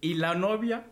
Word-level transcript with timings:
Y 0.00 0.14
la 0.14 0.34
novia, 0.34 0.86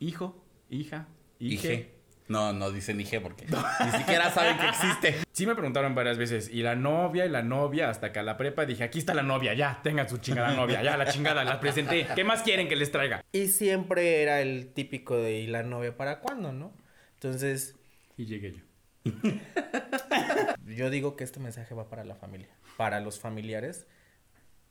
hijo, 0.00 0.42
hija, 0.70 1.08
hije. 1.38 1.94
No, 2.26 2.54
no 2.54 2.70
dicen 2.70 2.98
Ige 2.98 3.20
porque 3.20 3.44
ni 3.84 3.98
siquiera 3.98 4.30
saben 4.30 4.56
que 4.56 4.68
existe. 4.68 5.18
Sí 5.32 5.46
me 5.46 5.54
preguntaron 5.54 5.94
varias 5.94 6.16
veces, 6.16 6.48
y 6.48 6.62
la 6.62 6.74
novia, 6.74 7.26
y 7.26 7.28
la 7.28 7.42
novia, 7.42 7.90
hasta 7.90 8.12
que 8.12 8.18
a 8.18 8.22
la 8.22 8.38
prepa 8.38 8.64
dije, 8.64 8.82
aquí 8.82 8.98
está 8.98 9.12
la 9.12 9.22
novia, 9.22 9.52
ya, 9.52 9.80
tengan 9.82 10.08
su 10.08 10.16
chingada 10.18 10.54
novia, 10.54 10.82
ya, 10.82 10.96
la 10.96 11.06
chingada, 11.06 11.44
la 11.44 11.60
presenté. 11.60 12.06
¿Qué 12.14 12.24
más 12.24 12.42
quieren 12.42 12.66
que 12.66 12.76
les 12.76 12.90
traiga? 12.90 13.22
Y 13.32 13.48
siempre 13.48 14.22
era 14.22 14.40
el 14.40 14.72
típico 14.72 15.18
de 15.18 15.40
¿y 15.40 15.46
la 15.46 15.62
novia 15.62 15.96
para 15.98 16.20
cuándo, 16.20 16.52
no? 16.52 16.72
Entonces, 17.14 17.76
Y 18.16 18.24
llegué 18.24 18.52
yo. 18.52 18.62
yo 20.64 20.88
digo 20.88 21.16
que 21.16 21.24
este 21.24 21.40
mensaje 21.40 21.74
va 21.74 21.90
para 21.90 22.04
la 22.04 22.14
familia, 22.14 22.48
para 22.78 23.00
los 23.00 23.20
familiares, 23.20 23.86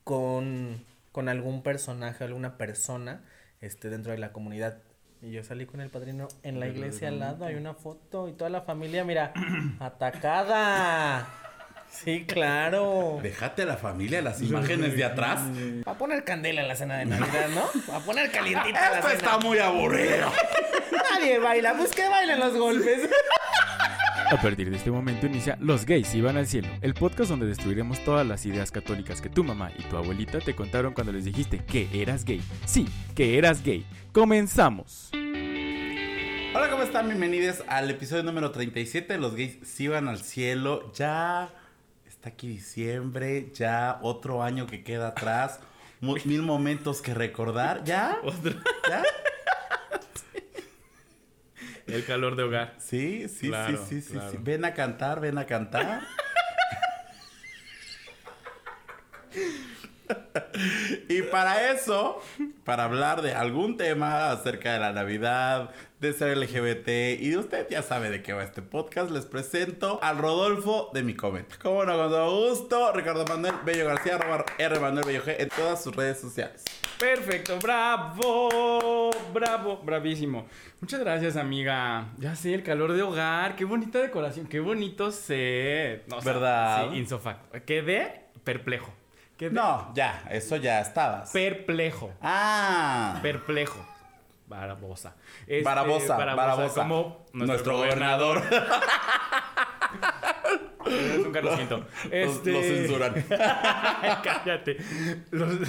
con, 0.04 0.83
con 1.11 1.29
algún 1.29 1.61
personaje, 1.61 2.23
alguna 2.23 2.57
persona 2.57 3.23
este, 3.64 3.89
dentro 3.89 4.11
de 4.11 4.18
la 4.18 4.32
comunidad. 4.34 4.77
Y 5.21 5.32
yo 5.32 5.43
salí 5.43 5.66
con 5.66 5.80
el 5.80 5.90
padrino 5.90 6.27
en 6.44 6.59
la 6.59 6.67
iglesia 6.67 7.08
al 7.08 7.20
lado, 7.20 7.45
hay 7.45 7.55
una 7.55 7.73
foto 7.73 8.27
y 8.27 8.34
toda 8.34 8.49
la 8.49 8.62
familia, 8.62 9.05
mira, 9.05 9.31
atacada. 9.80 11.27
Sí, 11.90 12.26
claro. 12.26 13.20
Déjate 13.21 13.62
a 13.62 13.66
la 13.66 13.77
familia 13.77 14.21
las 14.21 14.41
imágenes 14.41 14.98
de 14.98 15.04
atrás. 15.05 15.41
Va 15.88 15.91
a 15.91 15.98
poner 15.98 16.23
candela 16.23 16.62
en 16.63 16.68
la 16.68 16.76
cena 16.76 16.98
de 16.98 17.05
Navidad, 17.05 17.49
¿no? 17.54 17.70
Va 17.90 17.98
a 17.98 17.99
poner 17.99 18.31
calientita 18.31 18.80
la 18.90 18.95
Esto 18.98 19.09
cena. 19.09 19.13
está 19.13 19.38
muy 19.38 19.59
aburrido. 19.59 20.32
Nadie 21.12 21.38
baila, 21.38 21.76
pues 21.77 21.91
que 21.91 22.09
bailen 22.09 22.40
los 22.40 22.57
golpes. 22.57 23.07
A 24.33 24.41
partir 24.41 24.71
de 24.71 24.77
este 24.77 24.89
momento 24.89 25.27
inicia 25.27 25.59
Los 25.61 25.85
gays 25.85 26.15
iban 26.15 26.37
al 26.37 26.47
cielo, 26.47 26.67
el 26.81 26.95
podcast 26.95 27.29
donde 27.29 27.45
destruiremos 27.45 28.03
todas 28.03 28.25
las 28.25 28.47
ideas 28.47 28.71
católicas 28.71 29.21
que 29.21 29.29
tu 29.29 29.43
mamá 29.43 29.71
y 29.77 29.83
tu 29.83 29.95
abuelita 29.95 30.39
te 30.39 30.55
contaron 30.55 30.95
cuando 30.95 31.11
les 31.13 31.25
dijiste 31.25 31.59
que 31.59 31.87
eras 31.93 32.25
gay. 32.25 32.41
Sí, 32.65 32.87
que 33.13 33.37
eras 33.37 33.63
gay. 33.63 33.85
Comenzamos. 34.11 35.11
Hola, 35.13 36.67
¿cómo 36.71 36.81
están? 36.81 37.09
Bienvenidos 37.09 37.63
al 37.67 37.91
episodio 37.91 38.23
número 38.23 38.49
37 38.49 39.13
de 39.13 39.20
Los 39.20 39.35
gays 39.35 39.59
sí 39.62 39.87
van 39.87 40.07
al 40.07 40.23
cielo. 40.23 40.91
Ya 40.95 41.53
está 42.07 42.29
aquí 42.29 42.47
diciembre, 42.47 43.51
ya 43.53 43.99
otro 44.01 44.41
año 44.41 44.65
que 44.65 44.84
queda 44.84 45.09
atrás, 45.09 45.59
mil 46.01 46.41
momentos 46.41 47.03
que 47.03 47.13
recordar. 47.13 47.84
¿Ya? 47.84 48.18
¿Ya? 48.90 49.03
El 51.87 52.05
calor 52.05 52.35
de 52.35 52.43
hogar. 52.43 52.76
Sí, 52.79 53.27
sí, 53.27 53.49
Claro, 53.49 53.85
sí, 53.87 54.01
sí, 54.01 54.13
claro. 54.13 54.31
sí. 54.31 54.37
Ven 54.41 54.65
a 54.65 54.73
cantar, 54.73 55.20
ven 55.20 55.37
a 55.37 55.45
cantar. 55.45 56.01
y 61.09 61.21
para 61.23 61.71
eso, 61.71 62.21
para 62.63 62.85
hablar 62.85 63.21
de 63.21 63.33
algún 63.33 63.77
tema 63.77 64.31
acerca 64.31 64.73
de 64.73 64.79
la 64.79 64.91
Navidad, 64.94 65.72
de 66.00 66.11
ser 66.11 66.38
LGBT 66.38 67.22
y 67.22 67.29
de 67.29 67.38
usted 67.38 67.67
ya 67.69 67.81
sabe 67.81 68.09
de 68.09 68.22
qué 68.22 68.34
va 68.34 68.44
este 68.44 68.61
podcast, 68.61 69.09
les 69.09 69.25
presento 69.25 70.00
al 70.01 70.17
Rodolfo 70.17 70.89
de 70.94 71.01
mi 71.01 71.13
cometa. 71.13 71.56
Como 71.61 71.85
no, 71.85 71.97
con 71.97 72.09
todo 72.09 72.50
gusto, 72.50 72.91
Ricardo 72.91 73.25
Manuel 73.25 73.56
Bello 73.66 73.85
García, 73.85 74.16
arroba 74.16 74.44
R 74.57 74.79
Manuel 74.79 75.06
Bello 75.06 75.23
G 75.23 75.35
en 75.39 75.50
todas 75.50 75.81
sus 75.81 75.95
redes 75.95 76.19
sociales. 76.19 76.66
Perfecto, 77.00 77.57
bravo, 77.59 79.11
bravo, 79.34 79.78
bravísimo. 79.84 80.45
Muchas 80.81 81.00
gracias, 81.00 81.38
amiga. 81.38 82.09
Ya 82.17 82.35
sé, 82.35 82.53
el 82.53 82.63
calor 82.63 82.94
de 82.94 83.01
hogar, 83.01 83.56
qué 83.56 83.63
bonita 83.63 84.00
decoración, 84.00 84.47
qué 84.47 84.59
bonito 84.59 85.11
set. 85.11 86.06
No, 86.07 86.17
o 86.17 86.22
sea, 86.22 86.34
¿Verdad? 86.34 86.89
Sí, 86.91 86.97
insofacto. 86.97 87.66
Quedé 87.66 88.25
perplejo. 88.44 88.94
No, 89.51 89.91
ya, 89.94 90.23
eso 90.29 90.56
ya 90.57 90.79
estabas. 90.81 91.31
perplejo. 91.31 92.12
ah. 92.22 93.19
Perplejo. 93.22 93.85
Barabosa. 94.47 95.16
Este, 95.47 95.63
Barabosa, 95.63 96.17
Barabosa. 96.17 96.81
Como 96.84 97.25
nuestro, 97.34 97.45
Nuestro 97.47 97.78
gobernador. 97.78 98.41
es 100.85 101.25
un 101.25 101.31
Carlos. 101.31 101.59
Los-. 102.12 102.46
Lo 102.46 102.62
censuran. 102.62 103.13
Cállate. 104.24 104.78
Los- 105.31 105.59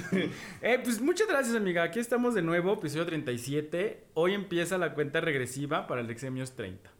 Eh, 0.60 0.81
pues 0.83 1.00
muchas 1.00 1.28
gracias, 1.28 1.55
amiga. 1.56 1.83
Aquí 1.84 1.99
estamos 2.00 2.34
de 2.34 2.43
nuevo, 2.43 2.75
episodio 2.75 3.06
37. 3.06 4.05
Hoy 4.15 4.34
empieza 4.34 4.77
la 4.77 4.93
cuenta 4.94 5.21
regresiva 5.21 5.87
para 5.87 6.00
el 6.03 6.10
Exemios 6.10 6.55
30. 6.56 6.91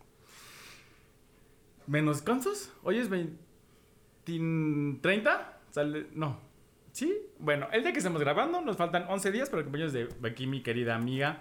¿Menos 1.87 2.23
cuántos? 2.23 2.73
Hoy 2.83 2.99
es 2.99 3.09
20... 3.11 3.37
¿30? 4.27 5.41
Sale... 5.71 6.07
No. 6.15 6.39
¿Sí? 6.95 7.13
Bueno, 7.41 7.67
el 7.73 7.83
día 7.83 7.91
que 7.93 7.99
estamos 7.99 8.21
grabando 8.21 8.61
nos 8.61 8.77
faltan 8.77 9.07
11 9.09 9.33
días 9.33 9.51
para 9.51 9.59
el 9.61 9.65
cumpleaños 9.65 9.93
de 9.93 10.09
aquí 10.29 10.47
mi 10.47 10.63
querida 10.63 10.95
amiga, 10.95 11.41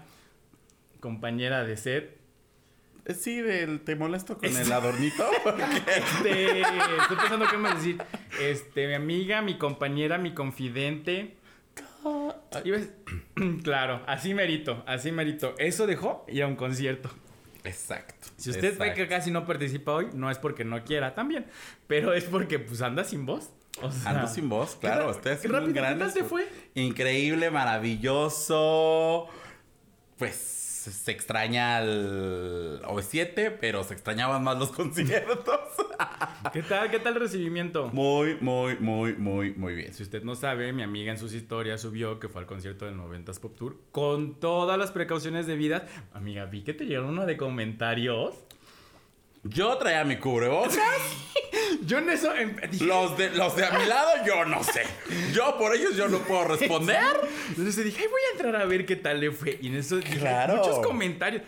compañera 0.98 1.62
de 1.64 1.76
set. 1.76 2.18
Eh, 3.06 3.14
Sí, 3.14 3.40
del 3.40 3.80
te 3.82 3.94
molesto 3.94 4.36
con 4.36 4.48
el 4.56 4.72
adornito. 4.72 5.24
Este, 5.86 6.60
estoy 6.62 7.16
pensando 7.16 7.46
qué 7.48 7.56
más 7.56 7.76
decir. 7.76 8.02
Este, 8.40 8.88
mi 8.88 8.94
amiga, 8.94 9.42
mi 9.42 9.56
compañera, 9.56 10.18
mi 10.18 10.34
confidente. 10.34 11.36
Iba 12.64 12.78
a- 12.78 12.82
Claro, 13.62 14.02
así 14.08 14.34
merito, 14.34 14.82
así 14.88 15.12
merito. 15.12 15.54
Eso 15.58 15.86
dejó 15.86 16.24
y 16.26 16.40
a 16.40 16.48
un 16.48 16.56
concierto. 16.56 17.10
Exacto. 17.62 18.26
Si 18.36 18.50
usted 18.50 18.76
ve 18.76 18.92
que 18.92 19.06
casi 19.06 19.30
no 19.30 19.46
participa 19.46 19.92
hoy, 19.92 20.08
no 20.14 20.30
es 20.32 20.38
porque 20.38 20.64
no 20.64 20.82
quiera 20.82 21.14
también, 21.14 21.46
pero 21.86 22.12
es 22.12 22.24
porque 22.24 22.58
pues 22.58 22.82
anda 22.82 23.04
sin 23.04 23.24
voz. 23.24 23.50
O 23.82 23.90
sea, 23.90 24.10
Ando 24.12 24.28
sin 24.28 24.48
voz, 24.48 24.76
claro. 24.76 25.06
¿qué 25.06 25.10
Estoy 25.12 25.30
ra- 25.30 25.36
haciendo 25.36 25.58
qué 25.58 25.64
un 25.64 25.74
rápido, 25.74 25.82
gran 25.82 25.94
¿qué 25.98 26.04
tal 26.04 26.14
te 26.14 26.24
fue? 26.24 26.48
Increíble, 26.74 27.50
maravilloso. 27.50 29.26
Pues 30.16 30.34
se 30.84 31.10
extraña 31.12 31.80
el 31.80 32.80
OV7, 32.84 33.56
pero 33.58 33.82
se 33.84 33.94
extrañaban 33.94 34.44
más 34.44 34.58
los 34.58 34.70
conciertos. 34.76 35.58
¿Qué 36.52 36.62
tal? 36.62 36.90
¿Qué 36.90 36.98
tal 37.00 37.14
el 37.14 37.20
recibimiento? 37.20 37.88
muy, 37.92 38.36
muy, 38.40 38.76
muy, 38.78 39.14
muy, 39.14 39.54
muy 39.54 39.74
bien. 39.74 39.92
Si 39.94 40.02
usted 40.02 40.22
no 40.22 40.34
sabe, 40.34 40.72
mi 40.74 40.82
amiga 40.82 41.10
en 41.10 41.18
sus 41.18 41.32
historias 41.32 41.80
subió 41.80 42.20
que 42.20 42.28
fue 42.28 42.42
al 42.42 42.46
concierto 42.46 42.84
del 42.84 42.96
90s 42.96 43.40
Pop 43.40 43.56
Tour 43.56 43.78
con 43.92 44.38
todas 44.38 44.78
las 44.78 44.90
precauciones 44.92 45.46
debidas. 45.46 45.82
Amiga, 46.12 46.44
vi 46.44 46.62
que 46.62 46.74
te 46.74 46.84
llegaron 46.84 47.10
uno 47.10 47.24
de 47.26 47.36
comentarios. 47.38 48.34
Yo 49.42 49.76
traía 49.78 50.04
mi 50.04 50.18
cubrebocas. 50.18 50.76
Yo 51.84 51.98
en 51.98 52.08
eso 52.10 52.34
em- 52.34 52.56
dije, 52.70 52.84
Los 52.84 53.16
de, 53.16 53.30
los 53.30 53.56
de 53.56 53.64
a 53.66 53.70
mi 53.78 53.84
lado, 53.86 54.10
yo 54.26 54.44
no 54.44 54.62
sé. 54.64 54.82
Yo 55.32 55.56
por 55.58 55.74
ellos 55.74 55.96
yo 55.96 56.08
no 56.08 56.18
puedo 56.18 56.44
responder. 56.48 56.98
Entonces 57.48 57.84
dije, 57.84 58.02
"Ay, 58.02 58.08
voy 58.08 58.20
a 58.28 58.32
entrar 58.36 58.56
a 58.62 58.64
ver 58.64 58.86
qué 58.86 58.96
tal 58.96 59.20
le 59.20 59.30
fue. 59.30 59.58
Y 59.60 59.68
en 59.68 59.76
eso 59.76 59.96
dije, 59.96 60.18
Claro. 60.18 60.56
muchos 60.56 60.78
comentarios. 60.86 61.42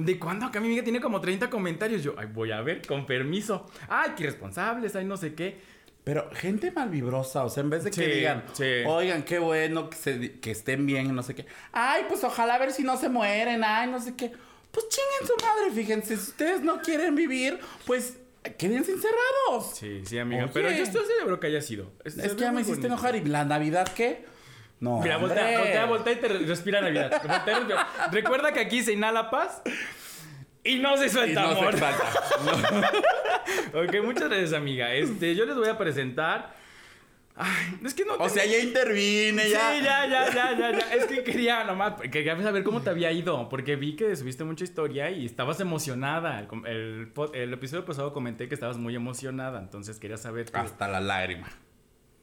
¿De 0.00 0.18
cuándo 0.18 0.46
acá 0.46 0.60
mi 0.60 0.68
amiga 0.68 0.82
tiene 0.84 1.00
como 1.00 1.20
30 1.20 1.50
comentarios? 1.50 2.02
Yo, 2.02 2.14
ay, 2.18 2.28
voy 2.32 2.52
a 2.52 2.60
ver, 2.60 2.86
con 2.86 3.06
permiso. 3.06 3.66
Ay, 3.88 4.10
qué 4.16 4.24
irresponsables, 4.24 4.94
ay, 4.96 5.04
no 5.04 5.16
sé 5.16 5.34
qué. 5.34 5.58
Pero 6.04 6.30
gente 6.32 6.70
malvibrosa, 6.70 7.44
o 7.44 7.50
sea, 7.50 7.62
en 7.62 7.70
vez 7.70 7.84
de 7.84 7.90
que 7.90 8.04
Sí, 8.04 8.10
digan, 8.10 8.44
sí. 8.54 8.64
oigan, 8.86 9.22
qué 9.22 9.38
bueno 9.38 9.90
que, 9.90 9.96
se- 9.98 10.40
que 10.40 10.50
estén 10.50 10.86
bien 10.86 11.14
no 11.14 11.22
sé 11.22 11.34
qué. 11.34 11.44
Ay, 11.72 12.04
pues 12.08 12.24
ojalá 12.24 12.54
a 12.54 12.58
ver 12.58 12.72
si 12.72 12.82
no 12.82 12.96
se 12.96 13.08
mueren, 13.10 13.62
ay, 13.64 13.88
no 13.90 14.00
sé 14.00 14.14
qué. 14.16 14.32
Pues 14.70 14.88
chinguen 14.88 15.26
su 15.26 15.44
madre, 15.44 15.70
fíjense, 15.74 16.16
si 16.16 16.22
ustedes 16.30 16.62
no 16.62 16.80
quieren 16.80 17.14
vivir, 17.16 17.58
pues 17.86 18.16
quédense 18.58 18.92
encerrados. 18.92 19.74
Sí, 19.74 20.02
sí, 20.06 20.18
amiga. 20.18 20.44
Oye. 20.44 20.52
Pero 20.54 20.70
yo 20.70 20.82
estoy 20.82 21.02
seguro 21.18 21.38
que 21.40 21.46
haya 21.48 21.60
sido. 21.60 21.92
Es 22.04 22.14
que 22.16 22.40
ya 22.40 22.52
me 22.52 22.62
hiciste 22.62 22.86
enojar 22.86 23.16
y 23.16 23.24
la 23.24 23.44
Navidad, 23.44 23.88
¿qué? 23.94 24.24
No, 24.80 25.00
Mira, 25.00 25.18
voltea, 25.18 25.58
voltea, 25.58 25.84
voltea 25.84 26.12
y 26.14 26.16
te 26.16 26.28
re- 26.28 26.38
respira 26.38 26.80
Navidad. 26.80 27.22
Recuerda 28.12 28.52
que 28.52 28.60
aquí 28.60 28.82
se 28.82 28.92
inhala 28.94 29.28
paz 29.30 29.60
y 30.64 30.78
no 30.78 30.96
se 30.96 31.06
Y 31.06 31.08
suelta 31.10 31.42
no 31.42 31.52
se 31.54 31.58
amor. 31.60 31.74
exalta. 31.74 32.04
ok, 33.74 34.02
muchas 34.04 34.28
gracias, 34.28 34.52
amiga. 34.54 34.94
Este, 34.94 35.34
yo 35.34 35.44
les 35.44 35.56
voy 35.56 35.68
a 35.68 35.76
presentar. 35.76 36.54
Ay, 37.42 37.78
es 37.84 37.94
que 37.94 38.04
no. 38.04 38.14
O 38.18 38.28
sea, 38.28 38.44
ya 38.44 38.58
intervine, 38.58 39.48
ya. 39.48 39.72
Sí, 39.72 39.82
ya, 39.82 40.06
ya, 40.06 40.32
ya, 40.34 40.58
ya, 40.58 40.72
ya. 40.78 40.94
Es 40.94 41.06
que 41.06 41.24
quería 41.24 41.64
nomás, 41.64 41.94
quería 42.12 42.40
saber 42.42 42.62
cómo 42.62 42.82
te 42.82 42.90
había 42.90 43.10
ido, 43.12 43.48
porque 43.48 43.76
vi 43.76 43.96
que 43.96 44.14
subiste 44.16 44.44
mucha 44.44 44.64
historia 44.64 45.10
y 45.10 45.24
estabas 45.26 45.58
emocionada. 45.60 46.46
El, 46.66 47.12
el 47.34 47.52
episodio 47.52 47.84
pasado 47.84 48.12
comenté 48.12 48.48
que 48.48 48.54
estabas 48.54 48.76
muy 48.76 48.94
emocionada, 48.94 49.58
entonces 49.60 49.98
quería 49.98 50.16
saber. 50.18 50.46
que- 50.50 50.58
Hasta 50.58 50.86
la 50.88 51.00
lágrima. 51.00 51.48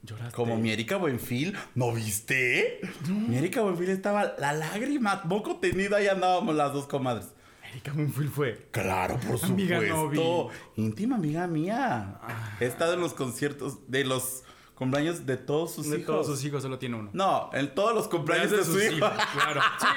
¿Lloraste? 0.03 0.35
Como 0.35 0.55
mi 0.57 0.69
Erika 0.71 0.97
Buenfil, 0.97 1.57
¿no 1.75 1.91
viste? 1.91 2.79
Mi 3.09 3.37
Erika 3.37 3.61
Buenfil 3.61 3.89
estaba 3.89 4.35
la 4.37 4.53
lágrima, 4.53 5.21
moco 5.25 5.57
tenida 5.57 6.01
y 6.01 6.07
andábamos 6.07 6.55
las 6.55 6.71
dos 6.71 6.85
comadres. 6.87 7.33
Erika 7.71 7.91
Winfield 7.93 8.31
fue. 8.31 8.67
Claro, 8.71 9.19
por 9.27 9.43
Amiga, 9.43 9.81
no 9.81 10.03
supuesto. 10.03 10.49
vi. 10.75 10.83
Íntima 10.83 11.15
amiga 11.17 11.47
mía. 11.47 12.19
He 12.61 12.65
estado 12.65 12.93
en 12.93 13.01
los 13.01 13.13
conciertos 13.13 13.91
de 13.91 14.05
los 14.05 14.43
cumpleaños 14.77 15.25
de 15.25 15.37
todos 15.37 15.73
sus 15.73 15.89
De 15.89 15.97
hijos. 15.99 16.05
todos 16.07 16.27
sus 16.27 16.45
hijos 16.45 16.61
solo 16.63 16.77
tiene 16.79 16.95
uno. 16.95 17.09
No, 17.13 17.49
en 17.53 17.73
todos 17.73 17.93
los 17.95 18.07
cumpleaños 18.07 18.51
de, 18.51 18.57
de 18.57 18.63
su 18.63 18.73
sus 18.73 18.83
hijo. 18.83 18.95
hijos, 18.97 19.11
claro. 19.33 19.61
Sí, 19.79 19.87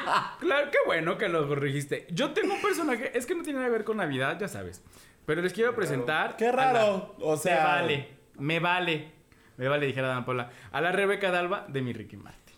claro, 0.41 0.71
qué 0.71 0.79
bueno 0.87 1.19
que 1.19 1.29
lo 1.29 1.47
corregiste. 1.47 2.06
Yo 2.11 2.31
tengo 2.32 2.55
un 2.55 2.62
personaje, 2.62 3.17
es 3.17 3.27
que 3.27 3.35
no 3.35 3.43
tiene 3.43 3.59
nada 3.59 3.69
que 3.69 3.73
ver 3.79 3.85
con 3.85 3.99
Navidad, 3.99 4.38
ya 4.41 4.49
sabes. 4.49 4.82
Pero 5.27 5.43
les 5.43 5.53
quiero 5.53 5.75
presentar. 5.77 6.37
Qué 6.37 6.50
raro, 6.50 7.15
o 7.21 7.37
sea- 7.37 7.56
Me 7.56 7.65
vale, 7.65 8.09
me 8.38 8.59
vale. 8.61 9.12
Me 9.59 9.69
vale, 9.69 9.87
dijera 9.87 10.09
Dan 10.09 10.25
Paula. 10.25 10.50
A 10.73 10.81
la 10.81 10.91
Rebeca 10.93 11.31
Dalba 11.31 11.67
de 11.69 11.82
mi 11.82 11.93
Ricky 11.93 12.17
Martin. 12.17 12.55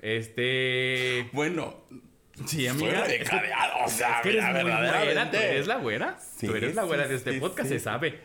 Este. 0.00 1.28
Bueno, 1.32 1.76
Sí, 2.46 2.66
amiga. 2.66 3.06
es 3.06 3.28
que- 3.30 3.36
o 3.84 3.88
sea, 3.88 4.16
es 4.16 4.22
que 4.22 4.28
eres 4.30 4.44
muy 4.44 4.62
güera, 4.62 5.30
¿tú 5.30 5.36
eres 5.36 5.66
la 5.66 5.76
güera? 5.76 6.18
Sí, 6.18 6.46
tú 6.48 6.54
eres 6.54 6.74
la 6.74 6.82
güera 6.84 7.04
sí, 7.04 7.10
de 7.10 7.14
este 7.16 7.32
sí, 7.34 7.40
podcast, 7.40 7.68
se 7.68 7.78
sabe. 7.78 8.20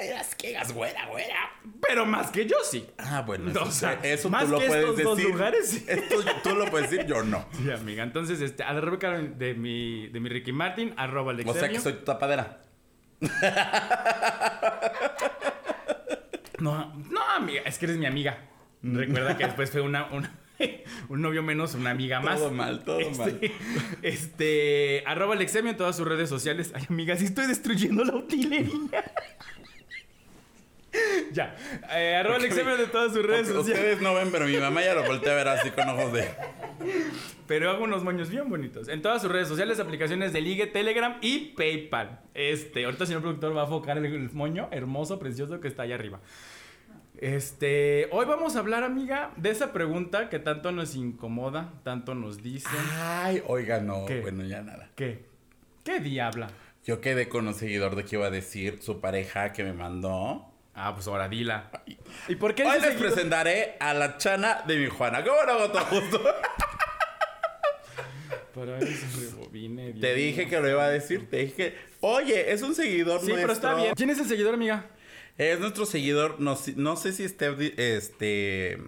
Es 0.00 0.34
que 0.34 0.48
digas 0.48 0.72
güera, 0.72 1.06
güera. 1.06 1.36
Pero 1.80 2.04
más 2.06 2.30
que 2.30 2.46
yo 2.46 2.56
sí. 2.62 2.86
Ah, 2.98 3.22
bueno, 3.26 3.46
No, 3.46 3.60
eso, 3.62 3.62
o 3.68 3.72
sea, 3.72 3.92
eso 4.02 4.28
más 4.28 4.44
tú 4.44 4.50
lo 4.52 4.58
que 4.58 4.66
puedes 4.66 4.84
estos 4.90 5.04
dos 5.04 5.22
lugares, 5.22 5.68
sí. 5.70 5.84
Esto 5.88 6.16
tú 6.42 6.54
lo 6.54 6.66
puedes 6.70 6.90
decir, 6.90 7.06
yo 7.06 7.22
no. 7.22 7.46
Sí, 7.52 7.70
amiga. 7.70 8.02
Entonces, 8.02 8.40
este, 8.40 8.62
a 8.62 8.72
la 8.72 8.80
Rebeca 8.80 9.12
de 9.18 9.54
mi, 9.54 10.08
de 10.08 10.20
mi 10.20 10.28
Ricky 10.28 10.52
Martin, 10.52 10.92
arroba 10.96 11.34
O 11.46 11.54
sea 11.54 11.68
que 11.68 11.80
soy 11.80 11.94
tu 11.94 12.04
tapadera. 12.04 12.60
No, 16.58 16.94
no, 17.10 17.20
amiga, 17.36 17.62
es 17.66 17.78
que 17.78 17.84
eres 17.84 17.98
mi 17.98 18.06
amiga. 18.06 18.38
Recuerda 18.82 19.36
que 19.36 19.44
después 19.44 19.70
fue 19.70 19.82
una, 19.82 20.06
una- 20.06 20.34
un 21.08 21.20
novio 21.20 21.42
menos, 21.42 21.74
una 21.74 21.90
amiga 21.90 22.20
más. 22.20 22.38
Todo 22.38 22.50
mal, 22.50 22.82
todo 22.84 23.00
este, 23.00 23.18
mal. 23.18 23.40
Este, 24.02 25.02
arroba 25.06 25.34
Alexemio 25.34 25.70
en 25.72 25.76
todas 25.76 25.96
sus 25.96 26.06
redes 26.08 26.28
sociales. 26.28 26.72
Ay, 26.74 26.84
amiga, 26.88 27.16
sí 27.16 27.26
estoy 27.26 27.46
destruyendo 27.46 28.04
la 28.04 28.14
utilería. 28.16 29.04
ya. 31.32 31.56
Eh, 31.94 32.16
arroba 32.16 32.36
Alexemio 32.36 32.76
de 32.76 32.86
todas 32.86 33.12
sus 33.12 33.24
redes 33.24 33.48
Porque 33.48 33.58
sociales. 33.58 33.82
Ustedes 33.82 34.02
no 34.02 34.14
ven, 34.14 34.30
pero 34.30 34.46
mi 34.46 34.56
mamá 34.56 34.82
ya 34.82 34.94
lo 34.94 35.04
voltea 35.04 35.32
a 35.32 35.36
ver 35.36 35.48
así 35.48 35.70
con 35.70 35.88
ojos 35.88 36.12
de. 36.12 36.28
Pero 37.46 37.70
hago 37.70 37.84
unos 37.84 38.02
moños 38.02 38.28
bien 38.28 38.48
bonitos. 38.48 38.88
En 38.88 39.02
todas 39.02 39.22
sus 39.22 39.30
redes 39.30 39.48
sociales, 39.48 39.78
aplicaciones 39.80 40.32
de 40.32 40.40
Ligue, 40.40 40.66
Telegram 40.66 41.18
y 41.20 41.54
PayPal. 41.56 42.20
Este, 42.34 42.84
ahorita 42.84 43.04
el 43.04 43.08
señor 43.08 43.22
productor 43.22 43.56
va 43.56 43.62
a 43.62 43.64
enfocar 43.64 43.98
el, 43.98 44.06
el 44.06 44.30
moño 44.32 44.68
hermoso, 44.70 45.18
precioso 45.18 45.60
que 45.60 45.68
está 45.68 45.84
allá 45.84 45.94
arriba. 45.94 46.20
Este, 47.18 48.08
hoy 48.12 48.26
vamos 48.26 48.56
a 48.56 48.58
hablar, 48.58 48.84
amiga, 48.84 49.32
de 49.36 49.50
esa 49.50 49.72
pregunta 49.72 50.28
que 50.28 50.38
tanto 50.38 50.70
nos 50.70 50.94
incomoda, 50.94 51.72
tanto 51.82 52.14
nos 52.14 52.42
dicen. 52.42 52.78
Ay, 52.92 53.42
oiga, 53.46 53.80
no. 53.80 54.04
¿Qué? 54.04 54.20
Bueno, 54.20 54.44
ya 54.44 54.60
nada. 54.62 54.90
¿Qué? 54.96 55.24
¿Qué 55.82 56.00
diabla? 56.00 56.48
Yo 56.84 57.00
quedé 57.00 57.28
con 57.28 57.48
un 57.48 57.54
seguidor 57.54 57.96
de 57.96 58.04
que 58.04 58.16
iba 58.16 58.26
a 58.26 58.30
decir 58.30 58.82
su 58.82 59.00
pareja 59.00 59.52
que 59.52 59.64
me 59.64 59.72
mandó. 59.72 60.52
Ah, 60.78 60.92
pues 60.94 61.08
ahora 61.08 61.26
dila. 61.28 61.70
¿Y 62.28 62.36
por 62.36 62.54
qué 62.54 62.62
Hoy 62.64 62.78
les 62.80 62.94
presentaré 62.96 63.76
a 63.80 63.94
la 63.94 64.18
chana 64.18 64.62
de 64.66 64.76
mi 64.76 64.86
Juana. 64.88 65.24
¿Cómo 65.24 65.36
no 65.46 65.52
hago 65.52 65.70
todo 65.70 65.84
justo? 65.86 66.22
Para 68.54 68.78
eso 68.78 69.06
rebobine, 69.20 69.92
Te 69.94 70.14
dije 70.14 70.42
mío. 70.42 70.50
que 70.50 70.60
lo 70.60 70.68
iba 70.70 70.84
a 70.84 70.88
decir. 70.90 71.28
Te 71.30 71.38
dije 71.38 71.54
que, 71.54 71.74
oye, 72.00 72.52
es 72.52 72.62
un 72.62 72.74
seguidor 72.74 73.20
Sí, 73.20 73.32
pero 73.34 73.52
está 73.52 73.74
bien. 73.74 73.94
¿Quién 73.94 74.10
es 74.10 74.18
el 74.18 74.26
seguidor, 74.26 74.54
amiga? 74.54 74.86
Es 75.38 75.60
nuestro 75.60 75.84
seguidor. 75.86 76.40
No, 76.40 76.56
sé 76.56 77.12
si 77.12 77.24
esté 77.24 77.54
este. 77.96 78.78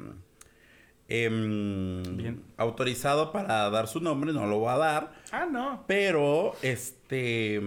em, 1.08 2.02
Bien. 2.16 2.42
autorizado 2.56 3.32
para 3.32 3.68
dar 3.70 3.88
su 3.88 4.00
nombre, 4.00 4.32
no 4.32 4.46
lo 4.46 4.58
voy 4.58 4.72
a 4.72 4.76
dar. 4.78 5.12
Ah, 5.32 5.46
no. 5.50 5.84
Pero, 5.86 6.54
este. 6.62 7.60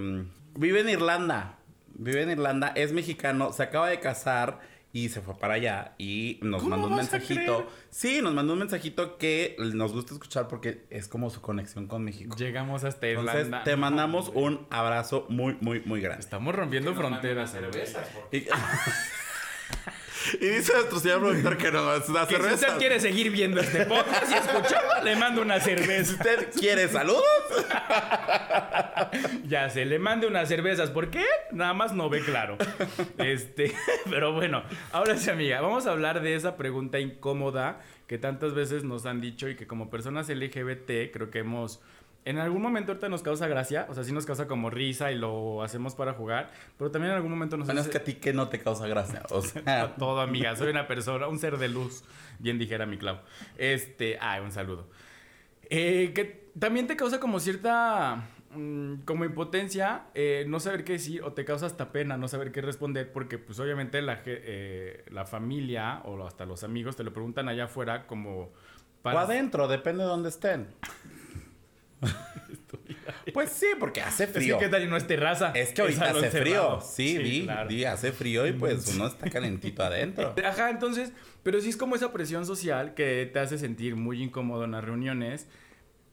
Vive 0.56 0.80
en 0.82 0.90
Irlanda. 0.90 1.58
Vive 2.02 2.24
en 2.24 2.32
Irlanda, 2.32 2.70
es 2.76 2.94
mexicano, 2.94 3.54
se 3.54 3.62
acaba 3.62 3.88
de 3.88 4.00
casar 4.00 4.60
y 4.92 5.10
se 5.10 5.22
fue 5.22 5.38
para 5.38 5.54
allá. 5.54 5.94
Y 6.00 6.40
nos 6.42 6.64
¿Cómo 6.64 6.72
mandó 6.72 6.88
un 6.88 6.96
mensajito. 6.96 7.68
Sí, 7.92 8.22
nos 8.24 8.34
mandó 8.34 8.54
un 8.54 8.60
mensajito 8.60 9.20
que 9.20 9.56
nos 9.60 9.94
gusta 9.94 10.16
escuchar 10.16 10.48
porque 10.48 10.86
es 10.90 11.08
como 11.08 11.30
su 11.30 11.42
conexión 11.42 11.86
con 11.86 12.04
México. 12.04 12.36
Llegamos 12.36 12.84
hasta 12.86 13.08
Entonces, 13.08 13.36
Irlanda. 13.46 13.64
te 13.64 13.76
mandamos 13.76 14.32
un 14.34 14.66
abrazo 14.72 15.28
muy, 15.30 15.58
muy, 15.62 15.84
muy 15.86 16.02
grande. 16.02 16.22
Estamos 16.22 16.56
rompiendo 16.56 16.96
fronteras. 16.96 17.56
Y, 18.32 18.46
y 20.40 20.46
dice 20.46 20.74
nuestro 20.74 21.00
señor 21.00 21.20
productor 21.22 21.58
que 21.58 21.72
da 21.72 22.00
Que 22.00 22.36
si 22.36 22.42
cerveza. 22.42 22.54
usted 22.68 22.78
quiere 22.78 23.00
seguir 23.00 23.32
viendo 23.32 23.60
este 23.62 23.86
podcast 23.86 24.32
y 24.32 24.36
escuchando, 24.36 25.04
le 25.04 25.16
mando 25.16 25.42
una 25.42 25.60
Si 25.60 25.66
cerveza. 25.72 26.14
usted 26.14 26.50
quiere 26.60 26.88
saludos, 26.88 27.24
Ya 29.48 29.70
se 29.70 29.86
le 29.86 30.00
mande 30.00 30.28
unas 30.28 30.48
cervezas. 30.48 30.90
¿Por 30.90 31.10
qué? 31.10 31.26
Nada 31.52 31.74
más 31.74 31.94
no 31.94 32.10
ve 32.10 32.22
claro. 32.22 32.58
Este, 33.18 33.74
pero 34.10 34.34
bueno, 34.34 34.64
ahora 34.92 35.18
sí, 35.18 35.30
amiga, 35.30 35.62
vamos 35.62 35.88
a 35.88 35.92
hablar 35.92 36.22
de 36.22 36.36
esa 36.36 36.58
pregunta 36.58 37.00
incómoda 37.00 37.82
que 38.08 38.18
tantas 38.18 38.54
veces 38.54 38.84
nos 38.84 39.06
han 39.06 39.22
dicho 39.22 39.48
y 39.50 39.56
que 39.56 39.68
como 39.68 39.90
personas 39.90 40.30
LGBT 40.30 41.12
creo 41.14 41.30
que 41.32 41.40
hemos 41.40 41.82
en 42.26 42.38
algún 42.38 42.62
momento 42.62 42.92
ahorita 42.92 43.10
nos 43.10 43.24
causa 43.24 43.48
gracia, 43.48 43.88
o 43.90 43.94
sea, 43.96 44.04
sí 44.04 44.12
nos 44.12 44.26
causa 44.26 44.48
como 44.48 44.70
risa 44.70 45.12
y 45.12 45.18
lo 45.18 45.64
hacemos 45.64 45.96
para 45.96 46.14
jugar, 46.14 46.52
pero 46.78 46.92
también 46.92 47.12
en 47.12 47.16
algún 47.18 47.32
momento 47.32 47.58
nos 47.58 47.66
bueno, 47.68 47.82
es 47.82 47.88
hace- 47.88 47.92
que 47.92 47.98
a 47.98 48.04
ti 48.04 48.14
que 48.16 48.32
no 48.34 48.48
te 48.50 48.60
causa 48.60 48.88
gracia. 48.88 49.24
O 49.32 49.42
sea, 49.42 49.96
todo, 49.96 50.22
amiga. 50.22 50.56
Soy 50.56 50.70
una 50.70 50.88
persona, 50.88 51.28
un 51.28 51.40
ser 51.40 51.58
de 51.58 51.68
luz. 51.70 52.04
Bien 52.40 52.58
dijera 52.60 52.86
mi 52.86 52.98
Clau. 52.98 53.18
Este, 53.58 54.18
ay, 54.22 54.42
un 54.42 54.52
saludo. 54.52 54.88
Eh, 55.70 56.12
que 56.14 56.50
también 56.60 56.86
te 56.88 56.96
causa 56.98 57.20
como 57.20 57.40
cierta, 57.40 58.28
mm, 58.54 58.96
como 59.06 59.24
impotencia, 59.26 60.04
eh, 60.14 60.44
no 60.48 60.60
saber 60.60 60.84
qué 60.84 60.94
decir 60.94 61.24
o 61.24 61.32
te 61.34 61.46
causa 61.46 61.66
hasta 61.66 61.92
pena 61.92 62.18
no 62.18 62.28
saber 62.28 62.52
qué 62.52 62.62
responder 62.62 63.12
porque 63.12 63.38
pues 63.38 63.60
obviamente 63.60 64.02
la, 64.02 64.22
eh, 64.26 65.06
la 65.10 65.26
familia 65.26 66.02
o 66.06 66.26
hasta 66.28 66.46
los 66.46 66.64
amigos 66.64 66.98
te 66.98 67.04
lo 67.04 67.14
preguntan 67.14 67.48
allá 67.48 67.64
afuera 67.66 68.06
como... 68.06 68.52
o 69.04 69.10
adentro, 69.10 69.68
depende 69.70 70.04
de 70.04 70.10
dónde 70.10 70.30
estén. 70.30 70.68
pues 73.34 73.50
sí, 73.52 73.68
porque 73.80 74.02
hace 74.02 74.24
Es 74.26 74.30
que 74.32 74.40
frío. 74.40 74.58
tal 74.70 74.84
y 74.84 74.88
no 74.88 74.98
es 74.98 75.08
terraza. 75.08 75.52
Es 75.52 75.72
que 75.74 75.82
ahorita 75.82 76.08
salón 76.08 76.26
hace 76.26 76.40
frío. 76.42 76.54
cerrado. 76.56 76.82
Sí, 76.82 77.18
vi, 77.18 77.44
claro. 77.44 77.70
vi, 77.70 77.86
hace 77.86 78.12
frío 78.12 78.48
y 78.48 78.54
pues 78.54 78.88
uno 78.96 79.08
está 79.08 79.30
calentito 79.30 79.84
adentro. 79.84 80.34
Ajá, 80.46 80.70
entonces, 80.70 81.14
pero 81.44 81.60
sí 81.62 81.70
es 81.70 81.78
como 81.78 81.96
esa 81.96 82.12
presión 82.12 82.46
social 82.46 82.94
que 82.94 83.30
te 83.32 83.40
hace 83.40 83.58
sentir 83.58 83.96
muy 83.96 84.22
incómodo 84.22 84.66
en 84.66 84.72
las 84.72 84.84
reuniones 84.84 85.48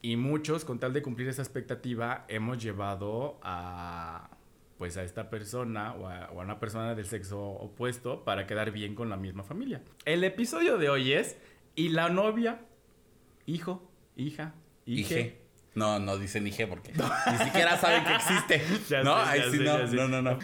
y 0.01 0.17
muchos, 0.17 0.65
con 0.65 0.79
tal 0.79 0.93
de 0.93 1.03
cumplir 1.03 1.29
esa 1.29 1.43
expectativa, 1.43 2.25
hemos 2.29 2.63
llevado 2.63 3.39
a 3.43 4.31
pues 4.77 4.97
a 4.97 5.03
esta 5.03 5.29
persona 5.29 5.93
o 5.95 6.07
a, 6.07 6.31
o 6.31 6.41
a 6.41 6.45
una 6.45 6.61
persona 6.61 6.95
del 6.95 7.05
sexo 7.05 7.41
opuesto 7.41 8.23
para 8.23 8.47
quedar 8.47 8.71
bien 8.71 8.95
con 8.95 9.11
la 9.11 9.17
misma 9.17 9.43
familia. 9.43 9.83
El 10.05 10.23
episodio 10.23 10.79
de 10.79 10.89
hoy 10.89 11.15
es 11.15 11.37
y 11.75 11.89
la 11.89 12.09
novia, 12.11 12.61
hijo, 13.45 13.91
hija, 14.15 14.55
hije. 14.87 15.48
No, 15.79 15.99
no 16.01 16.19
dicen 16.19 16.47
Ige 16.47 16.67
porque 16.67 16.93
ni 16.93 17.39
siquiera 17.45 17.79
saben 17.79 18.05
que 18.05 18.15
existe. 18.15 18.63
Ya 18.89 19.03
no, 19.03 19.15
sé, 19.25 19.31
ahí 19.31 19.41
ya 19.41 19.51
sí 19.51 19.59
sé, 19.59 19.65
no, 19.65 20.09
no, 20.09 20.23
no, 20.23 20.23
no. 20.23 20.39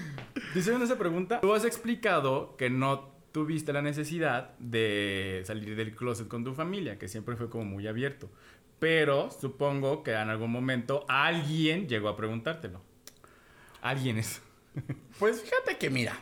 Dicen 0.55 0.81
esa 0.81 0.97
pregunta. 0.97 1.41
Tú 1.41 1.53
has 1.53 1.65
explicado 1.65 2.57
que 2.57 2.71
no 2.71 3.13
tuviste 3.33 3.73
la 3.73 3.83
necesidad 3.83 4.57
de 4.61 5.43
salir 5.45 5.75
del 5.75 5.97
closet 5.97 6.29
con 6.29 6.45
tu 6.45 6.55
familia, 6.55 6.99
que 6.99 7.09
siempre 7.09 7.35
fue 7.37 7.51
como 7.51 7.65
muy 7.65 7.89
abierto. 7.89 8.31
Pero 8.79 9.31
supongo 9.31 10.05
que 10.05 10.13
en 10.13 10.31
algún 10.31 10.53
momento 10.53 11.05
alguien 11.09 11.89
llegó 11.89 12.09
a 12.09 12.17
preguntártelo. 12.17 12.81
Alguien 13.83 14.19
es. 14.19 14.41
Pues 15.19 15.41
fíjate 15.41 15.79
que 15.79 15.89
mira, 15.91 16.19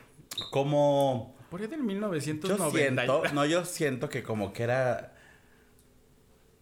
como 0.50 1.34
Por 1.50 1.62
ahí 1.62 1.66
del 1.66 1.80
yo 1.80 1.84
1990. 1.84 3.02
siento, 3.02 3.22
no, 3.34 3.46
yo 3.46 3.64
siento 3.64 4.10
que 4.10 4.22
como 4.22 4.52
que 4.52 4.62
era, 4.64 5.14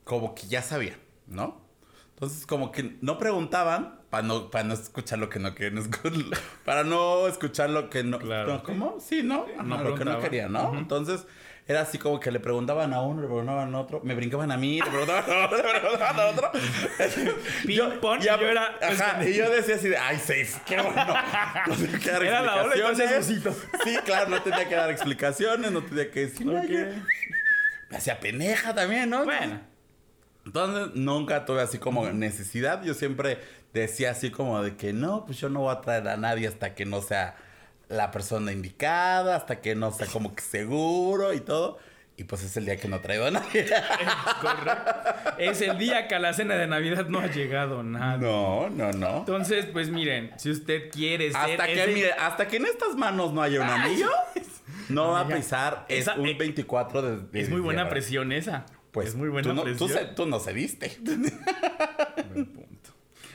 como 0.05 0.35
que 0.37 0.47
ya 0.47 0.63
sabía, 0.63 0.97
¿no? 1.27 1.60
Entonces 2.21 2.45
como 2.45 2.71
que 2.71 2.99
no 3.01 3.17
preguntaban 3.17 3.99
para 4.11 4.23
no, 4.23 4.51
para 4.51 4.65
no 4.65 4.75
escuchar 4.75 5.19
lo 5.19 5.31
que 5.31 5.39
no 5.39 5.55
querían 5.55 5.89
para 6.67 6.85
no 6.85 7.27
escuchar 7.27 7.71
lo 7.71 7.89
que 7.89 8.05
no, 8.05 8.19
Claro. 8.19 8.53
no, 8.57 8.63
¿cómo? 8.63 8.99
Sí, 9.01 9.23
¿no? 9.23 9.47
Ajá, 9.55 9.63
no 9.63 9.83
lo 9.83 9.95
que 9.95 10.05
no 10.05 10.19
querían, 10.21 10.53
¿no? 10.53 10.77
Entonces 10.77 11.27
era 11.67 11.81
así 11.81 11.97
como 11.97 12.21
que 12.21 12.31
le 12.31 12.39
preguntaban 12.39 12.93
a 12.93 13.01
uno, 13.01 13.23
le 13.23 13.27
preguntaban 13.27 13.75
a 13.75 13.81
otro, 13.81 14.03
me 14.05 14.15
brincaban 14.15 14.53
a 14.53 14.59
mí, 14.59 14.81
le 14.85 14.91
preguntaban 14.91 15.25
a 15.31 15.47
otro, 15.47 15.57
le 15.73 15.81
preguntaban 15.81 16.21
a 16.21 16.27
otro. 16.27 16.51
Ping 17.67 18.01
pong, 18.03 18.21
y 18.21 18.25
yo 18.27 18.35
era- 18.35 18.77
Ajá, 18.83 19.25
y 19.27 19.33
yo 19.33 19.49
decía 19.49 19.77
así 19.77 19.89
de, 19.89 19.97
ay, 19.97 20.19
safe, 20.19 20.61
qué 20.67 20.77
bueno. 20.77 21.15
No 21.69 21.75
tenía 21.75 21.99
que 22.01 22.11
dar 22.11 22.23
Era 22.23 22.43
la 22.43 22.63
ola 22.65 22.75
y. 22.77 23.23
Sí, 23.23 23.97
claro, 24.05 24.29
no 24.29 24.43
tenía 24.43 24.69
que 24.69 24.75
dar 24.75 24.91
explicaciones, 24.91 25.71
no 25.73 25.83
tenía 25.85 26.11
que 26.11 26.27
decir, 26.27 26.47
me 27.89 27.97
hacía 27.97 28.21
peneja 28.21 28.75
también, 28.75 29.09
¿no? 29.09 29.25
Bueno, 29.25 29.61
Entonces, 30.51 30.97
nunca 30.97 31.45
tuve 31.45 31.63
así 31.63 31.79
como 31.79 32.11
necesidad. 32.11 32.83
Yo 32.83 32.95
siempre 32.95 33.39
decía 33.73 34.11
así 34.11 34.33
como 34.33 34.61
de 34.65 34.75
que 34.75 34.93
no, 34.93 35.25
pues 35.25 35.39
yo 35.39 35.49
no 35.49 35.61
voy 35.61 35.73
a 35.73 35.81
traer 35.81 36.09
a 36.09 36.17
nadie 36.17 36.49
hasta 36.49 36.75
que 36.75 36.85
no 36.85 37.03
sea 37.03 37.37
la 37.89 38.11
persona 38.11 38.51
indicada, 38.51 39.37
hasta 39.37 39.61
que 39.61 39.77
no 39.77 39.93
sea 39.93 40.09
como 40.09 40.35
que 40.35 40.43
seguro 40.43 41.33
y 41.35 41.39
todo. 41.41 41.79
Y 42.17 42.25
pues 42.25 42.43
es 42.43 42.57
el 42.57 42.65
día 42.65 42.77
que 42.79 42.89
no 42.89 42.99
traigo 43.01 43.27
a 43.27 43.31
nadie. 43.31 43.65
correcto. 44.43 44.93
Es 45.39 45.61
el 45.63 45.79
día 45.79 46.09
que 46.09 46.17
a 46.17 46.19
la 46.19 46.33
cena 46.35 46.57
de 46.57 46.67
Navidad 46.67 47.07
no 47.07 47.21
ha 47.21 47.29
llegado 47.29 47.85
nada. 47.85 48.17
No, 48.17 48.69
no, 48.71 48.91
no. 48.91 49.19
Entonces, 49.19 49.67
pues 49.67 49.89
miren, 49.89 50.33
si 50.37 50.51
usted 50.51 50.91
quiere 50.91 51.31
ser 51.31 51.37
Hasta 51.53 51.67
que, 51.67 51.83
ese- 51.85 51.93
mire, 51.95 52.13
hasta 52.15 52.49
que 52.49 52.57
en 52.57 52.67
estas 52.67 52.97
manos 52.97 53.33
no 53.33 53.41
haya 53.41 53.61
un 53.61 53.69
anillo, 53.69 54.11
no 54.89 55.13
va 55.13 55.21
a 55.21 55.29
pisar. 55.29 55.87
Es 55.89 56.09
un 56.09 56.27
eh, 56.27 56.35
24 56.37 57.03
de, 57.03 57.17
de 57.19 57.41
es 57.41 57.49
muy 57.49 57.61
buena 57.61 57.89
presión 57.89 58.33
esa. 58.33 58.67
Pues 58.93 59.09
es 59.11 59.15
muy 59.15 59.29
buena 59.29 59.49
tú 59.49 59.55
no, 59.55 59.77
tú, 59.77 59.89
se- 59.89 60.05
tú 60.07 60.27
no 60.27 60.41
cediste. 60.41 60.97
Buen 61.05 62.47
punto. 62.47 62.91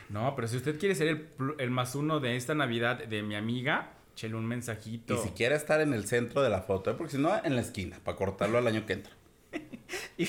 No, 0.10 0.36
pero 0.36 0.48
si 0.48 0.58
usted 0.58 0.78
quiere 0.80 0.96
ser 0.96 1.28
el, 1.58 1.72
más 1.72 1.96
uno 1.96 2.20
de 2.20 2.36
esta 2.36 2.54
Navidad 2.56 3.04
de 3.06 3.24
mi 3.24 3.36
amiga, 3.36 3.94
chele 4.16 4.36
un 4.36 4.46
mensajito. 4.46 5.16
Y 5.16 5.18
si 5.28 5.30
quiere 5.30 5.56
estar 5.56 5.82
en 5.82 5.94
el 5.94 6.06
centro 6.08 6.42
de 6.42 6.50
la 6.50 6.62
foto, 6.62 6.92
¿eh? 6.92 6.96
porque 6.98 7.14
si 7.14 7.18
no, 7.22 7.34
en 7.44 7.56
la 7.56 7.62
esquina, 7.62 8.00
para 8.04 8.16
cortarlo 8.18 8.58
al 8.58 8.68
año 8.68 8.86
que 8.86 8.94
entra. 8.94 9.14
Y, 10.18 10.28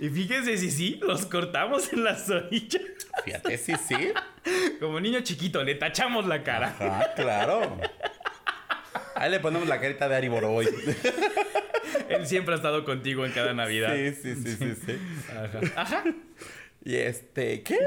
Y 0.00 0.08
fíjense 0.10 0.56
si 0.58 0.70
sí, 0.70 1.00
los 1.02 1.26
cortamos 1.26 1.92
en 1.92 2.04
las 2.04 2.28
orillas. 2.28 2.82
Fíjate, 3.24 3.56
sí, 3.58 3.72
sí. 3.86 4.12
Como 4.80 5.00
niño 5.00 5.20
chiquito, 5.20 5.62
le 5.62 5.74
tachamos 5.76 6.26
la 6.26 6.42
cara. 6.42 6.76
Ah, 6.80 7.06
claro. 7.16 7.78
Ahí 9.14 9.30
le 9.30 9.40
ponemos 9.40 9.68
la 9.68 9.80
carita 9.80 10.08
de 10.08 10.16
Ari 10.16 10.28
Boroboy. 10.28 10.68
Él 12.08 12.26
siempre 12.26 12.54
ha 12.54 12.56
estado 12.56 12.84
contigo 12.84 13.24
en 13.26 13.32
cada 13.32 13.52
Navidad. 13.54 13.94
Sí, 13.94 14.14
sí, 14.14 14.34
sí, 14.36 14.56
sí, 14.56 14.74
sí. 14.86 14.98
Ajá. 15.30 15.60
Ajá. 15.80 16.04
Y 16.84 16.96
este, 16.96 17.62
¿qué? 17.62 17.78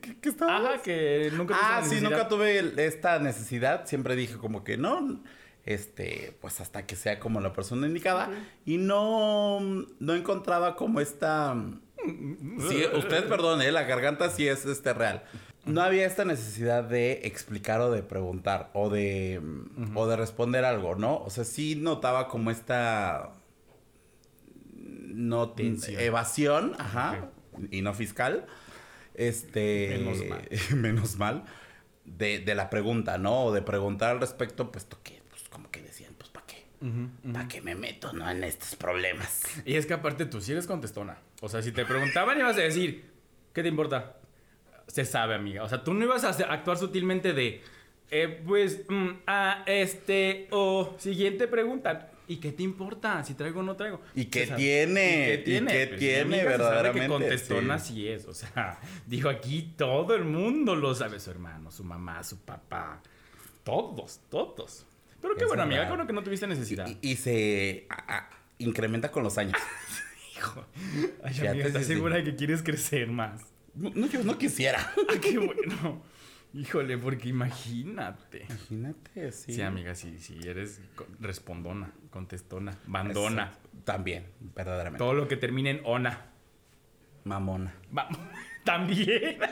¿Qué, 0.00 0.18
qué 0.20 0.28
estaba? 0.28 0.56
Ajá, 0.74 0.82
que 0.82 1.30
nunca 1.32 1.54
tuviste 1.54 1.66
Ah, 1.66 1.80
sí, 1.82 1.88
necesidad. 1.90 2.10
nunca 2.10 2.28
tuve 2.28 2.86
esta 2.86 3.18
necesidad. 3.18 3.86
Siempre 3.86 4.14
dije 4.16 4.36
como 4.36 4.62
que 4.64 4.76
no. 4.76 5.22
Este, 5.64 6.36
pues 6.40 6.60
hasta 6.60 6.84
que 6.86 6.96
sea 6.96 7.18
como 7.20 7.40
la 7.40 7.52
persona 7.52 7.86
indicada. 7.86 8.28
Y 8.66 8.78
no, 8.78 9.60
no 9.60 10.14
encontraba 10.14 10.76
como 10.76 11.00
esta. 11.00 11.56
Sí, 12.68 12.82
usted 12.94 13.28
perdone, 13.28 13.70
la 13.70 13.84
garganta 13.84 14.28
sí 14.30 14.46
es 14.48 14.66
este 14.66 14.92
real. 14.92 15.22
No 15.64 15.80
había 15.80 16.04
esta 16.04 16.24
necesidad 16.24 16.82
de 16.82 17.20
explicar 17.24 17.80
o 17.80 17.92
de 17.92 18.02
preguntar 18.02 18.70
o 18.74 18.90
de 18.90 19.40
o 19.94 20.06
de 20.08 20.16
responder 20.16 20.64
algo, 20.64 20.96
¿no? 20.96 21.18
O 21.22 21.30
sea, 21.30 21.44
sí 21.44 21.76
notaba 21.76 22.26
como 22.26 22.50
esta 22.50 23.30
no 25.12 25.50
Tensión. 25.50 26.00
evasión, 26.00 26.74
ajá, 26.78 27.30
y 27.70 27.82
no 27.82 27.94
fiscal. 27.94 28.46
Este 29.14 29.98
Menos 29.98 30.24
mal. 30.26 30.48
menos 30.76 31.16
mal 31.16 31.44
de, 32.04 32.38
de 32.40 32.54
la 32.54 32.70
pregunta, 32.70 33.18
¿no? 33.18 33.44
O 33.44 33.52
de 33.52 33.62
preguntar 33.62 34.10
al 34.10 34.20
respecto, 34.20 34.70
puesto 34.72 34.98
que 35.02 35.22
pues 35.30 35.48
como 35.48 35.70
que 35.70 35.82
decían, 35.82 36.14
pues 36.18 36.30
¿para 36.30 36.46
qué? 36.46 36.64
¿Para 37.32 37.48
qué 37.48 37.60
me 37.60 37.74
meto, 37.74 38.12
no, 38.12 38.28
en 38.28 38.42
estos 38.44 38.74
problemas? 38.74 39.42
Y 39.64 39.74
es 39.74 39.86
que 39.86 39.94
aparte 39.94 40.26
tú 40.26 40.40
sí 40.40 40.52
eres 40.52 40.66
contestona. 40.66 41.18
O 41.40 41.48
sea, 41.48 41.62
si 41.62 41.72
te 41.72 41.84
preguntaban 41.84 42.38
ibas 42.38 42.56
a 42.56 42.60
decir, 42.60 43.04
¿qué 43.52 43.62
te 43.62 43.68
importa? 43.68 44.16
Se 44.88 45.04
sabe, 45.04 45.34
amiga. 45.34 45.62
O 45.62 45.68
sea, 45.68 45.84
tú 45.84 45.94
no 45.94 46.04
ibas 46.04 46.24
a 46.24 46.30
actuar 46.52 46.76
sutilmente 46.76 47.32
de, 47.32 47.62
eh, 48.10 48.42
pues, 48.44 48.82
mm, 48.88 49.08
ah, 49.26 49.62
este, 49.66 50.48
o 50.50 50.94
siguiente 50.98 51.46
pregunta. 51.46 52.11
¿Y 52.28 52.36
qué 52.36 52.52
te 52.52 52.62
importa? 52.62 53.22
Si 53.24 53.34
traigo 53.34 53.60
o 53.60 53.62
no 53.62 53.74
traigo. 53.76 54.00
¿Y 54.14 54.26
qué 54.26 54.44
O 54.44 54.46
sea, 54.46 54.56
tiene? 54.56 55.02
¿Y 55.02 55.26
qué 55.26 55.34
¿Y 55.34 55.44
tiene? 55.44 55.72
qué 55.72 55.86
Pues, 55.88 55.98
tiene, 56.00 56.20
amiga, 56.22 56.36
se 56.36 56.44
sabe 56.44 56.58
verdaderamente? 56.58 57.00
que 57.00 57.08
contestona 57.08 57.78
Sí. 57.78 57.94
sí 57.94 58.08
es. 58.08 58.26
O 58.26 58.34
sea, 58.34 58.78
dijo 59.06 59.28
aquí 59.28 59.74
todo 59.76 60.14
el 60.14 60.24
mundo 60.24 60.74
lo 60.76 60.94
sabe. 60.94 61.18
Su 61.20 61.30
hermano, 61.30 61.70
su 61.70 61.84
mamá, 61.84 62.22
su 62.24 62.38
papá. 62.38 63.02
Todos, 63.64 64.20
todos. 64.30 64.86
Pero 65.20 65.34
qué 65.36 65.42
Es 65.44 65.48
bueno, 65.48 65.62
amiga. 65.64 65.86
bueno 65.88 66.06
que 66.06 66.12
no 66.12 66.22
tuviste 66.22 66.46
necesidad. 66.46 66.88
Y, 67.00 67.10
y 67.12 67.16
se 67.16 67.86
a- 67.90 68.16
a- 68.18 68.30
incrementa 68.58 69.10
con 69.10 69.22
los 69.22 69.38
años. 69.38 69.56
Hijo. 70.36 70.64
Ay, 71.22 71.46
amiga, 71.46 71.66
¿estás 71.66 71.86
segura 71.86 72.16
de 72.16 72.24
que 72.24 72.34
quieres 72.36 72.62
crecer 72.62 73.08
más? 73.08 73.40
No, 73.74 73.90
no, 73.94 74.06
yo 74.06 74.22
no 74.24 74.36
quisiera. 74.38 74.92
Ah, 75.08 75.14
qué 75.20 75.38
bueno. 75.38 76.02
Híjole, 76.54 76.98
porque 76.98 77.28
imagínate. 77.30 78.44
Imagínate, 78.48 79.32
sí. 79.32 79.54
Sí, 79.54 79.62
amiga, 79.62 79.94
sí, 79.94 80.18
sí, 80.18 80.38
eres 80.44 80.80
respondona, 81.18 81.92
contestona, 82.10 82.76
bandona. 82.86 83.44
Exacto. 83.44 83.70
También, 83.84 84.26
verdaderamente. 84.54 84.98
Todo 84.98 85.14
lo 85.14 85.28
que 85.28 85.36
termine 85.36 85.70
en 85.70 85.80
ona. 85.84 86.26
Mamona. 87.24 87.74
Vamos, 87.90 88.18
también. 88.64 89.38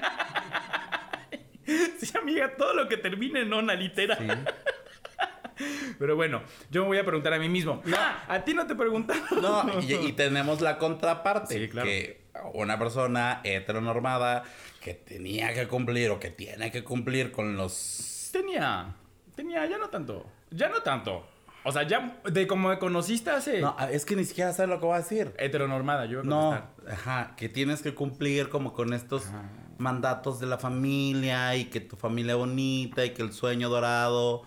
Sí, 2.00 2.10
amiga, 2.20 2.56
todo 2.56 2.74
lo 2.74 2.88
que 2.88 2.96
termine 2.96 3.42
en 3.42 3.52
ona, 3.52 3.74
literal. 3.74 4.18
Sí. 4.18 5.64
Pero 6.00 6.16
bueno, 6.16 6.42
yo 6.70 6.82
me 6.82 6.88
voy 6.88 6.98
a 6.98 7.04
preguntar 7.04 7.32
a 7.32 7.38
mí 7.38 7.48
mismo. 7.48 7.80
Ah, 7.96 8.24
a 8.26 8.44
ti 8.44 8.54
no 8.54 8.66
te 8.66 8.74
preguntaron. 8.74 9.40
No, 9.40 9.80
y, 9.80 9.94
y 9.94 10.12
tenemos 10.12 10.60
la 10.62 10.78
contraparte. 10.78 11.54
Sí, 11.54 11.68
claro. 11.68 11.86
Que 11.86 12.19
una 12.54 12.78
persona 12.78 13.40
heteronormada 13.44 14.44
que 14.80 14.94
tenía 14.94 15.52
que 15.54 15.66
cumplir 15.68 16.10
o 16.10 16.18
que 16.20 16.30
tiene 16.30 16.70
que 16.70 16.84
cumplir 16.84 17.32
con 17.32 17.56
los... 17.56 18.30
Tenía, 18.32 18.94
tenía, 19.34 19.66
ya 19.66 19.78
no 19.78 19.88
tanto. 19.88 20.26
Ya 20.50 20.68
no 20.68 20.82
tanto. 20.82 21.26
O 21.64 21.72
sea, 21.72 21.82
ya 21.82 22.20
de 22.30 22.46
como 22.46 22.68
me 22.70 22.78
conociste 22.78 23.30
hace... 23.30 23.60
No, 23.60 23.76
es 23.90 24.04
que 24.06 24.16
ni 24.16 24.24
siquiera 24.24 24.52
sabes 24.52 24.70
lo 24.70 24.80
que 24.80 24.86
voy 24.86 24.94
a 24.94 24.98
decir. 24.98 25.34
Heteronormada, 25.38 26.06
yo 26.06 26.18
voy 26.22 26.26
a 26.26 26.30
No, 26.30 26.64
ajá, 26.90 27.34
que 27.36 27.48
tienes 27.48 27.82
que 27.82 27.94
cumplir 27.94 28.48
como 28.48 28.72
con 28.72 28.94
estos 28.94 29.26
Ajá. 29.26 29.42
mandatos 29.78 30.40
de 30.40 30.46
la 30.46 30.56
familia 30.56 31.54
y 31.56 31.66
que 31.66 31.80
tu 31.80 31.96
familia 31.96 32.36
bonita 32.36 33.04
y 33.04 33.10
que 33.10 33.20
el 33.22 33.32
sueño 33.34 33.68
dorado, 33.68 34.44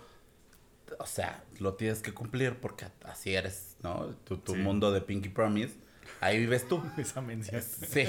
o 0.98 1.06
sea, 1.06 1.44
lo 1.60 1.76
tienes 1.76 2.02
que 2.02 2.14
cumplir 2.14 2.60
porque 2.60 2.86
así 3.04 3.36
eres, 3.36 3.76
¿no? 3.84 4.08
Tu, 4.24 4.38
tu 4.38 4.54
Sí. 4.56 4.60
mundo 4.62 4.92
de 4.92 5.02
Pinky 5.02 5.30
Promise, 5.30 5.76
ahí 6.26 6.40
vives 6.40 6.68
tú. 6.68 6.84
Esa 6.98 7.22
mención. 7.22 7.62
Sí, 7.62 8.06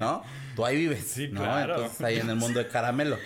¿no? 0.00 0.22
Tú 0.54 0.64
ahí 0.64 0.76
vives, 0.76 1.04
Sí, 1.04 1.28
¿no? 1.28 1.40
claro. 1.42 1.74
Entonces 1.76 2.00
ahí 2.02 2.18
en 2.18 2.30
el 2.30 2.36
mundo 2.36 2.58
de 2.58 2.68
caramelo. 2.68 3.18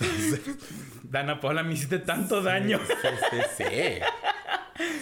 Entonces, 0.00 0.40
Dana 1.02 1.40
Paula, 1.40 1.62
me 1.62 1.74
hiciste 1.74 1.98
tanto 1.98 2.42
daño. 2.42 2.78
sí, 2.86 2.94
sí, 3.56 3.64
sí. 3.64 3.64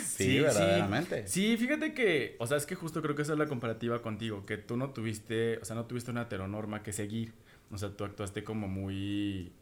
Sí, 0.07 0.41
verdaderamente. 0.41 1.27
Sí, 1.29 1.57
fíjate 1.59 1.93
que, 1.93 2.37
o 2.39 2.47
sea, 2.47 2.57
es 2.57 2.65
que 2.65 2.75
justo 2.75 3.03
creo 3.03 3.15
que 3.15 3.23
esa 3.23 3.35
es 3.35 3.39
la 3.39 3.47
comparativa 3.47 4.01
contigo, 4.01 4.47
que 4.47 4.57
tú 4.57 4.77
no 4.79 4.91
tuviste, 4.91 5.59
o 5.59 5.65
sea, 5.67 5.77
no 5.77 5.85
tuviste 5.85 6.11
una 6.11 6.23
heteronorma 6.23 6.83
que 6.83 6.93
seguir. 6.95 7.35
O 7.71 7.77
sea, 7.77 7.91
tú 7.91 8.05
actuaste 8.05 8.43
como 8.43 8.69
muy, 8.69 9.53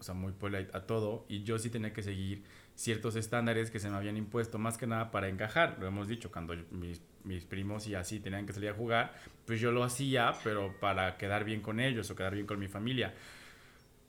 o 0.00 0.02
sea, 0.02 0.14
muy 0.14 0.32
polite 0.32 0.70
a 0.76 0.80
todo, 0.80 1.24
y 1.28 1.44
yo 1.44 1.58
sí 1.60 1.70
tenía 1.70 1.92
que 1.92 2.02
seguir 2.02 2.42
ciertos 2.82 3.14
estándares 3.14 3.70
que 3.70 3.78
se 3.78 3.88
me 3.88 3.96
habían 3.96 4.16
impuesto, 4.16 4.58
más 4.58 4.76
que 4.76 4.88
nada 4.88 5.12
para 5.12 5.28
encajar. 5.28 5.76
Lo 5.78 5.86
hemos 5.86 6.08
dicho, 6.08 6.32
cuando 6.32 6.56
mis, 6.72 7.00
mis 7.22 7.44
primos 7.44 7.86
y 7.86 7.94
así 7.94 8.18
tenían 8.18 8.44
que 8.44 8.52
salir 8.52 8.70
a 8.70 8.74
jugar, 8.74 9.14
pues 9.46 9.60
yo 9.60 9.70
lo 9.70 9.84
hacía, 9.84 10.32
pero 10.42 10.74
para 10.80 11.16
quedar 11.16 11.44
bien 11.44 11.60
con 11.60 11.78
ellos 11.78 12.10
o 12.10 12.16
quedar 12.16 12.34
bien 12.34 12.44
con 12.44 12.58
mi 12.58 12.66
familia. 12.66 13.14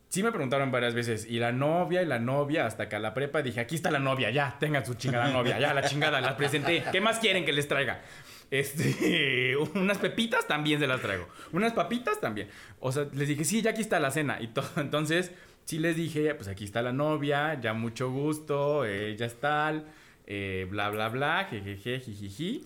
Sí 0.09 0.23
me 0.23 0.31
preguntaron 0.31 0.71
varias 0.71 0.95
veces, 0.95 1.27
y 1.29 1.37
la 1.37 1.51
novia, 1.51 2.01
y 2.01 2.07
la 2.07 2.17
novia, 2.17 2.65
hasta 2.65 2.89
que 2.89 2.95
a 2.95 2.99
la 2.99 3.13
prepa 3.13 3.43
dije, 3.43 3.59
aquí 3.59 3.75
está 3.75 3.91
la 3.91 3.99
novia, 3.99 4.31
ya, 4.31 4.57
tengan 4.59 4.83
su 4.83 4.95
chingada 4.95 5.27
novia, 5.27 5.59
ya, 5.59 5.71
la 5.75 5.83
chingada, 5.83 6.19
la 6.19 6.35
presenté. 6.35 6.83
¿Qué 6.91 6.99
más 6.99 7.19
quieren 7.19 7.45
que 7.45 7.53
les 7.53 7.67
traiga? 7.67 8.01
Este, 8.49 9.55
unas 9.75 9.99
pepitas 9.99 10.47
también 10.47 10.79
se 10.79 10.87
las 10.87 10.99
traigo. 10.99 11.27
Unas 11.51 11.73
papitas 11.73 12.19
también. 12.19 12.49
O 12.79 12.91
sea, 12.91 13.05
les 13.13 13.27
dije, 13.27 13.43
sí, 13.43 13.61
ya 13.61 13.71
aquí 13.71 13.81
está 13.81 13.99
la 13.99 14.09
cena 14.09 14.41
y 14.41 14.47
todo. 14.47 14.65
Entonces, 14.77 15.31
sí 15.65 15.79
les 15.79 15.95
dije, 15.95 16.33
pues 16.35 16.47
aquí 16.47 16.65
está 16.65 16.81
la 16.81 16.91
novia, 16.91 17.59
ya 17.59 17.73
mucho 17.73 18.11
gusto, 18.11 18.85
ella 18.85 19.25
es 19.25 19.39
tal, 19.39 19.85
eh, 20.25 20.67
bla, 20.69 20.89
bla, 20.89 21.09
bla, 21.09 21.47
jejeje, 21.49 21.99
jijiji. 21.99 22.65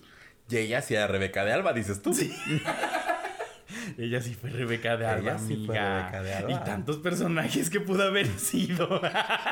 Y 0.50 0.56
ella 0.56 0.80
sí 0.80 0.94
era 0.94 1.06
Rebeca 1.06 1.44
de 1.44 1.52
Alba, 1.52 1.72
dices 1.72 2.00
tú. 2.00 2.14
Sí. 2.14 2.34
Ella 3.98 4.20
sí 4.20 4.34
fue 4.34 4.50
Rebeca 4.50 4.96
de 4.96 5.06
Alba, 5.06 5.32
Ella 5.32 5.38
sí 5.38 5.64
fue 5.66 5.78
amiga. 5.78 6.10
Rebeca 6.10 6.22
de 6.22 6.34
Alba. 6.34 6.50
Y 6.52 6.64
tantos 6.64 6.96
personajes 6.98 7.68
que 7.68 7.80
pudo 7.80 8.04
haber 8.04 8.26
sido. 8.38 9.00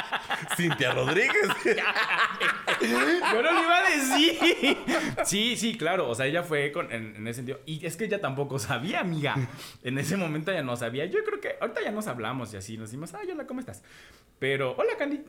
Cintia 0.57 0.93
Rodríguez. 0.93 1.49
Yo 3.33 3.43
no 3.43 3.53
lo 3.53 3.63
iba 3.63 3.79
a 3.79 3.91
decir. 3.91 4.77
Sí, 5.25 5.57
sí, 5.57 5.77
claro. 5.77 6.09
O 6.09 6.15
sea, 6.15 6.27
ella 6.27 6.43
fue 6.43 6.73
en, 6.91 7.27
ese 7.27 7.37
sentido. 7.37 7.61
Y 7.67 7.85
es 7.85 7.97
que 7.97 8.05
ella 8.05 8.21
tampoco 8.21 8.59
sabía, 8.59 9.01
amiga. 9.01 9.37
En 9.83 9.99
ese 9.99 10.17
momento 10.17 10.51
ella 10.51 10.63
no 10.63 10.77
sabía. 10.77 11.07
Yo 11.07 11.23
creo 11.25 11.41
que 11.41 11.57
ahorita 11.61 11.83
ya 11.83 11.91
nos 11.91 12.07
hablamos 12.07 12.53
y 12.55 12.57
así 12.57 12.77
nos 12.77 12.91
decimos, 12.91 13.15
ay, 13.15 13.31
hola, 13.31 13.47
¿cómo 13.47 13.61
estás? 13.61 13.83
Pero, 14.39 14.75
hola, 14.77 14.97
Candy. 14.99 15.23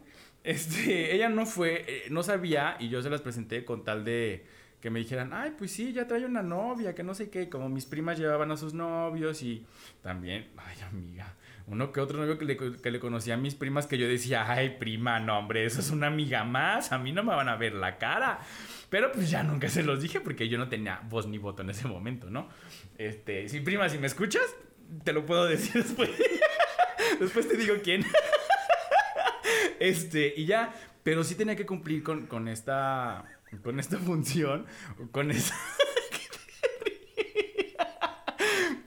Este, 0.43 1.13
ella 1.13 1.29
no 1.29 1.45
fue, 1.45 1.83
eh, 1.87 2.03
no 2.09 2.23
sabía 2.23 2.77
y 2.79 2.89
yo 2.89 3.01
se 3.01 3.09
las 3.09 3.21
presenté 3.21 3.65
con 3.65 3.83
tal 3.83 4.05
de 4.05 4.45
que 4.81 4.89
me 4.89 4.99
dijeran, 4.99 5.33
ay, 5.33 5.53
pues 5.57 5.71
sí, 5.71 5.91
ya 5.91 6.07
trae 6.07 6.25
una 6.25 6.43
novia, 6.43 6.93
que 6.93 7.03
no 7.03 7.13
sé 7.13 7.29
qué. 7.29 7.49
Como 7.49 7.67
mis 7.69 7.85
primas 7.85 8.17
llevaban 8.17 8.51
a 8.51 8.57
sus 8.57 8.73
novios 8.73 9.41
y 9.41 9.65
también, 10.01 10.47
ay, 10.57 10.77
amiga. 10.89 11.35
Uno 11.67 11.91
que 11.91 11.99
otro 11.99 12.17
novio 12.17 12.37
que 12.37 12.45
le, 12.45 12.57
que 12.57 12.91
le 12.91 12.99
conocía 12.99 13.33
a 13.33 13.37
mis 13.37 13.53
primas 13.53 13.87
que 13.87 13.97
yo 13.97 14.07
decía, 14.07 14.49
ay, 14.49 14.77
prima, 14.79 15.19
no, 15.19 15.37
hombre, 15.37 15.65
eso 15.65 15.81
es 15.81 15.91
una 15.91 16.07
amiga 16.07 16.45
más, 16.45 16.93
a 16.93 16.97
mí 16.97 17.11
no 17.11 17.23
me 17.23 17.35
van 17.35 17.49
a 17.49 17.57
ver 17.57 17.73
la 17.73 17.97
cara. 17.97 18.39
Pero 18.89 19.11
pues 19.11 19.29
ya 19.29 19.43
nunca 19.43 19.67
se 19.67 19.83
los 19.83 20.01
dije 20.01 20.21
porque 20.21 20.47
yo 20.47 20.57
no 20.57 20.69
tenía 20.69 21.01
voz 21.09 21.27
ni 21.27 21.37
voto 21.37 21.63
en 21.63 21.69
ese 21.69 21.85
momento, 21.87 22.29
¿no? 22.29 22.47
Este, 22.97 23.49
sí, 23.49 23.59
prima, 23.59 23.89
si 23.89 23.97
me 23.97 24.07
escuchas, 24.07 24.45
te 25.03 25.11
lo 25.11 25.25
puedo 25.25 25.45
decir 25.45 25.73
después. 25.83 26.09
después 27.19 27.49
te 27.49 27.57
digo 27.57 27.75
quién. 27.83 28.05
este, 29.81 30.33
y 30.37 30.45
ya, 30.45 30.73
pero 31.03 31.25
sí 31.25 31.35
tenía 31.35 31.57
que 31.57 31.65
cumplir 31.65 32.01
con, 32.01 32.27
con 32.27 32.47
esta, 32.47 33.25
con 33.61 33.79
esta 33.79 33.97
función, 33.97 34.65
con 35.11 35.31
esa... 35.31 35.55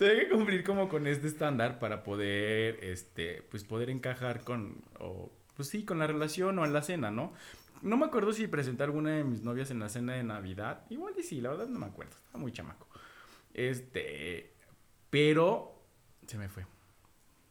Tengo 0.00 0.18
que 0.18 0.28
cumplir 0.30 0.64
como 0.64 0.88
con 0.88 1.06
este 1.06 1.26
estándar 1.26 1.78
para 1.78 2.02
poder, 2.02 2.82
este, 2.82 3.42
pues 3.50 3.64
poder 3.64 3.90
encajar 3.90 4.40
con, 4.44 4.82
o, 4.98 5.30
pues 5.54 5.68
sí, 5.68 5.84
con 5.84 5.98
la 5.98 6.06
relación 6.06 6.58
o 6.58 6.64
en 6.64 6.72
la 6.72 6.80
cena, 6.80 7.10
¿no? 7.10 7.34
No 7.82 7.98
me 7.98 8.06
acuerdo 8.06 8.32
si 8.32 8.46
presenté 8.46 8.82
a 8.82 8.86
alguna 8.86 9.10
de 9.10 9.24
mis 9.24 9.42
novias 9.42 9.70
en 9.70 9.78
la 9.78 9.90
cena 9.90 10.14
de 10.14 10.22
Navidad. 10.22 10.86
Igual 10.88 11.12
y 11.18 11.22
sí, 11.22 11.42
la 11.42 11.50
verdad 11.50 11.66
no 11.66 11.78
me 11.78 11.84
acuerdo. 11.84 12.16
Estaba 12.16 12.38
muy 12.38 12.50
chamaco. 12.50 12.88
Este, 13.52 14.54
pero 15.10 15.74
se 16.26 16.38
me 16.38 16.48
fue. 16.48 16.64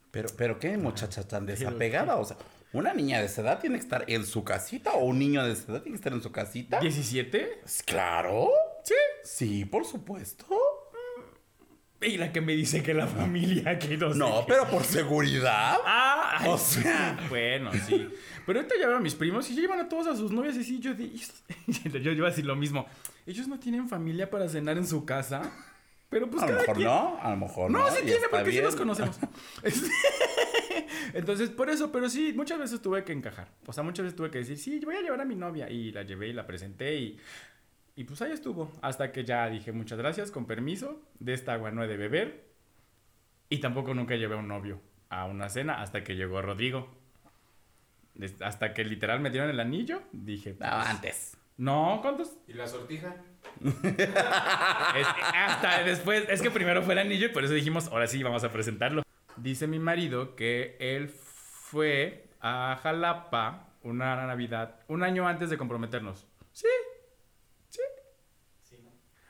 Pero, 0.10 0.30
pero 0.36 0.58
qué 0.58 0.76
muchacha 0.76 1.28
tan 1.28 1.46
desapegada. 1.46 2.16
O 2.16 2.26
sea, 2.26 2.38
una 2.74 2.96
niña 2.96 3.20
de 3.20 3.28
esa 3.28 3.42
edad 3.42 3.60
tiene 3.60 3.76
que 3.76 3.84
estar 3.84 4.06
en 4.08 4.26
su 4.26 4.44
casita 4.44 4.94
o 4.94 5.06
un 5.06 5.20
niño 5.20 5.46
de 5.46 5.52
esa 5.52 5.72
edad 5.72 5.84
tiene 5.84 5.98
que 5.98 6.02
estar 6.02 6.14
en 6.14 6.24
su 6.24 6.32
casita. 6.32 6.80
¿17? 6.80 7.60
Pues, 7.62 7.84
Claro. 7.84 8.50
Sí. 8.84 8.96
Sí, 9.24 9.66
por 9.66 9.86
supuesto. 9.86 10.48
Y 12.02 12.18
la 12.18 12.32
que 12.32 12.40
me 12.40 12.54
dice 12.56 12.82
que 12.82 12.94
la 12.94 13.08
familia, 13.08 13.78
que 13.78 13.98
no 13.98 14.14
sé 14.14 14.20
No, 14.20 14.40
qué. 14.40 14.54
pero 14.54 14.68
por 14.70 14.84
seguridad. 14.86 15.78
Ah, 15.86 16.38
ay, 16.40 16.48
O 16.50 16.58
sea. 16.58 17.20
bueno, 17.30 17.72
sí. 17.88 18.08
Pero 18.46 18.60
ahorita 18.60 18.76
ya 18.80 18.88
veo 18.88 18.98
a 18.98 19.02
mis 19.02 19.16
primos 19.16 19.50
y 19.50 19.56
ya 19.56 19.62
llevan 19.62 19.80
a 19.82 19.90
todos 19.90 20.08
a 20.08 20.16
sus 20.16 20.32
novias 20.32 20.56
y 20.56 20.64
sí, 20.64 20.80
yo, 20.80 20.94
di- 20.94 21.22
yo 22.02 22.12
iba 22.12 22.28
a 22.28 22.30
decir 22.30 22.46
lo 22.46 22.56
mismo. 22.56 22.86
Ellos 23.28 23.48
no 23.50 23.60
tienen 23.60 23.90
familia 23.90 24.30
para 24.30 24.48
cenar 24.48 24.78
en 24.78 24.88
su 24.88 25.04
casa. 25.06 25.42
Pero 26.10 26.28
pues 26.30 26.42
a 26.42 26.48
lo 26.48 26.58
mejor 26.58 26.76
quien- 26.76 26.88
no, 26.88 27.20
a 27.22 27.30
lo 27.32 27.38
mejor 27.38 27.70
no. 27.70 27.80
No, 27.80 27.92
sí 27.92 28.02
tiene, 28.04 28.28
porque 28.32 28.46
sí 28.46 28.52
bien. 28.52 28.64
los 28.64 28.76
conocemos. 28.76 29.20
Entonces, 31.14 31.50
por 31.50 31.70
eso, 31.70 31.92
pero 31.92 32.10
sí, 32.10 32.34
muchas 32.36 32.60
veces 32.60 32.82
tuve 32.82 33.04
que 33.04 33.12
encajar. 33.14 33.48
O 33.66 33.74
sea, 33.74 33.84
muchas 33.84 34.04
veces 34.06 34.16
tuve 34.16 34.30
que 34.32 34.40
decir, 34.40 34.58
sí, 34.58 34.80
voy 34.84 34.96
a 34.96 35.02
llevar 35.02 35.22
a 35.22 35.26
mi 35.26 35.36
novia. 35.36 35.70
Y 35.70 35.92
la 35.92 36.04
llevé 36.04 36.28
y 36.30 36.34
la 36.34 36.46
presenté 36.48 36.96
y, 36.96 37.18
y 38.00 38.04
pues 38.06 38.22
ahí 38.22 38.32
estuvo. 38.32 38.72
Hasta 38.82 39.12
que 39.12 39.26
ya 39.26 39.48
dije, 39.50 39.72
muchas 39.72 39.98
gracias, 39.98 40.32
con 40.32 40.46
permiso. 40.46 41.02
De 41.20 41.34
esta 41.34 41.54
agua 41.54 41.72
no 41.72 41.84
he 41.84 41.88
de 41.88 41.98
beber. 41.98 42.46
Y 43.50 43.60
tampoco 43.60 43.94
nunca 43.94 44.16
llevé 44.16 44.36
a 44.36 44.38
un 44.38 44.48
novio 44.48 44.80
a 45.10 45.26
una 45.26 45.50
cena 45.50 45.82
hasta 45.82 46.04
que 46.04 46.16
llegó 46.16 46.42
Rodrigo. 46.42 46.90
Hasta 48.42 48.74
que 48.74 48.84
literal 48.84 49.20
me 49.22 49.30
dieron 49.30 49.50
el 49.50 49.60
anillo, 49.60 50.02
dije, 50.12 50.56
No, 50.60 50.66
antes. 50.68 51.38
no, 51.58 52.00
¿cuántos? 52.02 52.38
¿Y 52.48 52.54
la 52.54 52.68
sortija? 52.68 53.16
Es- 53.64 55.08
hasta 55.36 55.84
después, 55.84 56.26
es 56.30 56.42
que 56.42 56.52
primero 56.52 56.82
fue 56.84 56.94
el 56.94 57.00
anillo 57.00 57.28
y 57.28 57.30
por 57.30 57.44
eso 57.44 57.54
dijimos, 57.54 57.88
ahora 57.88 58.08
sí, 58.08 58.22
vamos 58.24 58.44
a 58.44 58.52
presentarlo. 58.52 59.04
Dice 59.38 59.68
mi 59.68 59.80
marido 59.80 60.36
que 60.36 60.76
él 60.80 61.10
fue 61.10 62.28
a 62.42 62.78
Jalapa 62.84 63.68
una 63.84 64.26
Navidad, 64.28 64.76
un 64.88 65.04
año 65.04 65.28
antes 65.28 65.50
de 65.50 65.58
comprometernos. 65.58 66.28
Sí. 66.52 66.68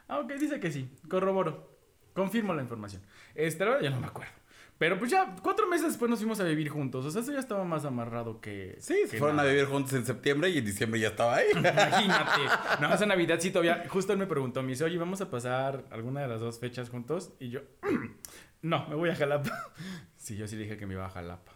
Ah, 0.10 0.20
ok, 0.20 0.34
dice 0.34 0.60
que 0.60 0.72
sí, 0.72 0.90
corroboro. 1.08 1.80
Confirmo 2.14 2.54
la 2.54 2.64
información. 2.64 3.02
Este, 3.36 3.64
la 3.64 3.72
verdad, 3.72 3.84
ya 3.84 3.90
no 3.92 4.02
me 4.02 4.08
acuerdo. 4.08 4.34
Pero 4.80 4.98
pues 4.98 5.12
ya, 5.12 5.36
cuatro 5.44 5.68
meses 5.68 5.88
después 5.88 6.10
nos 6.10 6.20
fuimos 6.20 6.40
a 6.40 6.46
vivir 6.46 6.70
juntos. 6.70 7.06
O 7.06 7.12
sea, 7.12 7.22
eso 7.22 7.34
ya 7.34 7.40
estaba 7.40 7.66
más 7.66 7.84
amarrado 7.84 8.40
que. 8.40 8.78
Sí, 8.80 8.96
se 9.06 9.12
que 9.12 9.18
fueron 9.18 9.40
a 9.40 9.44
vivir 9.44 9.66
juntos 9.66 9.94
en 9.94 10.06
septiembre 10.06 10.50
y 10.50 10.58
en 10.58 10.66
diciembre 10.66 11.00
ya 11.00 11.10
estaba 11.10 11.36
ahí. 11.36 11.48
Imagínate. 11.52 12.46
Nada 12.80 12.88
más 12.88 13.02
en 13.02 13.10
Navidad 13.10 13.40
sí 13.40 13.52
todavía. 13.52 13.86
Justo 13.90 14.14
él 14.14 14.20
me 14.20 14.26
preguntó, 14.26 14.64
me 14.64 14.70
dice, 14.70 14.86
oye, 14.86 14.98
¿vamos 14.98 15.20
a 15.20 15.30
pasar 15.30 15.84
alguna 15.92 16.22
de 16.22 16.30
las 16.30 16.40
dos 16.40 16.60
fechas 16.60 16.90
juntos? 16.90 17.34
Y 17.42 17.50
yo, 17.50 17.60
no, 18.62 18.88
me 18.88 18.96
voy 18.96 19.10
a 19.10 19.16
Jalapa. 19.16 19.52
Sí, 20.16 20.36
yo 20.36 20.48
sí 20.48 20.58
dije 20.58 20.78
que 20.78 20.86
me 20.86 20.94
iba 20.94 21.06
a 21.06 21.10
Jalapa. 21.10 21.54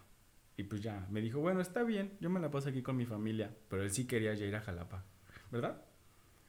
Y 0.55 0.63
pues 0.63 0.81
ya, 0.81 1.05
me 1.10 1.22
dijo, 1.22 1.39
bueno, 1.39 1.62
está 1.62 1.83
bien, 1.83 2.17
yo 2.19 2.29
me 2.29 2.39
la 2.39 2.50
paso 2.50 2.69
aquí 2.69 2.81
con 2.81 2.95
mi 2.95 3.05
familia. 3.05 3.53
Pero 3.69 3.83
él 3.83 3.91
sí 3.91 4.05
quería 4.05 4.33
ya 4.33 4.45
ir 4.45 4.55
a 4.55 4.62
Jalapa, 4.62 5.03
¿verdad? 5.51 5.81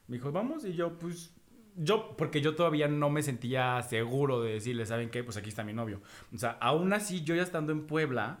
Me 0.07 0.17
dijo, 0.17 0.31
vamos, 0.31 0.65
y 0.65 0.73
yo, 0.73 0.97
pues, 0.97 1.33
yo, 1.75 2.15
porque 2.17 2.41
yo 2.41 2.55
todavía 2.55 2.87
no 2.87 3.09
me 3.09 3.23
sentía 3.23 3.81
seguro 3.83 4.41
de 4.41 4.53
decirle, 4.53 4.85
¿saben 4.85 5.09
qué? 5.09 5.23
Pues 5.23 5.37
aquí 5.37 5.49
está 5.49 5.63
mi 5.63 5.73
novio. 5.73 6.01
O 6.33 6.37
sea, 6.37 6.51
aún 6.61 6.93
así, 6.93 7.23
yo 7.23 7.35
ya 7.35 7.43
estando 7.43 7.71
en 7.71 7.87
Puebla, 7.87 8.39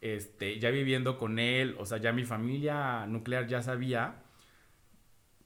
este, 0.00 0.58
ya 0.58 0.70
viviendo 0.70 1.18
con 1.18 1.38
él, 1.38 1.76
o 1.78 1.86
sea, 1.86 1.98
ya 1.98 2.12
mi 2.12 2.24
familia 2.24 3.06
nuclear 3.06 3.46
ya 3.46 3.62
sabía, 3.62 4.23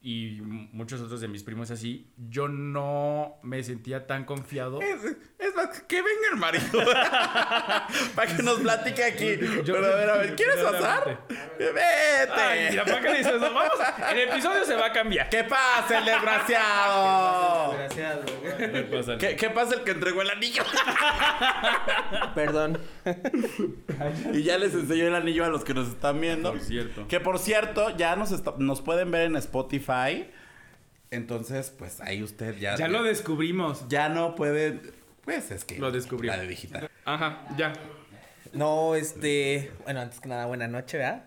y 0.00 0.40
muchos 0.42 1.00
otros 1.00 1.20
de 1.20 1.26
mis 1.28 1.42
primos 1.42 1.70
así, 1.72 2.12
yo 2.16 2.46
no 2.48 3.34
me 3.42 3.62
sentía 3.64 4.06
tan 4.06 4.24
confiado. 4.24 4.80
Es, 4.80 5.04
es 5.38 5.54
más, 5.56 5.80
que 5.82 5.96
venga 5.96 6.28
el 6.32 6.38
marido. 6.38 6.64
Para 8.14 8.36
que 8.36 8.42
nos 8.44 8.60
platique 8.60 9.02
aquí. 9.04 9.36
Yo- 9.64 9.74
Pero 9.74 9.86
a 9.86 9.96
ver, 9.96 10.10
a 10.10 10.16
ver, 10.18 10.36
¿quieres 10.36 10.56
pasar? 10.62 11.26
Vete. 11.58 11.80
Ay, 12.32 12.68
mira, 12.70 12.84
¿para 12.84 13.00
qué 13.00 13.08
dices 13.10 13.26
eso? 13.34 13.40
Vamos, 13.40 13.72
el 14.12 14.18
episodio 14.28 14.64
se 14.64 14.74
va 14.76 14.86
a 14.86 14.92
cambiar. 14.92 15.28
¿Qué 15.30 15.42
pasa, 15.44 15.98
el 15.98 16.04
desgraciado? 16.04 17.72
Gracias, 17.72 18.18
güey. 18.40 18.56
¿Qué 18.72 18.82
pasa? 18.96 19.18
¿Qué, 19.18 19.36
¿Qué 19.36 19.50
pasa 19.50 19.74
el 19.74 19.82
que 19.82 19.90
entregó 19.90 20.22
el 20.22 20.30
anillo? 20.30 20.62
Perdón. 22.34 22.78
Y 24.32 24.42
ya 24.44 24.58
les 24.58 24.74
enseñó 24.74 25.06
el 25.08 25.14
anillo 25.14 25.44
a 25.44 25.48
los 25.48 25.64
que 25.64 25.74
nos 25.74 25.88
están 25.88 26.20
viendo. 26.20 26.52
Por 26.52 26.60
cierto. 26.60 27.08
Que 27.08 27.18
por 27.20 27.38
cierto, 27.38 27.96
ya 27.96 28.14
nos, 28.16 28.30
está- 28.32 28.54
nos 28.58 28.80
pueden 28.80 29.10
ver 29.10 29.22
en 29.22 29.36
Spotify. 29.36 29.87
Entonces, 31.10 31.70
pues 31.78 32.00
ahí 32.00 32.22
usted 32.22 32.56
ya. 32.58 32.76
Ya 32.76 32.88
lo 32.88 33.02
descubrimos. 33.02 33.86
Ya 33.88 34.08
no 34.08 34.34
puede. 34.34 34.80
Pues 35.24 35.50
es 35.50 35.64
que. 35.64 35.78
Lo 35.78 35.90
descubrió. 35.90 36.30
La 36.32 36.38
de 36.38 36.46
digital. 36.46 36.90
Ajá, 37.04 37.46
ya. 37.56 37.72
No, 38.52 38.94
este. 38.94 39.72
Bueno, 39.84 40.00
antes 40.00 40.20
que 40.20 40.28
nada, 40.28 40.46
buena 40.46 40.68
noche, 40.68 40.98
¿verdad? 40.98 41.24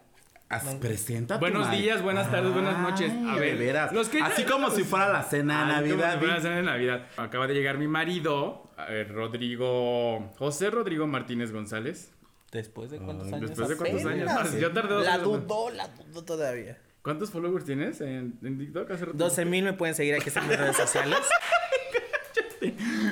Haz- 0.50 0.76
presenta 0.82 1.38
Buenos 1.38 1.72
días, 1.72 2.02
buenas 2.02 2.30
tardes, 2.30 2.52
buenas 2.54 2.78
noches. 2.78 3.10
A 3.26 3.36
ver, 3.36 3.58
de 3.58 3.66
veras. 3.66 3.94
los 3.94 4.10
que- 4.10 4.22
Así 4.22 4.44
como 4.44 4.70
si 4.70 4.84
fuera 4.84 5.08
la 5.08 5.24
cena 5.24 5.60
de 5.60 5.90
como 5.90 6.02
Navidad. 6.02 6.14
si 6.14 6.20
fuera 6.20 6.36
la 6.36 6.42
cena 6.42 6.56
de 6.58 6.64
Navidad. 6.64 7.08
Acaba 7.16 7.48
de 7.48 7.54
llegar 7.54 7.78
mi 7.78 7.88
marido, 7.88 8.70
eh, 8.90 9.06
Rodrigo. 9.10 10.30
José 10.38 10.70
Rodrigo 10.70 11.08
Martínez 11.08 11.54
González. 11.54 12.12
Después 12.52 12.92
de 12.92 12.98
cuántos 13.00 13.28
Ay, 13.28 13.34
años. 13.36 13.50
después 13.52 13.70
de 13.70 13.76
cuántos 13.78 14.06
apenas. 14.06 14.28
años. 14.36 14.52
Más, 14.52 14.60
yo 14.60 14.72
tardé 14.74 14.94
dos 14.96 15.06
La 15.06 15.18
dudó, 15.20 15.70
la 15.70 15.88
dudó 15.88 16.26
todavía. 16.26 16.78
¿Cuántos 17.02 17.32
followers 17.32 17.66
tienes 17.66 18.00
en, 18.02 18.38
en 18.44 18.58
TikTok? 18.58 18.92
Hace 18.92 19.06
rato. 19.06 19.18
12 19.18 19.46
mil 19.46 19.64
me 19.64 19.74
pueden 19.74 19.96
seguir 19.96 20.14
aquí 20.16 20.30
en 20.34 20.48
mis 20.48 20.58
redes 20.58 20.78
sociales. 20.78 21.20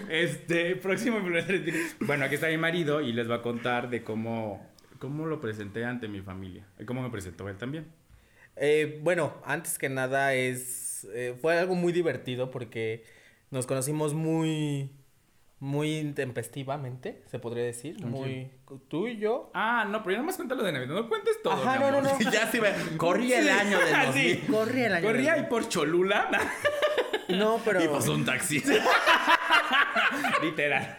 Este, 0.10 0.76
próximo. 0.76 1.20
Bueno, 2.02 2.26
aquí 2.26 2.36
está 2.36 2.48
mi 2.48 2.58
marido 2.58 3.02
y 3.02 3.14
les 3.14 3.30
va 3.30 3.36
a 3.36 3.42
contar 3.42 3.90
de 3.90 4.04
cómo, 4.04 4.68
cómo 5.00 5.26
lo 5.26 5.42
presenté 5.42 5.86
ante 5.86 6.08
mi 6.08 6.22
familia. 6.22 6.68
Y 6.80 6.86
cómo 6.86 7.02
me 7.02 7.10
presentó 7.10 7.50
él 7.50 7.58
también. 7.58 7.88
Eh, 8.56 9.00
bueno, 9.02 9.36
antes 9.46 9.80
que 9.80 9.90
nada 9.90 10.34
es 10.34 11.08
eh, 11.14 11.36
fue 11.42 11.58
algo 11.58 11.76
muy 11.76 11.94
divertido 11.94 12.52
porque 12.52 13.04
nos 13.52 13.66
conocimos 13.66 14.14
muy 14.14 14.92
muy 15.60 15.98
intempestivamente, 15.98 17.22
se 17.30 17.38
podría 17.40 17.64
decir, 17.66 18.00
¿Con 18.02 18.12
muy 18.12 18.50
tú 18.88 19.08
y 19.08 19.18
yo. 19.18 19.52
Ah, 19.54 19.86
no, 19.90 20.00
pero 20.04 20.12
ya 20.12 20.18
nada 20.20 20.26
más 20.28 20.36
cuéntalo 20.38 20.64
de 20.64 20.72
Navidad. 20.72 20.94
No 20.94 21.10
cuentes 21.10 21.42
todo. 21.44 21.54
Ajá, 21.54 21.74
mi 21.76 21.80
no, 21.92 21.92
no, 21.92 22.02
no. 22.02 22.20
ya 22.32 22.50
sí. 22.50 22.60
Corría 22.98 23.40
el 23.40 23.50
año 23.50 23.78
del 23.80 23.94
Ah, 23.94 24.06
2000. 24.06 24.24
sí. 24.40 24.48
Corría 24.52 24.88
el 24.88 24.94
año. 24.94 25.06
Corría 25.08 25.34
ahí 25.34 25.44
por 25.50 25.68
Cholula. 25.68 26.30
No, 27.30 27.62
pero 27.64 27.80
Y 27.84 27.88
pasó 27.88 28.14
un 28.14 28.26
taxi. 28.26 28.60
Literal. 30.42 30.98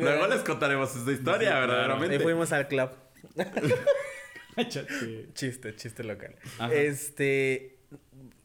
Luego 0.00 0.26
les 0.28 0.40
contaremos 0.40 0.96
esa 0.96 1.12
historia, 1.12 1.48
Sí, 1.48 1.54
claro. 1.54 1.66
verdaderamente. 1.66 2.16
Ahí 2.16 2.22
fuimos 2.22 2.50
al 2.52 2.66
club. 2.66 2.88
Chiste, 5.34 5.76
chiste 5.76 6.02
local. 6.02 6.34
Ajá. 6.58 6.72
Este 6.72 7.78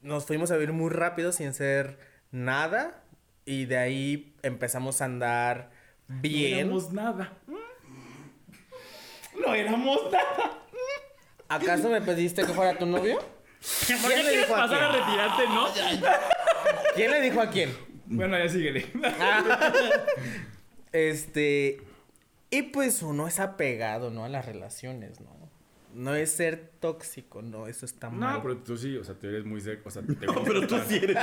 nos 0.01 0.25
fuimos 0.25 0.51
a 0.51 0.55
vivir 0.55 0.73
muy 0.73 0.89
rápido 0.91 1.31
sin 1.31 1.53
ser 1.53 1.97
nada 2.31 3.02
y 3.45 3.65
de 3.65 3.77
ahí 3.77 4.35
empezamos 4.43 5.01
a 5.01 5.05
andar 5.05 5.71
bien. 6.07 6.51
No 6.69 6.79
éramos 6.79 6.93
nada. 6.93 7.33
No 9.45 9.53
éramos 9.53 9.99
nada. 10.11 10.59
¿Acaso 11.49 11.89
me 11.89 12.01
pediste 12.01 12.45
que 12.45 12.53
fuera 12.53 12.77
tu 12.77 12.85
novio? 12.85 13.17
¿Por 13.19 13.87
qué 13.87 13.95
¿Quién 13.95 14.01
le 14.01 14.09
quieres 14.23 14.41
dijo 14.41 14.55
a 14.55 14.57
pasar 14.67 14.83
a 14.83 14.89
quién? 14.91 15.01
retirarte, 15.03 15.47
no? 15.47 15.67
¿Quién 16.95 17.11
le 17.11 17.21
dijo 17.21 17.41
a 17.41 17.49
quién? 17.49 17.77
Bueno, 18.05 18.37
ya 18.37 18.49
síguele. 18.49 18.85
Este. 20.91 21.81
Y 22.49 22.61
pues 22.63 23.01
uno 23.01 23.27
es 23.27 23.39
apegado, 23.39 24.11
¿no? 24.11 24.25
A 24.25 24.29
las 24.29 24.45
relaciones, 24.45 25.19
¿no? 25.21 25.42
No 25.93 26.15
es 26.15 26.31
ser 26.31 26.71
tóxico, 26.79 27.41
no, 27.41 27.67
eso 27.67 27.85
está 27.85 28.09
mal. 28.09 28.35
No, 28.37 28.41
pero 28.43 28.57
tú 28.57 28.77
sí, 28.77 28.97
o 28.97 29.03
sea, 29.03 29.15
tú 29.15 29.27
eres 29.27 29.45
muy 29.45 29.61
seco. 29.61 29.89
O 29.89 29.91
sea, 29.91 30.01
te 30.01 30.13
No, 30.25 30.43
pero 30.43 30.65
tú 30.67 30.77
sí 30.87 30.95
eres. 31.01 31.17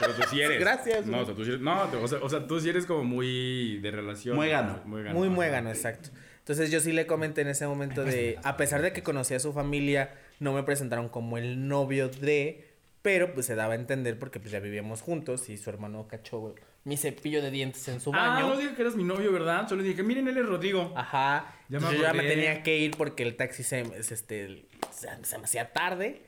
Pero 0.00 0.12
tú 0.14 0.22
sí 0.30 0.40
eres. 0.40 0.60
Gracias, 0.60 1.06
No, 1.06 1.20
o 1.20 1.24
sea, 1.26 1.34
tú 1.34 1.44
sí 1.44 1.50
eres. 1.50 1.60
No, 1.62 1.84
te- 1.84 1.96
o 1.96 2.08
sea, 2.08 2.18
o 2.22 2.28
sea, 2.28 2.46
tú 2.46 2.60
sí 2.60 2.68
eres 2.68 2.86
como 2.86 3.04
muy 3.04 3.78
de 3.78 3.90
relación. 3.90 4.36
Muégano. 4.36 4.80
Muégano. 4.84 5.18
Muy 5.18 5.28
ajá. 5.28 5.34
muégano, 5.36 5.68
exacto. 5.70 6.10
Entonces 6.38 6.70
yo 6.70 6.80
sí 6.80 6.92
le 6.92 7.06
comenté 7.06 7.40
en 7.40 7.48
ese 7.48 7.66
momento 7.66 8.04
de, 8.04 8.38
a 8.44 8.56
pesar 8.56 8.80
de 8.80 8.92
que 8.92 9.02
conocía 9.02 9.36
a 9.38 9.40
su 9.40 9.52
familia, 9.52 10.14
no 10.38 10.52
me 10.52 10.62
presentaron 10.62 11.08
como 11.08 11.38
el 11.38 11.66
novio 11.66 12.08
de, 12.08 12.68
pero 13.02 13.34
pues 13.34 13.46
se 13.46 13.56
daba 13.56 13.72
a 13.72 13.76
entender 13.76 14.16
porque 14.18 14.38
pues 14.38 14.52
ya 14.52 14.60
vivíamos 14.60 15.02
juntos 15.02 15.48
y 15.48 15.56
su 15.56 15.70
hermano 15.70 16.06
cachó 16.08 16.54
mi 16.86 16.96
cepillo 16.96 17.42
de 17.42 17.50
dientes 17.50 17.86
en 17.88 18.00
su 18.00 18.10
Ah, 18.14 18.36
baño. 18.36 18.48
no 18.48 18.56
dije 18.56 18.74
que 18.74 18.82
eras 18.82 18.94
mi 18.96 19.04
novio, 19.04 19.30
¿verdad? 19.32 19.68
Solo 19.68 19.82
dije, 19.82 20.02
miren, 20.02 20.28
él 20.28 20.38
es 20.38 20.46
Rodrigo. 20.46 20.92
Ajá. 20.96 21.52
Ya 21.68 21.80
me 21.80 21.92
yo 21.96 22.02
ya 22.02 22.12
me 22.14 22.22
tenía 22.22 22.62
que 22.62 22.78
ir 22.78 22.96
porque 22.96 23.22
el 23.24 23.36
taxi 23.36 23.62
se, 23.64 23.80
es, 23.98 24.12
este, 24.12 24.66
se, 24.92 25.08
se 25.24 25.38
me 25.38 25.44
hacía 25.44 25.72
tarde. 25.72 26.22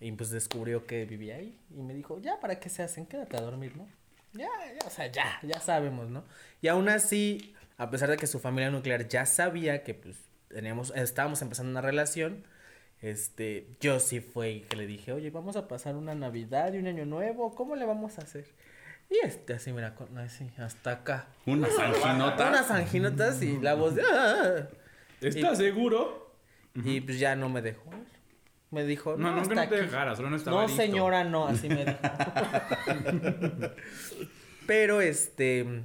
Y 0.00 0.10
pues 0.12 0.30
descubrió 0.30 0.86
que 0.86 1.04
vivía 1.04 1.36
ahí. 1.36 1.56
Y 1.76 1.82
me 1.82 1.92
dijo, 1.92 2.18
ya, 2.20 2.40
¿para 2.40 2.58
qué 2.58 2.68
se 2.68 2.82
hacen? 2.82 3.04
Quédate 3.06 3.36
a 3.36 3.40
dormir, 3.40 3.76
¿no? 3.76 3.86
Ya, 4.32 4.48
ya, 4.80 4.86
o 4.86 4.90
sea, 4.90 5.08
ya, 5.08 5.38
ya 5.42 5.58
sabemos, 5.60 6.08
¿no? 6.08 6.24
Y 6.62 6.68
aún 6.68 6.88
así, 6.88 7.54
a 7.76 7.90
pesar 7.90 8.08
de 8.08 8.16
que 8.16 8.26
su 8.26 8.38
familia 8.38 8.70
nuclear 8.70 9.08
ya 9.08 9.26
sabía 9.26 9.82
que 9.82 9.94
pues 9.94 10.16
teníamos, 10.48 10.92
estábamos 10.96 11.42
empezando 11.42 11.70
una 11.72 11.80
relación, 11.80 12.44
este, 13.00 13.66
yo 13.80 14.00
sí 14.00 14.20
fue 14.20 14.64
que 14.68 14.76
le 14.76 14.86
dije, 14.86 15.12
oye, 15.12 15.30
vamos 15.30 15.56
a 15.56 15.68
pasar 15.68 15.96
una 15.96 16.14
Navidad 16.14 16.72
y 16.72 16.78
un 16.78 16.86
Año 16.86 17.04
Nuevo, 17.04 17.54
¿cómo 17.54 17.76
le 17.76 17.84
vamos 17.84 18.18
a 18.18 18.22
hacer? 18.22 18.46
Y 19.10 19.18
este, 19.24 19.54
así, 19.54 19.72
mira, 19.72 19.94
con- 19.94 20.16
así, 20.18 20.50
hasta 20.58 20.90
acá. 20.92 21.26
Unas 21.46 21.70
anginotas. 21.78 22.48
Unas 22.48 22.70
anginotas 22.70 23.42
y 23.42 23.58
la 23.58 23.74
voz 23.74 23.94
de... 23.94 24.02
"Ah". 24.10 24.68
¿Estás 25.20 25.58
seguro? 25.58 26.32
Y 26.74 27.00
pues 27.00 27.18
ya 27.18 27.34
no 27.34 27.48
me 27.48 27.62
dejó. 27.62 27.90
Me 28.70 28.84
dijo, 28.84 29.16
No, 29.16 29.30
no, 29.30 29.30
no, 29.30 29.34
que 29.36 29.40
hasta 29.42 29.54
no 29.54 29.68
te 29.70 29.76
aquí". 29.76 29.84
dejara, 29.86 30.14
solo 30.14 30.28
no 30.30 30.36
estaba 30.36 30.60
No, 30.60 30.66
listo. 30.68 30.82
señora, 30.82 31.24
no, 31.24 31.46
así 31.48 31.68
me 31.70 31.84
dijo. 31.86 31.98
Pero 34.66 35.00
este, 35.00 35.82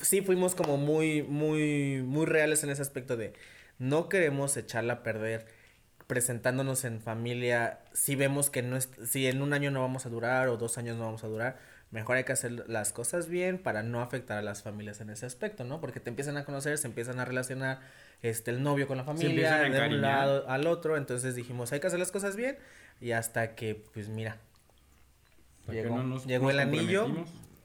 sí 0.00 0.20
fuimos 0.22 0.54
como 0.54 0.76
muy, 0.76 1.22
muy, 1.24 2.02
muy 2.02 2.26
reales 2.26 2.62
en 2.62 2.70
ese 2.70 2.82
aspecto 2.82 3.16
de 3.16 3.32
no 3.78 4.08
queremos 4.08 4.56
echarla 4.56 4.92
a 4.94 5.02
perder 5.02 5.46
presentándonos 6.06 6.84
en 6.84 7.00
familia 7.00 7.80
si 7.92 8.14
vemos 8.14 8.50
que 8.50 8.62
no 8.62 8.76
es, 8.76 8.88
si 9.08 9.26
en 9.26 9.40
un 9.42 9.52
año 9.52 9.70
no 9.70 9.80
vamos 9.80 10.06
a 10.06 10.10
durar 10.10 10.48
o 10.48 10.56
dos 10.56 10.76
años 10.78 10.96
no 10.96 11.04
vamos 11.04 11.24
a 11.24 11.28
durar, 11.28 11.58
mejor 11.90 12.16
hay 12.16 12.24
que 12.24 12.32
hacer 12.32 12.68
las 12.68 12.92
cosas 12.92 13.28
bien 13.28 13.58
para 13.58 13.82
no 13.82 14.00
afectar 14.02 14.36
a 14.36 14.42
las 14.42 14.62
familias 14.62 15.00
en 15.00 15.10
ese 15.10 15.26
aspecto, 15.26 15.64
¿no? 15.64 15.80
Porque 15.80 16.00
te 16.00 16.10
empiezan 16.10 16.36
a 16.36 16.44
conocer, 16.44 16.76
se 16.78 16.88
empiezan 16.88 17.20
a 17.20 17.24
relacionar 17.24 17.80
este 18.22 18.50
el 18.50 18.62
novio 18.62 18.86
con 18.86 18.96
la 18.98 19.04
familia, 19.04 19.50
de 19.62 19.78
un 19.96 20.00
lado 20.02 20.48
al 20.50 20.66
otro, 20.66 20.96
entonces 20.96 21.34
dijimos, 21.34 21.72
hay 21.72 21.80
que 21.80 21.86
hacer 21.86 21.98
las 21.98 22.10
cosas 22.12 22.36
bien 22.36 22.58
y 23.00 23.12
hasta 23.12 23.54
que 23.54 23.74
pues 23.94 24.08
mira, 24.08 24.38
llegó, 25.70 25.96
no 25.96 26.02
nos- 26.04 26.26
llegó 26.26 26.50
el 26.50 26.58
anillo, 26.60 27.06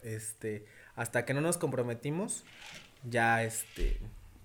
este, 0.04 0.66
hasta 0.96 1.26
que 1.26 1.34
no 1.34 1.42
nos 1.42 1.58
comprometimos, 1.58 2.46
ya 3.04 3.44
este 3.44 4.00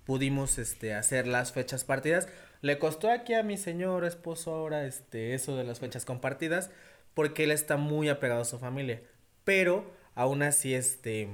pudimos 0.05 0.57
este 0.59 0.93
hacer 0.93 1.25
las 1.27 1.51
fechas 1.51 1.83
partidas. 1.83 2.27
Le 2.65 2.79
costó 2.79 3.11
aquí 3.11 3.35
a 3.35 3.43
mi 3.43 3.57
señor 3.57 4.05
esposo 4.05 4.51
ahora 4.51 4.87
este 4.87 5.35
eso 5.35 5.55
de 5.55 5.63
las 5.63 5.79
fechas 5.79 6.03
compartidas 6.03 6.71
porque 7.13 7.43
él 7.43 7.51
está 7.51 7.77
muy 7.77 8.09
apegado 8.09 8.41
a 8.41 8.45
su 8.45 8.57
familia, 8.57 9.03
pero 9.43 9.85
aún 10.15 10.41
así 10.41 10.73
este 10.73 11.29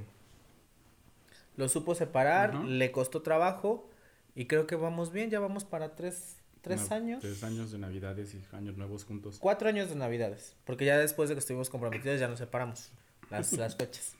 lo 1.56 1.70
supo 1.70 1.94
separar, 1.94 2.54
le 2.54 2.92
costó 2.92 3.22
trabajo 3.22 3.88
y 4.34 4.44
creo 4.44 4.66
que 4.66 4.76
vamos 4.76 5.10
bien, 5.10 5.30
ya 5.30 5.40
vamos 5.40 5.64
para 5.64 5.94
tres, 5.96 6.36
tres 6.60 6.90
años. 6.90 7.22
Tres 7.22 7.42
años 7.44 7.72
de 7.72 7.78
navidades 7.78 8.34
y 8.34 8.44
años 8.54 8.76
nuevos 8.76 9.06
juntos. 9.06 9.38
Cuatro 9.40 9.70
años 9.70 9.88
de 9.88 9.94
navidades, 9.94 10.54
porque 10.66 10.84
ya 10.84 10.98
después 10.98 11.30
de 11.30 11.34
que 11.34 11.38
estuvimos 11.38 11.70
comprometidos 11.70 12.20
ya 12.20 12.28
nos 12.28 12.40
separamos 12.40 12.90
las, 13.30 13.54
las 13.54 13.74
fechas. 13.74 14.16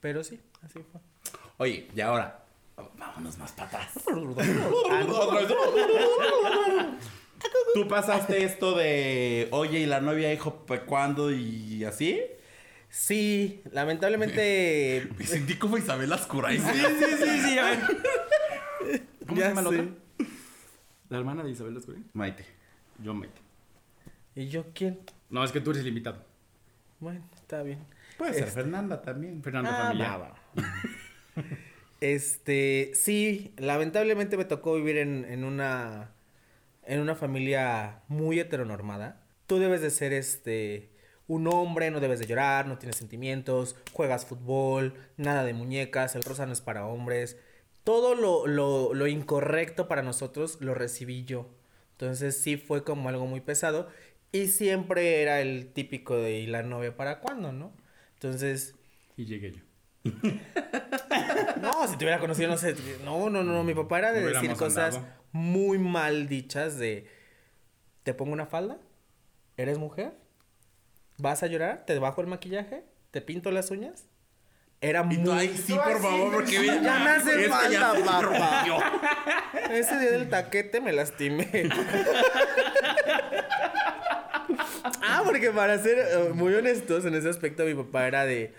Pero 0.00 0.24
sí, 0.24 0.40
así 0.62 0.80
fue. 0.90 0.98
Oye, 1.58 1.88
y 1.94 2.00
ahora, 2.00 2.43
vámonos 2.98 3.38
más 3.38 3.52
para 3.52 3.68
atrás. 3.68 3.92
¿Tú 7.74 7.86
pasaste 7.88 8.44
esto 8.44 8.76
de, 8.76 9.48
oye, 9.50 9.80
y 9.80 9.86
la 9.86 10.00
novia 10.00 10.30
dijo, 10.30 10.64
"¿Pa' 10.66 10.80
¿cuándo? 10.82 11.30
Y 11.32 11.84
así? 11.84 12.20
Sí, 12.88 13.62
lamentablemente. 13.72 15.08
Me 15.18 15.26
sentí 15.26 15.54
como 15.56 15.76
Isabel 15.76 16.12
Ascuray. 16.12 16.58
sí, 16.58 16.64
sí, 16.64 17.40
sí, 17.42 17.58
a 17.58 17.64
ver. 17.70 17.80
¿Cómo 19.26 19.40
Ya 19.40 19.44
se 19.44 19.48
llama 19.54 19.62
la 19.62 19.68
otra? 19.68 19.84
¿La 21.10 21.18
hermana 21.18 21.42
de 21.42 21.50
Isabel 21.50 21.74
Lascuri? 21.74 22.02
Maite. 22.12 22.44
Yo, 23.02 23.12
Maite. 23.14 23.40
¿Y 24.36 24.48
yo 24.48 24.64
quién? 24.74 25.00
No, 25.28 25.44
es 25.44 25.52
que 25.52 25.60
tú 25.60 25.70
eres 25.70 25.82
el 25.82 25.88
invitado. 25.88 26.24
Bueno, 27.00 27.20
está 27.34 27.62
bien. 27.62 27.80
Puede 28.16 28.32
ser 28.34 28.44
Este- 28.44 28.54
Fernanda 28.54 29.02
también. 29.02 29.42
Fernando 29.42 29.70
Ah, 29.72 29.82
Familia. 29.88 30.16
va, 30.16 30.28
va. 30.28 30.36
Este, 32.00 32.92
sí, 32.94 33.54
lamentablemente 33.56 34.36
me 34.36 34.44
tocó 34.44 34.74
vivir 34.74 34.98
en, 34.98 35.24
en 35.24 35.44
una 35.44 36.10
en 36.86 37.00
una 37.00 37.14
familia 37.16 38.02
muy 38.08 38.40
heteronormada. 38.40 39.22
Tú 39.46 39.58
debes 39.58 39.82
de 39.82 39.90
ser 39.90 40.12
este 40.12 40.90
un 41.28 41.46
hombre, 41.48 41.90
no 41.90 42.00
debes 42.00 42.18
de 42.20 42.26
llorar, 42.26 42.66
no 42.66 42.78
tienes 42.78 42.96
sentimientos, 42.96 43.76
juegas 43.92 44.26
fútbol, 44.26 44.94
nada 45.16 45.44
de 45.44 45.54
muñecas, 45.54 46.14
el 46.16 46.22
rosa 46.24 46.46
no 46.46 46.52
es 46.52 46.60
para 46.60 46.86
hombres. 46.86 47.38
Todo 47.84 48.14
lo, 48.14 48.46
lo, 48.46 48.94
lo 48.94 49.06
incorrecto 49.06 49.88
para 49.88 50.02
nosotros 50.02 50.58
lo 50.60 50.74
recibí 50.74 51.24
yo. 51.24 51.48
Entonces 51.92 52.36
sí 52.40 52.56
fue 52.56 52.84
como 52.84 53.08
algo 53.08 53.26
muy 53.26 53.40
pesado. 53.40 53.88
Y 54.32 54.48
siempre 54.48 55.22
era 55.22 55.40
el 55.40 55.72
típico 55.72 56.16
de 56.16 56.40
¿y 56.40 56.46
la 56.46 56.62
novia 56.62 56.96
para 56.96 57.20
cuándo, 57.20 57.52
no? 57.52 57.72
Entonces, 58.14 58.74
Y 59.16 59.24
llegué 59.26 59.52
yo. 59.52 59.62
no, 61.84 61.90
si 61.92 61.98
te 61.98 62.04
hubiera 62.04 62.20
conocido, 62.20 62.48
no 62.48 62.56
sé. 62.56 62.74
No, 63.04 63.30
no, 63.30 63.42
no, 63.42 63.64
mi 63.64 63.74
papá 63.74 63.98
era 63.98 64.12
de 64.12 64.22
decir 64.22 64.52
cosas 64.54 64.96
andado. 64.96 65.12
muy 65.32 65.78
mal 65.78 66.28
dichas 66.28 66.78
de 66.78 67.08
te 68.02 68.14
pongo 68.14 68.32
una 68.32 68.46
falda, 68.46 68.78
eres 69.56 69.78
mujer, 69.78 70.12
vas 71.18 71.42
a 71.42 71.46
llorar, 71.46 71.84
te 71.86 71.98
bajo 71.98 72.20
el 72.20 72.26
maquillaje, 72.26 72.84
te 73.10 73.20
pinto 73.20 73.50
las 73.50 73.70
uñas. 73.70 74.04
Era 74.80 75.06
Y 75.10 75.16
muy 75.16 75.38
ay, 75.38 75.56
sí, 75.56 75.72
por 75.72 76.00
favor, 76.02 76.32
porque 76.32 76.58
mira, 76.58 76.74
Ya 76.82 76.98
me 76.98 77.10
hace 77.10 77.48
falta, 77.48 77.94
papá. 78.04 78.64
Ese 79.70 79.98
día 79.98 80.10
del 80.10 80.28
taquete 80.28 80.82
me 80.82 80.92
lastimé. 80.92 81.48
ah, 85.02 85.22
porque 85.24 85.50
para 85.52 85.78
ser 85.78 85.98
eh, 85.98 86.30
muy 86.34 86.52
honestos 86.54 87.06
en 87.06 87.14
ese 87.14 87.30
aspecto, 87.30 87.64
mi 87.64 87.74
papá 87.74 88.06
era 88.06 88.26
de. 88.26 88.52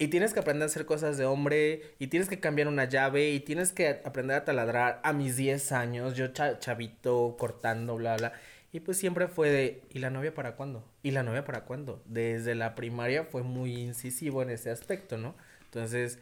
Y 0.00 0.08
tienes 0.08 0.34
que 0.34 0.40
aprender 0.40 0.64
a 0.64 0.66
hacer 0.66 0.86
cosas 0.86 1.18
de 1.18 1.26
hombre, 1.26 1.94
y 2.00 2.08
tienes 2.08 2.28
que 2.28 2.40
cambiar 2.40 2.68
una 2.68 2.86
llave, 2.86 3.30
y 3.30 3.40
tienes 3.40 3.72
que 3.72 4.00
aprender 4.04 4.36
a 4.36 4.44
taladrar 4.46 5.00
a 5.04 5.12
mis 5.12 5.36
10 5.36 5.72
años, 5.72 6.16
yo 6.16 6.28
cha- 6.28 6.58
chavito, 6.58 7.36
cortando, 7.38 7.96
bla, 7.96 8.16
bla. 8.16 8.32
Y 8.72 8.80
pues 8.80 8.98
siempre 8.98 9.28
fue 9.28 9.50
de, 9.50 9.82
¿y 9.90 10.00
la 10.00 10.10
novia 10.10 10.34
para 10.34 10.56
cuándo? 10.56 10.84
¿Y 11.04 11.12
la 11.12 11.22
novia 11.22 11.44
para 11.44 11.66
cuándo? 11.66 12.02
Desde 12.06 12.56
la 12.56 12.74
primaria 12.76 13.24
fue 13.24 13.44
muy 13.44 13.76
incisivo 13.76 14.42
en 14.42 14.50
ese 14.50 14.70
aspecto, 14.70 15.18
¿no? 15.18 15.36
Entonces, 15.66 16.18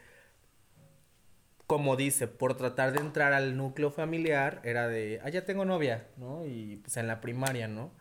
como 1.67 1.97
dice, 1.97 2.29
por 2.29 2.57
tratar 2.57 2.93
de 2.93 3.01
entrar 3.01 3.33
al 3.35 3.57
núcleo 3.57 3.91
familiar, 3.91 4.61
era 4.65 4.89
de, 4.89 5.21
ah, 5.25 5.29
ya 5.29 5.45
tengo 5.45 5.65
novia, 5.65 6.07
¿no? 6.17 6.47
Y 6.47 6.77
pues 6.79 6.97
en 6.97 7.07
la 7.07 7.21
primaria, 7.21 7.69
¿no? 7.69 7.93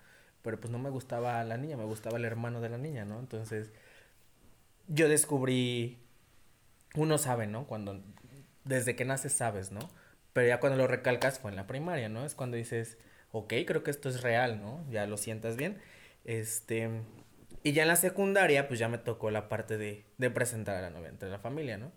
Pero 0.41 0.59
pues 0.59 0.71
no 0.71 0.79
me 0.79 0.89
gustaba 0.89 1.43
la 1.43 1.57
niña, 1.57 1.75
me 1.77 1.83
gustaba 1.85 2.17
el 2.17 2.23
hermano 2.25 2.61
de 2.61 2.69
la 2.69 2.77
niña, 2.77 3.03
¿no? 3.05 3.19
Entonces, 3.19 3.71
yo 4.87 5.09
descubrí, 5.09 5.97
uno 6.95 7.17
sabe, 7.17 7.47
¿no? 7.47 7.65
Cuando, 7.67 8.01
desde 8.63 8.95
que 8.95 9.05
naces 9.05 9.33
sabes, 9.33 9.71
¿no? 9.71 9.79
Pero 10.33 10.47
ya 10.47 10.59
cuando 10.59 10.77
lo 10.77 10.87
recalcas 10.87 11.39
fue 11.39 11.51
en 11.51 11.57
la 11.57 11.67
primaria, 11.67 12.09
¿no? 12.09 12.25
Es 12.25 12.35
cuando 12.35 12.57
dices, 12.57 12.97
ok, 13.31 13.53
creo 13.65 13.83
que 13.83 13.91
esto 13.91 14.09
es 14.09 14.21
real, 14.21 14.61
¿no? 14.61 14.83
Ya 14.89 15.05
lo 15.07 15.17
sientas 15.17 15.55
bien. 15.57 15.79
Este, 16.25 16.89
y 17.63 17.73
ya 17.73 17.83
en 17.83 17.87
la 17.87 17.95
secundaria, 17.95 18.67
pues 18.67 18.79
ya 18.79 18.87
me 18.89 18.97
tocó 18.97 19.31
la 19.31 19.49
parte 19.49 19.77
de, 19.77 20.05
de 20.17 20.29
presentar 20.29 20.75
a 20.75 20.81
la 20.81 20.89
novia 20.89 21.09
entre 21.09 21.29
la 21.29 21.39
familia, 21.39 21.77
¿no? 21.77 21.91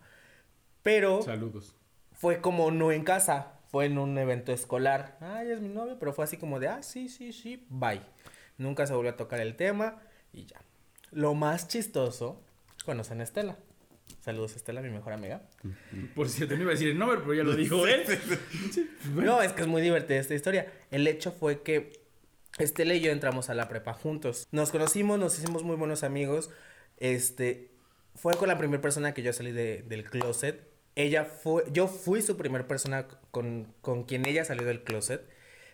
Pero 0.82 1.22
Saludos. 1.22 1.74
fue 2.12 2.40
como 2.40 2.70
no 2.70 2.92
en 2.92 3.04
casa, 3.04 3.52
fue 3.70 3.84
en 3.86 3.98
un 3.98 4.16
evento 4.18 4.52
escolar. 4.52 5.16
Ay, 5.20 5.50
es 5.50 5.60
mi 5.60 5.68
novio, 5.68 5.98
pero 5.98 6.12
fue 6.12 6.24
así 6.24 6.36
como 6.36 6.58
de, 6.58 6.68
ah, 6.68 6.82
sí, 6.82 7.08
sí, 7.08 7.32
sí, 7.32 7.66
bye. 7.68 8.02
Nunca 8.58 8.86
se 8.86 8.94
volvió 8.94 9.10
a 9.12 9.16
tocar 9.16 9.40
el 9.40 9.56
tema 9.56 10.00
y 10.32 10.46
ya. 10.46 10.60
Lo 11.10 11.34
más 11.34 11.68
chistoso, 11.68 12.42
conocen 12.84 13.20
a 13.20 13.24
Estela. 13.24 13.56
Saludos, 14.20 14.56
Estela, 14.56 14.80
mi 14.82 14.90
mejor 14.90 15.12
amiga. 15.12 15.42
Por 16.14 16.28
cierto, 16.28 16.54
no 16.56 16.62
iba 16.62 16.70
a 16.70 16.74
decir 16.74 16.88
el 16.88 16.98
nombre, 16.98 17.18
pero 17.20 17.32
ya 17.34 17.44
lo 17.44 17.54
dijo 17.54 17.86
él. 17.86 18.02
No, 19.14 19.40
es 19.40 19.52
que 19.52 19.62
es 19.62 19.66
muy 19.68 19.82
divertida 19.82 20.18
esta 20.18 20.34
historia. 20.34 20.70
El 20.90 21.06
hecho 21.06 21.30
fue 21.32 21.62
que 21.62 21.92
Estela 22.58 22.94
y 22.94 23.00
yo 23.00 23.12
entramos 23.12 23.48
a 23.50 23.54
la 23.54 23.68
prepa 23.68 23.94
juntos. 23.94 24.48
Nos 24.50 24.70
conocimos, 24.72 25.18
nos 25.18 25.38
hicimos 25.38 25.62
muy 25.62 25.76
buenos 25.76 26.02
amigos. 26.02 26.50
Este, 26.96 27.70
fue 28.16 28.34
con 28.34 28.48
la 28.48 28.58
primera 28.58 28.82
persona 28.82 29.14
que 29.14 29.22
yo 29.22 29.32
salí 29.32 29.52
de- 29.52 29.82
del 29.82 30.04
closet. 30.04 30.68
Ella 30.96 31.24
fue, 31.24 31.64
yo 31.72 31.86
fui 31.86 32.20
su 32.20 32.36
primera 32.36 32.66
persona 32.66 33.06
con, 33.30 33.72
con 33.80 34.02
quien 34.04 34.26
ella 34.26 34.44
salió 34.44 34.66
del 34.66 34.82
closet. 34.82 35.22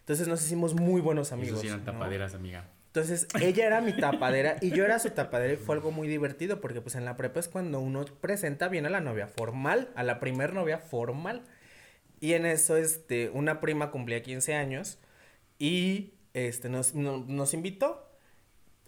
Entonces 0.00 0.28
nos 0.28 0.44
hicimos 0.44 0.74
muy 0.74 1.00
buenos 1.00 1.32
Amigos, 1.32 1.58
amigos. 1.58 1.62
sí 1.62 1.66
eran 1.68 1.84
¿no? 1.84 1.92
tapaderas, 1.92 2.34
amiga. 2.34 2.68
Entonces, 2.96 3.28
ella 3.42 3.66
era 3.66 3.82
mi 3.82 3.92
tapadera 3.94 4.56
y 4.62 4.70
yo 4.70 4.82
era 4.82 4.98
su 4.98 5.10
tapadera 5.10 5.52
y 5.52 5.56
fue 5.58 5.74
algo 5.74 5.90
muy 5.90 6.08
divertido 6.08 6.62
porque 6.62 6.80
pues 6.80 6.94
en 6.94 7.04
la 7.04 7.14
prepa 7.18 7.40
es 7.40 7.48
cuando 7.48 7.78
uno 7.78 8.06
presenta 8.22 8.68
bien 8.68 8.86
a 8.86 8.90
la 8.90 9.00
novia 9.02 9.26
formal, 9.26 9.90
a 9.96 10.02
la 10.02 10.18
primer 10.18 10.54
novia 10.54 10.78
formal. 10.78 11.42
Y 12.20 12.32
en 12.32 12.46
eso, 12.46 12.78
este, 12.78 13.28
una 13.28 13.60
prima 13.60 13.90
cumplía 13.90 14.22
15 14.22 14.54
años 14.54 14.98
y, 15.58 16.14
este, 16.32 16.70
nos, 16.70 16.94
no- 16.94 17.22
nos 17.28 17.52
invitó. 17.52 18.10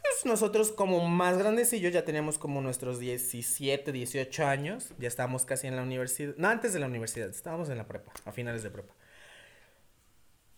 Pues 0.00 0.24
nosotros 0.24 0.72
como 0.72 1.06
más 1.06 1.36
grandecillos 1.36 1.92
ya 1.92 2.06
teníamos 2.06 2.38
como 2.38 2.62
nuestros 2.62 2.98
17, 2.98 3.92
18 3.92 4.46
años, 4.46 4.94
ya 4.98 5.08
estábamos 5.08 5.44
casi 5.44 5.66
en 5.66 5.76
la 5.76 5.82
universidad, 5.82 6.34
no 6.38 6.48
antes 6.48 6.72
de 6.72 6.78
la 6.78 6.86
universidad, 6.86 7.28
estábamos 7.28 7.68
en 7.68 7.76
la 7.76 7.86
prepa, 7.86 8.12
a 8.24 8.32
finales 8.32 8.62
de 8.62 8.70
prepa. 8.70 8.94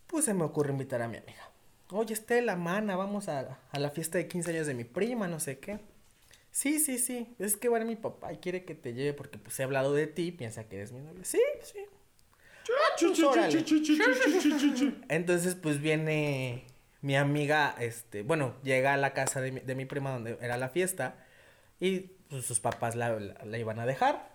Pues 0.07 0.23
se 0.23 0.33
me 0.33 0.43
ocurre 0.45 0.71
invitar 0.71 1.01
a 1.01 1.09
mi 1.09 1.17
amiga. 1.17 1.49
Oye, 1.91 2.13
Estela, 2.13 2.55
mana, 2.55 2.95
vamos 2.95 3.27
a, 3.27 3.59
a 3.71 3.79
la 3.79 3.89
fiesta 3.89 4.17
de 4.17 4.27
15 4.27 4.51
años 4.51 4.67
de 4.67 4.73
mi 4.73 4.83
prima, 4.85 5.27
no 5.27 5.39
sé 5.39 5.59
qué. 5.59 5.79
Sí, 6.51 6.79
sí, 6.79 6.97
sí, 6.99 7.35
es 7.39 7.57
que 7.57 7.69
ir 7.69 7.85
mi 7.85 7.95
papá 7.95 8.33
y 8.33 8.37
quiere 8.37 8.65
que 8.65 8.75
te 8.75 8.93
lleve 8.93 9.13
porque 9.13 9.37
pues 9.37 9.59
he 9.59 9.63
hablado 9.63 9.93
de 9.93 10.07
ti, 10.07 10.31
piensa 10.31 10.65
que 10.65 10.77
eres 10.77 10.91
mi 10.91 11.01
novia. 11.01 11.23
Sí, 11.25 11.41
sí. 11.63 11.79
Entonces, 15.09 15.55
pues 15.55 15.81
viene 15.81 16.65
mi 17.01 17.15
amiga, 17.15 17.75
este, 17.79 18.23
bueno, 18.23 18.55
llega 18.63 18.93
a 18.93 18.97
la 18.97 19.13
casa 19.13 19.41
de 19.41 19.51
mi, 19.51 19.59
de 19.59 19.75
mi 19.75 19.85
prima 19.85 20.11
donde 20.11 20.37
era 20.41 20.57
la 20.57 20.69
fiesta 20.69 21.15
y 21.79 22.01
pues, 22.29 22.45
sus 22.45 22.59
papás 22.59 22.95
la, 22.95 23.19
la- 23.19 23.45
la 23.45 23.57
iban 23.57 23.79
a 23.79 23.85
dejar. 23.85 24.29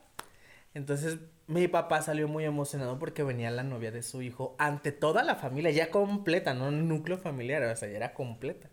Entonces, 0.75 1.19
mi 1.47 1.69
papá 1.69 2.03
salió 2.03 2.29
muy 2.29 2.45
emocionado 2.45 2.99
porque 2.99 3.23
venía 3.23 3.51
la 3.51 3.63
novia 3.63 3.93
de 3.93 4.03
su 4.03 4.23
hijo 4.23 4.57
ante 4.59 4.93
toda 4.93 5.23
la 5.23 5.37
familia, 5.37 5.71
ya 5.71 5.91
completa, 5.91 6.55
no 6.55 6.69
un 6.69 6.89
núcleo 6.89 7.19
familiar, 7.19 7.63
o 7.63 7.77
sea, 7.77 7.89
ya 7.89 7.97
era 7.97 8.15
completa. 8.15 8.69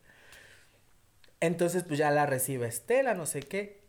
Entonces, 1.39 1.83
pues 1.83 1.99
ya 1.99 2.09
la 2.09 2.25
recibe 2.25 2.67
Estela, 2.67 3.13
no 3.13 3.25
sé 3.25 3.41
qué, 3.41 3.81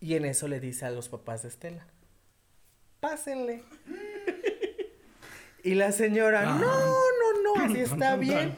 y 0.00 0.14
en 0.14 0.24
eso 0.24 0.48
le 0.48 0.60
dice 0.60 0.84
a 0.84 0.90
los 0.90 1.08
papás 1.08 1.42
de 1.42 1.48
Estela, 1.48 1.86
pásenle. 3.00 3.62
Y 5.62 5.74
la 5.74 5.90
señora, 5.90 6.44
no, 6.44 6.60
no, 6.60 7.42
no, 7.42 7.64
así 7.64 7.80
está 7.80 8.16
bien. 8.16 8.56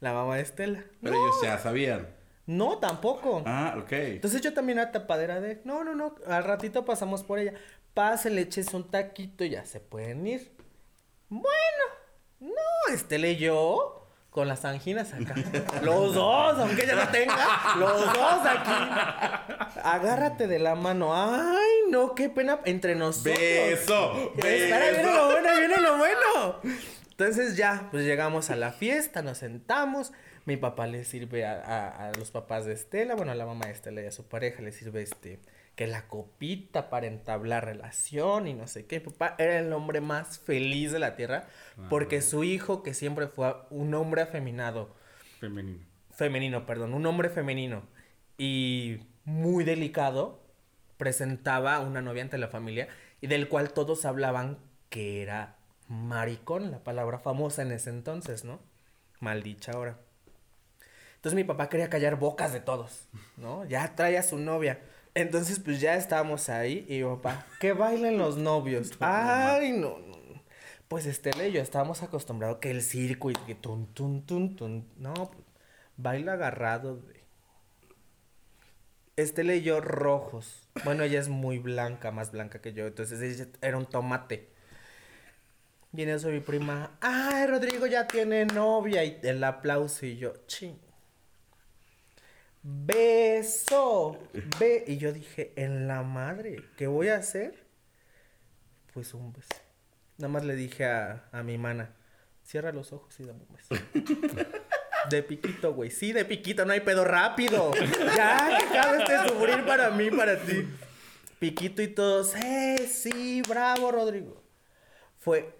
La 0.00 0.12
mamá 0.12 0.36
de 0.36 0.42
Estela. 0.42 0.84
Pero 1.00 1.14
ellos 1.14 1.36
ya 1.42 1.58
sabían. 1.58 2.08
No, 2.46 2.78
tampoco. 2.78 3.42
Ah, 3.46 3.76
ok. 3.78 3.92
Entonces 3.92 4.40
yo 4.40 4.54
también 4.54 4.78
a 4.78 4.90
tapadera 4.90 5.40
de, 5.40 5.60
no, 5.64 5.84
no, 5.84 5.94
no, 5.94 6.14
al 6.26 6.44
ratito 6.44 6.84
pasamos 6.84 7.22
por 7.22 7.38
ella. 7.38 7.52
Pásenle, 7.94 8.42
eches 8.42 8.72
un 8.74 8.90
taquito 8.90 9.44
y 9.44 9.50
ya 9.50 9.64
se 9.64 9.80
pueden 9.80 10.26
ir. 10.26 10.52
Bueno, 11.28 11.48
no, 12.40 12.94
Estela 12.94 13.26
y 13.28 13.36
yo 13.36 14.06
con 14.30 14.46
las 14.46 14.64
anginas 14.64 15.12
acá. 15.14 15.34
Los 15.82 16.14
dos, 16.14 16.58
aunque 16.58 16.84
ella 16.84 16.94
no 17.04 17.10
tenga, 17.10 17.74
los 17.76 18.04
dos 18.12 18.40
aquí. 18.46 19.80
Agárrate 19.82 20.46
de 20.46 20.58
la 20.60 20.74
mano. 20.76 21.10
Ay, 21.14 21.90
no, 21.90 22.14
qué 22.14 22.28
pena 22.28 22.60
entre 22.64 22.94
nosotros. 22.94 23.36
Beso, 23.36 24.32
viene 24.36 24.92
beso. 24.92 25.10
lo 25.12 25.26
bueno, 25.32 25.48
viene 25.58 25.76
lo 25.78 25.96
bueno. 25.98 26.60
Entonces 27.10 27.56
ya, 27.56 27.88
pues 27.90 28.04
llegamos 28.04 28.50
a 28.50 28.56
la 28.56 28.70
fiesta, 28.70 29.22
nos 29.22 29.38
sentamos. 29.38 30.12
Mi 30.44 30.56
papá 30.56 30.86
le 30.86 31.04
sirve 31.04 31.44
a, 31.44 31.54
a- 31.60 32.08
a 32.08 32.12
los 32.12 32.30
papás 32.30 32.64
de 32.64 32.74
Estela, 32.74 33.16
bueno, 33.16 33.32
a 33.32 33.34
la 33.34 33.44
mamá 33.44 33.66
de 33.66 33.72
Estela 33.72 34.02
y 34.02 34.06
a 34.06 34.12
su 34.12 34.24
pareja 34.28 34.62
le 34.62 34.70
sirve 34.72 35.02
este, 35.02 35.40
que 35.78 35.86
la 35.86 36.08
copita 36.08 36.90
para 36.90 37.06
entablar 37.06 37.64
relación 37.64 38.48
y 38.48 38.52
no 38.52 38.66
sé 38.66 38.86
qué. 38.86 39.00
Papá 39.00 39.36
era 39.38 39.60
el 39.60 39.72
hombre 39.72 40.00
más 40.00 40.40
feliz 40.40 40.90
de 40.90 40.98
la 40.98 41.14
tierra 41.14 41.46
porque 41.88 42.20
su 42.20 42.42
hijo, 42.42 42.82
que 42.82 42.94
siempre 42.94 43.28
fue 43.28 43.54
un 43.70 43.94
hombre 43.94 44.22
afeminado, 44.22 44.92
Femenino. 45.38 45.84
femenino, 46.10 46.66
perdón, 46.66 46.94
un 46.94 47.06
hombre 47.06 47.30
femenino 47.30 47.84
y 48.36 49.06
muy 49.24 49.62
delicado, 49.62 50.42
presentaba 50.96 51.78
una 51.78 52.02
novia 52.02 52.24
ante 52.24 52.38
la 52.38 52.48
familia 52.48 52.88
y 53.20 53.28
del 53.28 53.48
cual 53.48 53.72
todos 53.72 54.04
hablaban 54.04 54.58
que 54.88 55.22
era 55.22 55.58
maricón, 55.86 56.72
la 56.72 56.82
palabra 56.82 57.20
famosa 57.20 57.62
en 57.62 57.70
ese 57.70 57.90
entonces, 57.90 58.42
¿no? 58.44 58.58
Maldicha 59.20 59.70
ahora. 59.70 60.00
Entonces 61.14 61.36
mi 61.36 61.44
papá 61.44 61.68
quería 61.68 61.88
callar 61.88 62.16
bocas 62.16 62.52
de 62.52 62.58
todos, 62.58 63.06
¿no? 63.36 63.64
Ya 63.64 63.94
trae 63.94 64.18
a 64.18 64.24
su 64.24 64.38
novia. 64.38 64.80
Entonces 65.18 65.58
pues 65.58 65.80
ya 65.80 65.96
estábamos 65.96 66.48
ahí 66.48 66.86
y 66.88 67.02
papá, 67.02 67.44
que 67.58 67.72
bailen 67.72 68.18
los 68.18 68.36
novios. 68.36 68.92
Ay, 69.00 69.72
no, 69.72 69.98
no. 69.98 70.16
Pues 70.86 71.06
Estela 71.06 71.44
y 71.44 71.50
yo 71.50 71.60
estábamos 71.60 72.04
acostumbrados 72.04 72.58
que 72.58 72.70
el 72.70 72.82
circo 72.82 73.28
y 73.28 73.34
que 73.34 73.56
tun, 73.56 73.92
tun, 73.94 74.24
tun, 74.24 74.54
tun. 74.54 74.88
No, 74.96 75.32
baila 75.96 76.34
agarrado 76.34 76.98
de... 76.98 77.24
Estela 79.16 79.56
y 79.56 79.62
yo 79.62 79.80
rojos. 79.80 80.68
Bueno, 80.84 81.02
ella 81.02 81.18
es 81.18 81.28
muy 81.28 81.58
blanca, 81.58 82.12
más 82.12 82.30
blanca 82.30 82.60
que 82.60 82.72
yo. 82.72 82.86
Entonces 82.86 83.20
ella 83.20 83.50
era 83.60 83.76
un 83.76 83.86
tomate. 83.86 84.50
Viene 85.90 86.12
eso 86.12 86.28
mi 86.28 86.38
prima. 86.38 86.96
Ay, 87.00 87.48
Rodrigo 87.48 87.88
ya 87.88 88.06
tiene 88.06 88.46
novia. 88.46 89.02
Y 89.02 89.18
el 89.24 89.42
aplauso 89.42 90.06
y 90.06 90.16
yo, 90.16 90.32
ching. 90.46 90.78
Beso. 92.70 94.18
Ve. 94.58 94.84
Y 94.86 94.98
yo 94.98 95.10
dije, 95.12 95.54
en 95.56 95.88
la 95.88 96.02
madre, 96.02 96.64
¿qué 96.76 96.86
voy 96.86 97.08
a 97.08 97.16
hacer? 97.16 97.64
Pues 98.92 99.14
un 99.14 99.32
beso. 99.32 99.48
Nada 100.18 100.28
más 100.28 100.44
le 100.44 100.54
dije 100.54 100.84
a, 100.84 101.28
a 101.32 101.42
mi 101.42 101.56
mana, 101.56 101.94
cierra 102.42 102.70
los 102.72 102.92
ojos 102.92 103.18
y 103.20 103.24
dame 103.24 103.40
un 103.48 103.54
beso. 103.54 103.74
De 105.08 105.22
piquito, 105.22 105.72
güey. 105.72 105.90
Sí, 105.90 106.12
de 106.12 106.26
piquito, 106.26 106.66
no 106.66 106.72
hay 106.72 106.80
pedo 106.80 107.04
rápido. 107.04 107.72
Ya, 108.14 108.58
que 108.58 108.78
acabes 108.78 109.08
de 109.08 109.28
sufrir 109.28 109.64
para 109.64 109.90
mí, 109.90 110.10
para 110.10 110.36
ti. 110.36 110.68
Piquito 111.38 111.80
y 111.80 111.88
todos, 111.88 112.34
¡eh! 112.34 112.86
Sí, 112.86 113.40
bravo, 113.48 113.90
Rodrigo. 113.92 114.42
Fue 115.16 115.56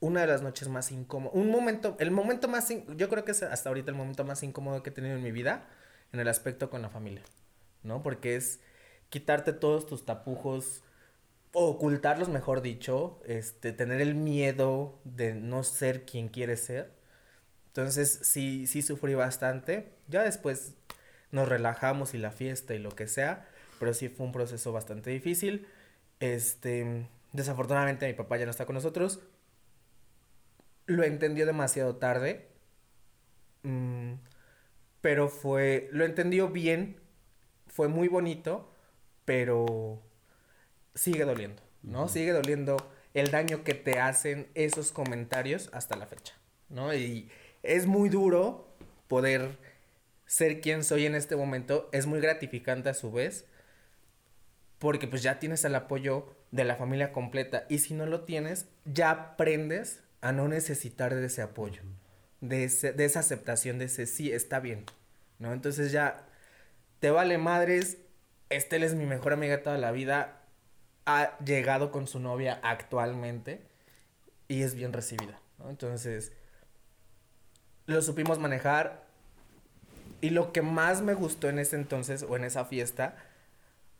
una 0.00 0.22
de 0.22 0.26
las 0.26 0.42
noches 0.42 0.68
más 0.68 0.90
incómodas. 0.90 1.34
Un 1.34 1.50
momento, 1.50 1.96
el 2.00 2.10
momento 2.10 2.48
más, 2.48 2.68
yo 2.68 3.08
creo 3.08 3.24
que 3.24 3.30
es 3.30 3.42
hasta 3.42 3.70
ahorita 3.70 3.90
el 3.90 3.96
momento 3.96 4.24
más 4.24 4.42
incómodo 4.42 4.82
que 4.82 4.90
he 4.90 4.92
tenido 4.92 5.16
en 5.16 5.22
mi 5.22 5.30
vida 5.30 5.66
en 6.12 6.20
el 6.20 6.28
aspecto 6.28 6.70
con 6.70 6.82
la 6.82 6.88
familia, 6.90 7.22
¿no? 7.82 8.02
Porque 8.02 8.36
es 8.36 8.60
quitarte 9.10 9.52
todos 9.52 9.86
tus 9.86 10.04
tapujos, 10.04 10.82
ocultarlos, 11.52 12.28
mejor 12.28 12.62
dicho, 12.62 13.20
este, 13.26 13.72
tener 13.72 14.00
el 14.00 14.14
miedo 14.14 14.98
de 15.04 15.34
no 15.34 15.62
ser 15.62 16.04
quien 16.04 16.28
quieres 16.28 16.60
ser. 16.60 16.92
Entonces, 17.68 18.20
sí, 18.22 18.66
sí 18.66 18.82
sufrí 18.82 19.14
bastante. 19.14 19.92
Ya 20.08 20.22
después 20.22 20.74
nos 21.30 21.48
relajamos 21.48 22.14
y 22.14 22.18
la 22.18 22.30
fiesta 22.30 22.74
y 22.74 22.78
lo 22.78 22.90
que 22.90 23.06
sea, 23.06 23.46
pero 23.78 23.94
sí 23.94 24.08
fue 24.08 24.26
un 24.26 24.32
proceso 24.32 24.72
bastante 24.72 25.10
difícil. 25.10 25.66
Este, 26.20 27.06
desafortunadamente 27.32 28.06
mi 28.06 28.14
papá 28.14 28.36
ya 28.38 28.44
no 28.46 28.50
está 28.50 28.66
con 28.66 28.74
nosotros. 28.74 29.20
Lo 30.86 31.02
entendió 31.04 31.46
demasiado 31.46 31.96
tarde. 31.96 32.48
Mm, 33.62 34.14
pero 35.06 35.28
fue, 35.28 35.88
lo 35.92 36.04
entendió 36.04 36.48
bien, 36.48 36.96
fue 37.68 37.86
muy 37.86 38.08
bonito, 38.08 38.68
pero 39.24 40.02
sigue 40.96 41.24
doliendo, 41.24 41.62
¿no? 41.84 42.08
Sigue 42.08 42.32
doliendo 42.32 42.76
el 43.14 43.30
daño 43.30 43.62
que 43.62 43.74
te 43.74 44.00
hacen 44.00 44.48
esos 44.54 44.90
comentarios 44.90 45.70
hasta 45.72 45.94
la 45.94 46.08
fecha, 46.08 46.34
¿no? 46.70 46.92
Y 46.92 47.30
es 47.62 47.86
muy 47.86 48.08
duro 48.08 48.66
poder 49.06 49.56
ser 50.26 50.60
quien 50.60 50.82
soy 50.82 51.06
en 51.06 51.14
este 51.14 51.36
momento, 51.36 51.88
es 51.92 52.06
muy 52.06 52.18
gratificante 52.18 52.88
a 52.88 52.94
su 52.94 53.12
vez, 53.12 53.46
porque 54.80 55.06
pues 55.06 55.22
ya 55.22 55.38
tienes 55.38 55.64
el 55.64 55.76
apoyo 55.76 56.34
de 56.50 56.64
la 56.64 56.74
familia 56.74 57.12
completa 57.12 57.64
y 57.68 57.78
si 57.78 57.94
no 57.94 58.06
lo 58.06 58.22
tienes, 58.22 58.66
ya 58.84 59.12
aprendes 59.12 60.02
a 60.20 60.32
no 60.32 60.48
necesitar 60.48 61.14
de 61.14 61.26
ese 61.26 61.42
apoyo, 61.42 61.82
de, 62.40 62.64
ese- 62.64 62.92
de 62.92 63.04
esa 63.04 63.20
aceptación, 63.20 63.78
de 63.78 63.86
ese 63.86 64.06
sí, 64.06 64.32
está 64.32 64.60
bien, 64.60 64.84
¿no? 65.38 65.52
Entonces 65.52 65.92
ya 65.92 66.26
te 67.00 67.10
vale 67.10 67.38
madres, 67.38 67.98
Estel 68.50 68.82
es 68.84 68.94
mi 68.94 69.06
mejor 69.06 69.32
amiga 69.32 69.56
de 69.56 69.62
toda 69.62 69.78
la 69.78 69.92
vida, 69.92 70.42
ha 71.06 71.38
llegado 71.44 71.90
con 71.92 72.06
su 72.06 72.20
novia 72.20 72.60
actualmente 72.62 73.62
y 74.48 74.62
es 74.62 74.74
bien 74.74 74.92
recibida, 74.92 75.40
¿no? 75.58 75.70
Entonces, 75.70 76.32
lo 77.86 78.02
supimos 78.02 78.38
manejar 78.38 79.04
y 80.20 80.30
lo 80.30 80.52
que 80.52 80.62
más 80.62 81.02
me 81.02 81.14
gustó 81.14 81.48
en 81.48 81.58
ese 81.58 81.76
entonces 81.76 82.22
o 82.22 82.36
en 82.36 82.44
esa 82.44 82.64
fiesta 82.64 83.16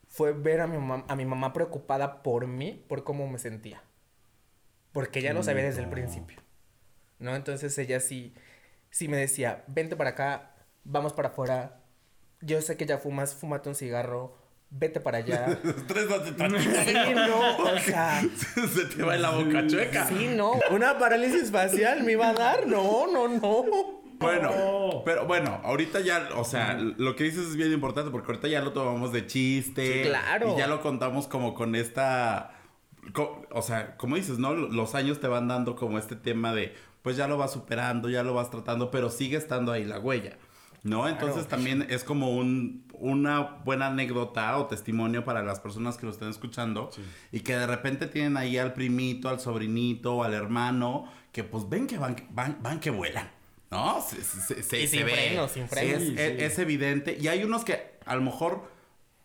fue 0.09 0.33
ver 0.33 0.61
a 0.61 0.67
mi 0.67 0.79
mamá, 0.79 1.05
a 1.09 1.17
mi 1.17 1.25
mamá 1.25 1.53
preocupada 1.53 2.23
por 2.23 2.47
mí, 2.47 2.85
por 2.89 3.05
cómo 3.05 3.29
me 3.29 3.39
sentía. 3.39 3.83
Porque 4.93 5.19
ella 5.19 5.35
lo 5.35 5.43
sabía 5.43 5.65
desde 5.65 5.83
el 5.83 5.91
principio. 5.91 6.41
¿No? 7.19 7.35
Entonces 7.35 7.77
ella 7.79 8.01
sí, 8.01 8.35
sí 8.91 9.09
me 9.09 9.17
decía, 9.17 9.65
vente 9.67 9.97
para 9.97 10.11
acá, 10.11 10.51
vamos 10.85 11.13
para 11.13 11.29
afuera. 11.29 11.81
Yo 12.41 12.61
sé 12.61 12.77
que 12.77 12.87
ya 12.87 12.99
fumas, 12.99 13.35
fúmate 13.35 13.69
un 13.69 13.75
cigarro, 13.75 14.37
vete 14.71 15.01
para 15.01 15.19
allá. 15.19 15.47
Tantito. 15.89 16.45
Sí, 16.87 17.15
no, 17.15 17.57
o 17.59 17.79
sea, 17.79 18.23
Se 18.75 18.85
te 18.87 19.03
va 19.03 19.15
en 19.17 19.23
la 19.23 19.31
boca 19.31 19.67
chueca. 19.67 20.07
sí, 20.07 20.29
no. 20.35 20.53
Una 20.71 20.99
parálisis 20.99 21.51
facial 21.51 22.03
me 22.05 22.13
iba 22.13 22.29
a 22.29 22.35
dar, 22.35 22.67
no, 22.67 23.07
no, 23.07 23.29
no. 23.29 23.97
Bueno, 24.19 25.03
pero 25.05 25.27
bueno, 25.27 25.61
ahorita 25.63 26.01
ya, 26.01 26.31
o 26.37 26.45
sea, 26.45 26.75
lo 26.75 27.15
que 27.17 27.25
dices 27.25 27.49
es 27.49 27.57
bien 27.57 27.71
importante 27.73 28.11
porque 28.11 28.29
ahorita 28.33 28.49
ya 28.49 28.63
lo 28.63 28.73
tomamos 28.73 29.13
de 29.13 29.27
chiste. 29.27 30.05
Sí, 30.05 30.09
claro. 30.09 30.55
Y 30.55 30.59
ya 30.59 30.67
lo 30.67 30.81
contamos 30.81 31.27
como 31.27 31.55
con 31.55 31.75
esta. 31.75 32.56
Co- 33.17 33.47
o 33.51 33.63
sea, 33.63 33.97
como 33.97 34.17
dices, 34.17 34.39
¿no? 34.39 34.53
Los 34.55 34.95
años 34.95 35.19
te 35.21 35.27
van 35.27 35.49
dando 35.49 35.75
como 35.75 35.99
este 35.99 36.15
tema 36.17 36.53
de, 36.55 36.75
pues 37.03 37.17
ya 37.17 37.27
lo 37.27 37.39
vas 37.39 37.53
superando, 37.53 38.11
ya 38.11 38.23
lo 38.23 38.35
vas 38.35 38.51
tratando, 38.51 38.91
pero 38.91 39.09
sigue 39.11 39.39
estando 39.39 39.73
ahí 39.73 39.85
la 39.85 39.99
huella. 39.99 40.37
¿No? 40.83 41.09
Entonces 41.09 41.49
también 41.49 41.85
es 41.91 42.05
como 42.05 42.31
un, 42.37 42.85
una 42.93 43.41
buena 43.65 43.89
anécdota 43.89 44.57
o 44.57 44.67
testimonio 44.67 45.25
para 45.25 45.43
las 45.43 45.59
personas 45.59 45.97
que 45.97 46.07
lo 46.07 46.13
estén 46.13 46.29
escuchando 46.29 46.91
y 47.33 47.41
que 47.41 47.57
de 47.57 47.67
repente 47.67 48.07
tienen 48.07 48.37
ahí 48.37 48.57
al 48.57 48.73
primito, 48.73 49.29
al 49.29 49.41
sobrinito 49.41 50.15
o 50.17 50.23
al 50.23 50.33
hermano 50.35 51.11
que 51.33 51.43
pues 51.43 51.69
ven 51.69 51.89
que 51.89 51.99
van, 51.99 52.15
van, 52.31 52.59
van 52.63 52.79
que 52.79 52.91
vuelan. 52.91 53.29
¿No? 53.69 54.01
Se, 54.01 54.23
se, 54.23 54.63
se- 54.63 54.81
Y 54.81 54.87
se 54.87 54.99
sin 54.99 55.07
ve. 55.07 55.13
frenos, 55.13 55.51
sin 55.51 55.63
Sí, 55.65 55.69
frenos. 55.71 56.03
es, 56.03 56.09
Sí, 56.09 56.15
es- 56.19 56.39
sí. 56.39 56.45
es 56.45 56.59
evidente. 56.61 57.17
Y 57.21 57.27
hay 57.27 57.43
unos 57.43 57.65
que 57.65 57.99
a 58.05 58.15
lo 58.15 58.23
mejor 58.23 58.71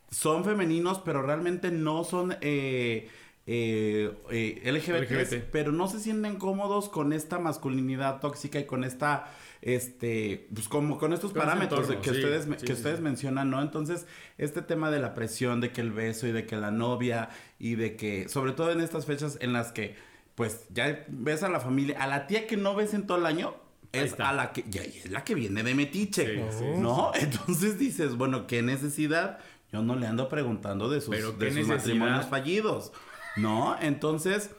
son 0.09 0.43
femeninos, 0.43 0.99
pero 1.05 1.21
realmente 1.21 1.69
no 1.69 2.03
son 2.03 2.35
eh, 2.41 3.07
eh, 3.53 4.13
eh, 4.31 4.71
LGBT, 4.71 5.11
LGBT. 5.11 5.43
pero 5.51 5.73
no 5.73 5.89
se 5.89 5.99
sienten 5.99 6.37
cómodos 6.37 6.87
con 6.87 7.11
esta 7.11 7.37
masculinidad 7.37 8.21
tóxica 8.21 8.59
y 8.59 8.65
con 8.65 8.85
esta, 8.85 9.29
este, 9.61 10.47
pues 10.53 10.69
como 10.69 10.97
con 10.97 11.11
estos 11.11 11.33
Con 11.33 11.41
ese 11.41 11.47
parámetros 11.47 11.81
entorno, 11.81 12.01
que 12.01 12.11
sí, 12.11 12.15
ustedes, 12.15 12.45
sí, 12.45 12.65
que 12.65 12.67
sí, 12.67 12.71
ustedes 12.71 13.01
mencionan, 13.01 13.49
¿no? 13.49 13.61
Entonces, 13.61 14.07
este 14.37 14.61
tema 14.61 14.89
de 14.89 14.99
la 14.99 15.13
presión, 15.13 15.59
de 15.59 15.73
que 15.73 15.81
el 15.81 15.91
beso 15.91 16.27
y 16.27 16.31
de 16.31 16.45
que 16.45 16.55
la 16.55 16.71
novia 16.71 17.27
y 17.59 17.75
de 17.75 17.97
que, 17.97 18.29
sobre 18.29 18.53
todo 18.53 18.71
en 18.71 18.79
estas 18.79 19.05
fechas 19.05 19.37
en 19.41 19.51
las 19.51 19.73
que, 19.73 19.97
pues, 20.35 20.67
ya 20.69 21.03
ves 21.09 21.43
a 21.43 21.49
la 21.49 21.59
familia, 21.59 22.01
a 22.01 22.07
la 22.07 22.27
tía 22.27 22.47
que 22.47 22.55
no 22.55 22.73
ves 22.73 22.93
en 22.93 23.05
todo 23.05 23.17
el 23.17 23.25
año, 23.25 23.55
es 23.91 24.17
a 24.17 24.31
la 24.31 24.53
que, 24.53 24.63
ya, 24.69 24.81
es 24.81 25.11
la 25.11 25.25
que 25.25 25.35
viene 25.35 25.61
de 25.61 25.75
metiche, 25.75 26.25
Sí, 26.25 26.57
sí, 26.57 26.65
¿no? 26.77 27.11
Entonces 27.15 27.77
dices, 27.77 28.15
bueno, 28.15 28.47
¿qué 28.47 28.61
necesidad? 28.61 29.39
Yo 29.73 29.81
no 29.81 29.97
le 29.97 30.07
ando 30.07 30.29
preguntando 30.29 30.89
de 30.89 31.01
sus, 31.01 31.13
Pero 31.13 31.33
de 31.33 31.51
sus 31.51 31.67
matrimonios 31.67 32.27
fallidos. 32.27 32.93
¿No? 33.37 33.77
Entonces, 33.81 34.49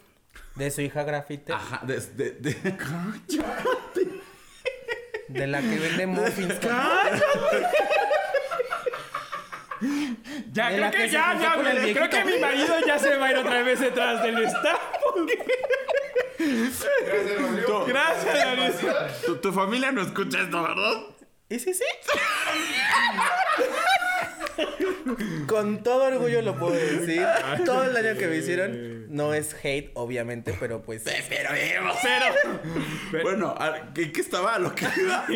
De 0.54 0.70
su 0.70 0.80
hija 0.80 1.02
grafite. 1.04 1.52
ajá, 1.52 1.80
de, 1.84 2.00
de- 2.00 2.30
de- 2.32 2.76
De 5.28 5.46
la 5.46 5.60
que 5.60 5.78
vende 5.78 6.06
muffins. 6.06 6.54
Ya, 10.52 10.70
De 10.70 10.76
creo 10.76 10.90
que, 10.92 11.08
ya, 11.08 11.36
ya, 11.40 11.54
creo 11.92 12.08
que 12.10 12.24
mi 12.24 12.38
marido 12.38 12.74
ya 12.86 12.98
se 12.98 13.16
va 13.16 13.26
a 13.26 13.30
ir 13.32 13.38
otra 13.38 13.62
vez 13.62 13.80
detrás 13.80 14.22
del 14.22 14.38
staff. 14.44 14.80
Gracias, 17.86 18.44
Vanessa. 18.44 19.08
tu- 19.26 19.36
tu 19.36 19.52
familia 19.52 19.92
no 19.92 20.02
escucha 20.02 20.40
esto, 20.42 20.62
¿verdad? 20.62 21.02
¿Y 21.48 21.58
sí, 21.58 21.74
sí? 21.74 21.84
Con 25.46 25.82
todo 25.82 26.04
orgullo 26.04 26.42
lo 26.42 26.56
puedo 26.58 26.74
decir. 26.74 27.24
Todo 27.64 27.84
el 27.84 27.92
daño 27.92 28.18
que 28.18 28.26
me 28.26 28.36
hicieron 28.36 29.14
no 29.14 29.34
es 29.34 29.54
hate, 29.62 29.90
obviamente, 29.94 30.54
pero 30.58 30.82
pues. 30.82 31.02
Pero, 31.04 31.50
Pero, 33.10 33.22
Bueno, 33.22 33.54
¿a- 33.58 33.92
¿qué, 33.94 34.12
qué 34.12 34.20
estaba 34.20 34.54
a 34.54 34.58
lo 34.58 34.74
que 34.74 34.86
iba? 35.00 35.26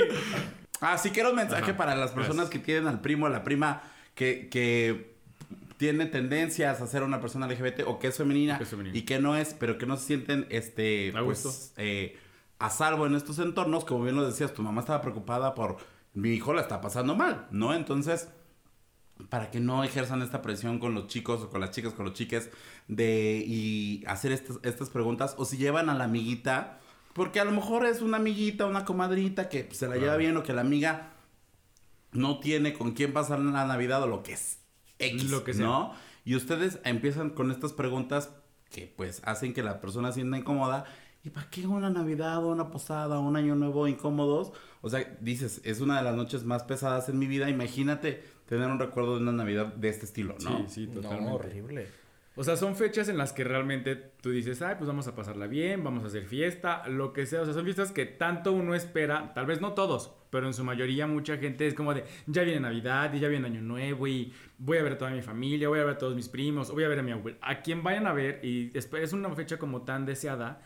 Ah, 0.81 0.99
sí 0.99 1.11
que 1.11 1.21
era 1.21 1.31
un 1.31 1.37
mensaje 1.37 1.63
Ajá, 1.71 1.77
para 1.77 1.95
las 1.97 2.13
personas 2.13 2.49
que 2.49 2.59
tienen 2.59 2.87
al 2.87 3.01
primo 3.01 3.27
o 3.27 3.29
la 3.29 3.43
prima 3.45 3.83
que, 4.15 4.49
que 4.49 5.15
tiene 5.79 6.07
tendencias 6.07 6.81
a 6.81 6.87
ser 6.87 7.03
una 7.03 7.21
persona 7.21 7.47
LGBT 7.47 7.83
o 7.87 7.99
que 7.99 8.09
es 8.09 8.17
femenina, 8.17 8.57
Que 8.59 8.65
es 8.65 8.71
femenina. 8.71 8.97
y 8.97 9.03
que 9.03 9.19
no 9.19 9.37
es, 9.37 9.55
pero 9.55 9.79
que 9.79 9.87
no 9.87 9.97
se 9.97 10.07
sienten 10.07 10.47
este 10.51 11.13
A 11.15 11.23
pues, 11.25 11.43
gusto. 11.45 11.73
eh, 11.81 12.19
a 12.59 12.71
salvo 12.71 13.07
en 13.07 13.15
estos 13.15 13.39
entornos, 13.39 13.85
como 13.85 14.05
bien 14.05 14.17
lo 14.17 14.27
decías, 14.27 14.55
tu 14.55 14.63
mamá 14.63 14.81
estaba 14.81 15.03
preocupada 15.03 15.55
por 15.55 15.77
mi 16.15 16.31
hijo 16.31 16.55
la 16.55 16.63
está 16.63 16.81
pasando 16.81 17.15
mal, 17.15 17.47
¿no? 17.51 17.75
Entonces, 17.75 18.29
para 19.29 19.51
que 19.51 19.61
no 19.61 19.83
ejerzan 19.85 20.23
esta 20.23 20.43
presión 20.43 20.79
con 20.79 20.95
los 20.95 21.09
chicos 21.09 21.43
o 21.43 21.51
con 21.51 21.61
las 21.61 21.71
chicas, 21.71 21.93
con 21.93 22.05
los 22.05 22.15
chiques, 22.15 22.51
de 22.89 23.43
y 23.47 24.05
hacer 24.07 24.33
estas, 24.33 24.59
estas 24.63 24.91
preguntas, 24.91 25.35
o 25.39 25.45
si 25.45 25.57
llevan 25.57 25.89
a 25.89 25.95
la 25.95 26.05
amiguita, 26.05 26.81
porque 27.13 27.41
a 27.41 27.45
lo 27.45 27.53
mejor 27.53 27.87
es 27.87 28.03
una 28.03 28.19
amiguita, 28.19 28.67
una 28.67 28.85
comadrita 28.85 29.49
que 29.49 29.69
se 29.73 29.89
la 29.89 29.97
lleva 29.97 30.17
bien 30.17 30.37
o 30.37 30.43
que 30.43 30.53
la 30.53 30.61
amiga 30.61 31.15
no 32.13 32.41
tiene 32.41 32.73
con 32.73 32.93
quién 32.93 33.13
pasar 33.13 33.41
la 33.41 33.67
Navidad 33.67 34.03
o 34.03 34.07
lo 34.07 34.23
que 34.23 34.35
es 34.35 34.59
X, 34.99 35.31
Lo 35.31 35.45
que 35.45 35.55
sea. 35.55 35.67
¿no? 35.67 35.93
Y 36.25 36.35
ustedes 36.35 36.81
empiezan 36.85 37.31
con 37.31 37.51
estas 37.51 37.73
preguntas 37.73 38.31
que 38.71 38.93
pues 38.97 39.23
hacen 39.25 39.55
que 39.55 39.63
la 39.63 39.81
persona 39.81 40.13
sienta 40.13 40.37
incómoda. 40.37 40.85
¿Y 41.25 41.31
para 41.31 41.49
qué 41.51 41.67
una 41.67 41.91
Navidad 41.91 42.45
o 42.45 42.49
una 42.49 42.71
posada 42.71 43.19
o 43.19 43.23
un 43.23 43.37
año 43.37 43.55
nuevo 43.55 43.89
incómodos? 43.89 44.53
O 44.81 44.91
sea, 44.91 45.17
dices, 45.21 45.61
es 45.65 45.81
una 45.81 45.97
de 45.97 46.05
las 46.05 46.15
noches 46.15 46.45
más 46.45 46.65
pesadas 46.65 47.09
en 47.09 47.19
mi 47.19 47.27
vida. 47.27 47.51
Imagínate 47.51 48.25
tener 48.47 48.69
un 48.69 48.79
recuerdo 48.79 49.17
de 49.17 49.23
una 49.23 49.33
Navidad 49.33 49.67
de 49.75 49.89
este 49.89 50.07
estilo, 50.07 50.37
¿no? 50.45 50.59
Sí, 50.61 50.65
sí, 50.69 50.87
No, 50.87 51.01
totalmente. 51.01 51.33
horrible. 51.33 51.87
O 52.39 52.45
sea, 52.45 52.57
son 52.57 52.77
fechas 52.77 53.09
en 53.09 53.17
las 53.17 53.33
que 53.33 53.45
realmente 53.45 53.97
tú 53.97 54.31
dices, 54.31 54.61
ay, 54.61 54.75
pues 54.77 54.87
vamos 54.87 55.09
a 55.09 55.15
pasarla 55.15 55.47
bien, 55.47 55.83
vamos 55.83 56.05
a 56.05 56.09
hacer 56.09 56.27
fiesta, 56.27 56.87
lo 56.87 57.15
que 57.15 57.25
sea. 57.25 57.41
O 57.41 57.45
sea, 57.47 57.55
son 57.55 57.65
fiestas 57.65 57.93
que 57.93 58.05
tanto 58.05 58.53
uno 58.53 58.75
espera, 58.75 59.33
tal 59.33 59.47
vez 59.47 59.63
no 59.63 59.73
todos, 59.73 60.13
pero 60.29 60.47
en 60.47 60.53
su 60.53 60.63
mayoría 60.63 61.07
mucha 61.07 61.39
gente 61.39 61.67
es 61.67 61.73
como 61.73 61.95
de, 61.95 62.05
ya 62.27 62.43
viene 62.43 62.61
Navidad 62.61 63.11
y 63.15 63.21
ya 63.21 63.29
viene 63.29 63.47
Año 63.47 63.63
Nuevo 63.63 64.07
y 64.07 64.35
voy 64.59 64.77
a 64.77 64.83
ver 64.83 64.93
a 64.93 64.99
toda 64.99 65.13
mi 65.13 65.23
familia, 65.23 65.69
voy 65.71 65.79
a 65.81 65.85
ver 65.85 65.95
a 65.95 65.99
todos 65.99 66.15
mis 66.15 66.29
primos, 66.29 66.71
voy 66.71 66.85
a 66.85 66.89
ver 66.89 66.99
a 66.99 67.03
mi 67.03 67.13
abuelo, 67.13 67.39
a 67.41 67.63
quien 67.63 67.83
vayan 67.83 68.07
a 68.07 68.13
ver 68.13 68.45
y 68.45 68.71
es 68.77 68.93
es 68.93 69.15
una 69.15 69.31
fecha 69.35 69.57
como 69.59 69.81
tan 69.83 70.05
deseada, 70.05 70.61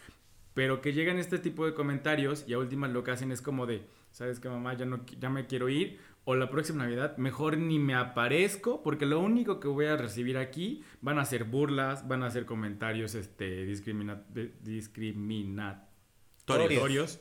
pero 0.54 0.80
que 0.80 0.92
llegan 0.92 1.18
este 1.18 1.38
tipo 1.38 1.64
de 1.66 1.74
comentarios 1.74 2.44
y 2.48 2.52
a 2.54 2.58
últimas 2.58 2.90
lo 2.90 3.04
que 3.04 3.12
hacen 3.12 3.30
es 3.30 3.42
como 3.42 3.66
de, 3.66 3.82
¿sabes 4.10 4.40
qué 4.40 4.48
mamá? 4.48 4.74
Ya, 4.74 4.86
no, 4.86 5.06
ya 5.20 5.30
me 5.30 5.46
quiero 5.46 5.68
ir. 5.68 6.00
O 6.24 6.34
la 6.34 6.50
próxima 6.50 6.84
Navidad, 6.84 7.16
mejor 7.16 7.56
ni 7.56 7.78
me 7.78 7.94
aparezco, 7.94 8.82
porque 8.82 9.06
lo 9.06 9.20
único 9.20 9.58
que 9.58 9.68
voy 9.68 9.86
a 9.86 9.96
recibir 9.96 10.36
aquí 10.38 10.84
van 11.00 11.18
a 11.18 11.24
ser 11.24 11.44
burlas, 11.44 12.06
van 12.06 12.22
a 12.22 12.30
ser 12.30 12.44
comentarios 12.44 13.14
este, 13.14 13.66
discrimina- 13.66 14.22
discriminatorios. 14.62 17.20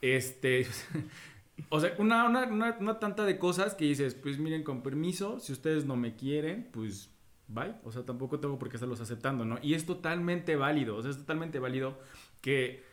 Este, 0.00 0.66
o 1.68 1.80
sea, 1.80 1.94
una, 1.98 2.24
una, 2.24 2.46
una, 2.46 2.76
una 2.80 2.98
tanta 2.98 3.24
de 3.24 3.38
cosas 3.38 3.74
que 3.74 3.84
dices, 3.84 4.14
pues 4.14 4.38
miren, 4.38 4.62
con 4.62 4.82
permiso, 4.82 5.40
si 5.40 5.52
ustedes 5.52 5.84
no 5.84 5.96
me 5.96 6.14
quieren, 6.16 6.68
pues 6.72 7.10
bye. 7.48 7.74
O 7.84 7.92
sea, 7.92 8.04
tampoco 8.04 8.40
tengo 8.40 8.58
por 8.58 8.68
qué 8.68 8.76
estarlos 8.76 9.00
aceptando, 9.00 9.44
¿no? 9.44 9.58
Y 9.62 9.74
es 9.74 9.86
totalmente 9.86 10.56
válido, 10.56 10.96
o 10.96 11.02
sea, 11.02 11.10
es 11.10 11.18
totalmente 11.18 11.58
válido 11.58 11.98
que 12.40 12.84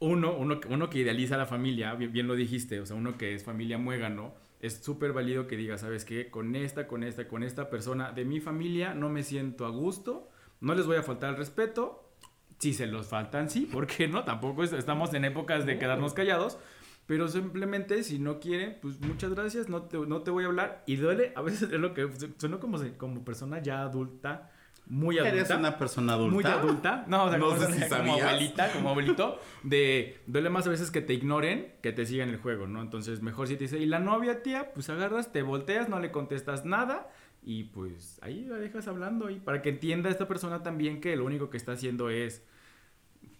uno, 0.00 0.34
uno, 0.36 0.60
que- 0.60 0.68
uno 0.68 0.90
que 0.90 0.98
idealiza 0.98 1.36
a 1.36 1.38
la 1.38 1.46
familia, 1.46 1.94
bien, 1.94 2.12
bien 2.12 2.26
lo 2.26 2.34
dijiste, 2.34 2.80
o 2.80 2.86
sea, 2.86 2.96
uno 2.96 3.16
que 3.16 3.34
es 3.34 3.44
familia 3.44 3.78
muégano, 3.78 4.34
es 4.60 4.74
súper 4.82 5.12
válido 5.12 5.46
que 5.46 5.56
diga, 5.56 5.78
¿sabes 5.78 6.04
qué? 6.04 6.30
Con 6.30 6.56
esta, 6.56 6.86
con 6.86 7.02
esta, 7.04 7.28
con 7.28 7.42
esta 7.42 7.68
persona 7.70 8.12
de 8.12 8.24
mi 8.24 8.40
familia 8.40 8.94
no 8.94 9.08
me 9.10 9.22
siento 9.22 9.66
a 9.66 9.70
gusto, 9.70 10.28
no 10.60 10.74
les 10.74 10.86
voy 10.86 10.96
a 10.96 11.02
faltar 11.02 11.30
el 11.30 11.36
respeto, 11.36 12.00
si 12.58 12.72
se 12.72 12.86
los 12.86 13.08
faltan, 13.08 13.50
sí, 13.50 13.66
¿por 13.66 13.86
qué 13.86 14.08
no? 14.08 14.24
Tampoco 14.24 14.64
es- 14.64 14.72
estamos 14.72 15.12
en 15.14 15.24
épocas 15.24 15.66
de 15.66 15.78
quedarnos 15.78 16.14
callados, 16.14 16.58
pero 17.06 17.28
simplemente 17.28 18.02
si 18.02 18.18
no 18.18 18.40
quieren, 18.40 18.78
pues 18.80 18.98
muchas 19.00 19.34
gracias, 19.34 19.68
no 19.68 19.82
te, 19.82 19.98
no 19.98 20.22
te 20.22 20.30
voy 20.30 20.44
a 20.44 20.46
hablar. 20.46 20.82
Y 20.86 20.96
duele, 20.96 21.32
a 21.36 21.42
veces 21.42 21.62
es 21.70 21.78
lo 21.80 21.92
que 21.92 22.08
suena 22.38 22.58
como, 22.58 22.78
como 22.96 23.24
persona 23.24 23.60
ya 23.60 23.82
adulta, 23.82 24.50
muy 24.86 25.18
adulta. 25.18 25.36
¿Eres 25.36 25.50
una 25.50 25.78
persona 25.78 26.12
adulta? 26.12 26.34
Muy 26.34 26.44
adulta. 26.44 27.04
No, 27.08 27.24
o 27.24 27.28
sea, 27.30 27.38
No 27.38 27.48
como, 27.48 27.60
sé 27.60 27.72
si 27.72 27.88
como 27.88 28.14
abuelita, 28.14 28.72
como 28.72 28.88
abuelito. 28.90 29.40
De 29.62 30.20
duele 30.26 30.50
más 30.50 30.66
a 30.66 30.70
veces 30.70 30.90
que 30.90 31.00
te 31.00 31.14
ignoren 31.14 31.72
que 31.82 31.92
te 31.92 32.04
sigan 32.04 32.28
el 32.28 32.38
juego, 32.38 32.66
¿no? 32.66 32.82
Entonces, 32.82 33.22
mejor 33.22 33.48
si 33.48 33.56
te 33.56 33.64
dice, 33.64 33.78
¿y 33.78 33.86
la 33.86 33.98
novia, 33.98 34.42
tía? 34.42 34.72
Pues 34.74 34.90
agarras, 34.90 35.32
te 35.32 35.42
volteas, 35.42 35.88
no 35.88 36.00
le 36.00 36.10
contestas 36.10 36.64
nada. 36.64 37.10
Y 37.42 37.64
pues 37.64 38.18
ahí 38.22 38.44
la 38.44 38.56
dejas 38.56 38.88
hablando. 38.88 39.30
Y 39.30 39.38
para 39.38 39.62
que 39.62 39.70
entienda 39.70 40.10
esta 40.10 40.26
persona 40.28 40.62
también 40.62 41.00
que 41.00 41.14
lo 41.16 41.24
único 41.24 41.50
que 41.50 41.56
está 41.56 41.72
haciendo 41.72 42.10
es 42.10 42.42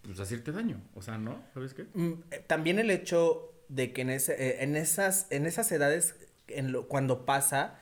pues 0.03 0.21
hacerte 0.21 0.53
daño. 0.53 0.81
O 0.95 1.03
sea, 1.03 1.19
¿no? 1.19 1.43
¿Sabes 1.55 1.75
qué? 1.75 1.87
Mm, 1.95 2.13
eh, 2.31 2.45
También 2.47 2.79
el 2.79 2.91
hecho 2.91 3.53
de 3.69 3.93
que 3.93 4.03
en, 4.03 4.11
ese, 4.11 4.35
eh, 4.35 4.63
en, 4.63 4.77
esas, 4.77 5.27
en 5.31 5.47
esas 5.47 5.71
edades, 5.73 6.17
en 6.49 6.73
lo, 6.73 6.87
cuando 6.89 7.25
pasa, 7.25 7.79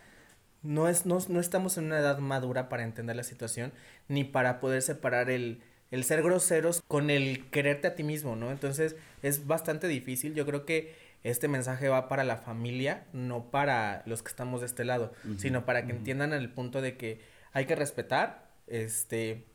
no, 0.62 0.88
es, 0.88 1.06
no, 1.06 1.18
no 1.28 1.40
estamos 1.40 1.76
en 1.78 1.86
una 1.86 1.98
edad 1.98 2.18
madura 2.18 2.68
para 2.68 2.84
entender 2.84 3.16
la 3.16 3.24
situación, 3.24 3.72
ni 4.08 4.24
para 4.24 4.60
poder 4.60 4.82
separar 4.82 5.30
el, 5.30 5.62
el 5.90 6.04
ser 6.04 6.22
groseros 6.22 6.82
con 6.88 7.10
el 7.10 7.48
quererte 7.50 7.88
a 7.88 7.94
ti 7.94 8.02
mismo, 8.02 8.36
¿no? 8.36 8.50
Entonces 8.50 8.96
es 9.22 9.46
bastante 9.46 9.88
difícil. 9.88 10.34
Yo 10.34 10.46
creo 10.46 10.64
que 10.64 10.94
este 11.22 11.48
mensaje 11.48 11.88
va 11.88 12.08
para 12.08 12.24
la 12.24 12.36
familia, 12.36 13.04
no 13.12 13.50
para 13.50 14.02
los 14.06 14.22
que 14.22 14.28
estamos 14.28 14.60
de 14.60 14.66
este 14.66 14.84
lado, 14.84 15.12
sino 15.36 15.64
para 15.64 15.86
que 15.86 15.92
entiendan 15.92 16.32
el 16.32 16.50
punto 16.50 16.80
de 16.80 16.96
que 16.96 17.20
hay 17.52 17.66
que 17.66 17.76
respetar, 17.76 18.50
este, 18.66 19.46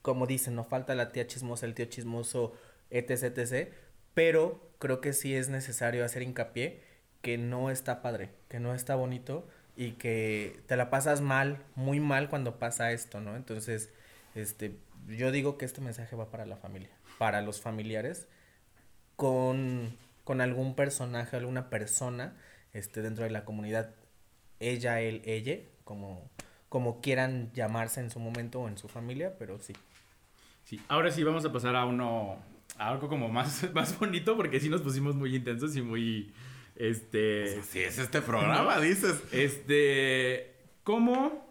como 0.00 0.26
dicen, 0.26 0.54
no 0.54 0.64
falta 0.64 0.94
la 0.94 1.12
tía 1.12 1.26
chismosa, 1.26 1.66
el 1.66 1.74
tío 1.74 1.86
chismoso, 1.86 2.54
etc, 2.90 3.36
etc. 3.36 3.72
Pero 4.14 4.70
creo 4.78 5.00
que 5.00 5.12
sí 5.12 5.34
es 5.34 5.48
necesario 5.48 6.04
hacer 6.04 6.22
hincapié 6.22 6.80
que 7.20 7.38
no 7.38 7.70
está 7.70 8.02
padre, 8.02 8.30
que 8.48 8.60
no 8.60 8.74
está 8.74 8.94
bonito 8.94 9.48
y 9.76 9.92
que 9.92 10.60
te 10.66 10.76
la 10.76 10.90
pasas 10.90 11.20
mal, 11.20 11.58
muy 11.74 12.00
mal 12.00 12.28
cuando 12.28 12.58
pasa 12.58 12.92
esto, 12.92 13.20
¿no? 13.20 13.36
Entonces, 13.36 13.90
este, 14.34 14.76
yo 15.08 15.30
digo 15.30 15.58
que 15.58 15.64
este 15.64 15.80
mensaje 15.80 16.16
va 16.16 16.30
para 16.30 16.46
la 16.46 16.56
familia, 16.56 16.90
para 17.18 17.42
los 17.42 17.60
familiares, 17.60 18.28
con, 19.16 19.96
con 20.24 20.40
algún 20.40 20.74
personaje, 20.74 21.36
alguna 21.36 21.70
persona, 21.70 22.36
este, 22.72 23.02
dentro 23.02 23.24
de 23.24 23.30
la 23.30 23.44
comunidad, 23.44 23.94
ella, 24.60 25.00
él, 25.00 25.22
ella, 25.24 25.58
como, 25.84 26.30
como 26.68 27.00
quieran 27.00 27.50
llamarse 27.52 28.00
en 28.00 28.10
su 28.10 28.18
momento 28.20 28.60
o 28.60 28.68
en 28.68 28.78
su 28.78 28.88
familia, 28.88 29.36
pero 29.38 29.58
sí. 29.58 29.74
Sí. 30.64 30.80
Ahora 30.88 31.10
sí, 31.10 31.22
vamos 31.22 31.44
a 31.44 31.52
pasar 31.52 31.76
a 31.76 31.84
uno. 31.84 32.38
A 32.78 32.88
algo 32.88 33.08
como 33.08 33.28
más, 33.28 33.70
más 33.74 33.98
bonito, 33.98 34.36
porque 34.36 34.60
sí 34.60 34.68
nos 34.68 34.80
pusimos 34.80 35.14
muy 35.14 35.34
intensos 35.34 35.76
y 35.76 35.82
muy. 35.82 36.32
Este. 36.76 37.62
Si 37.62 37.80
es 37.80 37.98
este 37.98 38.22
programa, 38.22 38.80
dices. 38.80 39.22
Este. 39.32 40.54
¿Cómo? 40.84 41.46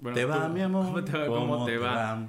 Bueno, 0.00 0.14
te 0.14 0.24
va, 0.24 0.46
tú- 0.46 0.52
mi 0.52 0.60
amor. 0.62 0.84
¿Cómo 0.86 1.04
te 1.04 1.12
va? 1.18 1.26
¿Cómo 1.26 1.64
te 1.66 1.76
va? 1.78 2.28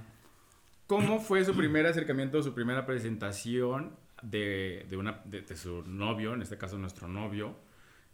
¿Cómo 0.87 1.19
fue 1.19 1.45
su 1.45 1.53
primer 1.55 1.85
acercamiento, 1.85 2.41
su 2.41 2.53
primera 2.55 2.85
presentación 2.85 3.95
de, 4.23 4.87
de 4.89 4.97
una, 4.97 5.21
de, 5.25 5.41
de 5.41 5.55
su 5.55 5.83
novio, 5.83 6.33
en 6.33 6.41
este 6.41 6.57
caso 6.57 6.79
nuestro 6.79 7.07
novio, 7.07 7.55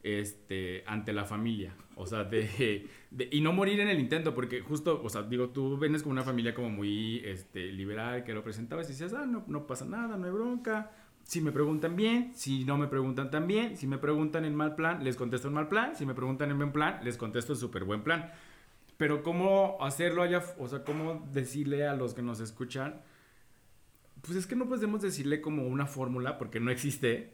este, 0.03 0.83
ante 0.85 1.13
la 1.13 1.23
familia? 1.23 1.73
O 1.95 2.05
sea, 2.05 2.25
de, 2.25 2.89
de- 3.11 3.29
Y 3.31 3.39
no 3.39 3.53
morir 3.53 3.79
en 3.79 3.87
el 3.87 3.97
intento, 3.99 4.35
porque 4.35 4.59
justo, 4.59 5.01
o 5.01 5.09
sea, 5.09 5.23
digo, 5.23 5.49
tú 5.51 5.77
vienes 5.77 6.03
con 6.03 6.11
una 6.11 6.23
familia 6.23 6.53
como 6.53 6.69
muy 6.69 7.21
este, 7.23 7.71
liberal, 7.71 8.25
que 8.25 8.33
lo 8.33 8.43
presentabas 8.43 8.87
y 8.89 8.91
decías, 8.91 9.13
ah, 9.13 9.25
no, 9.25 9.45
no 9.47 9.65
pasa 9.67 9.85
nada, 9.85 10.17
no 10.17 10.25
hay 10.25 10.31
bronca. 10.33 10.91
Si 11.25 11.41
me 11.41 11.51
preguntan 11.51 11.95
bien, 11.95 12.33
si 12.35 12.65
no 12.65 12.77
me 12.77 12.87
preguntan 12.87 13.31
tan 13.31 13.47
bien, 13.47 13.77
si 13.77 13.87
me 13.87 13.97
preguntan 13.97 14.45
en 14.45 14.55
mal 14.55 14.75
plan, 14.75 15.03
les 15.03 15.15
contesto 15.15 15.47
en 15.47 15.55
mal 15.55 15.67
plan, 15.67 15.95
si 15.95 16.05
me 16.05 16.13
preguntan 16.13 16.51
en 16.51 16.57
buen 16.57 16.71
plan, 16.71 16.99
les 17.03 17.17
contesto 17.17 17.53
en 17.53 17.59
súper 17.59 17.83
buen 17.83 18.03
plan. 18.03 18.31
Pero 18.97 19.23
cómo 19.23 19.77
hacerlo 19.81 20.21
allá, 20.21 20.43
o 20.59 20.67
sea, 20.67 20.83
cómo 20.83 21.27
decirle 21.33 21.87
a 21.87 21.95
los 21.95 22.13
que 22.13 22.21
nos 22.21 22.39
escuchan, 22.41 23.01
pues 24.21 24.37
es 24.37 24.45
que 24.45 24.55
no 24.55 24.69
podemos 24.69 25.01
decirle 25.01 25.41
como 25.41 25.67
una 25.67 25.87
fórmula 25.87 26.37
porque 26.37 26.59
no 26.59 26.69
existe, 26.69 27.33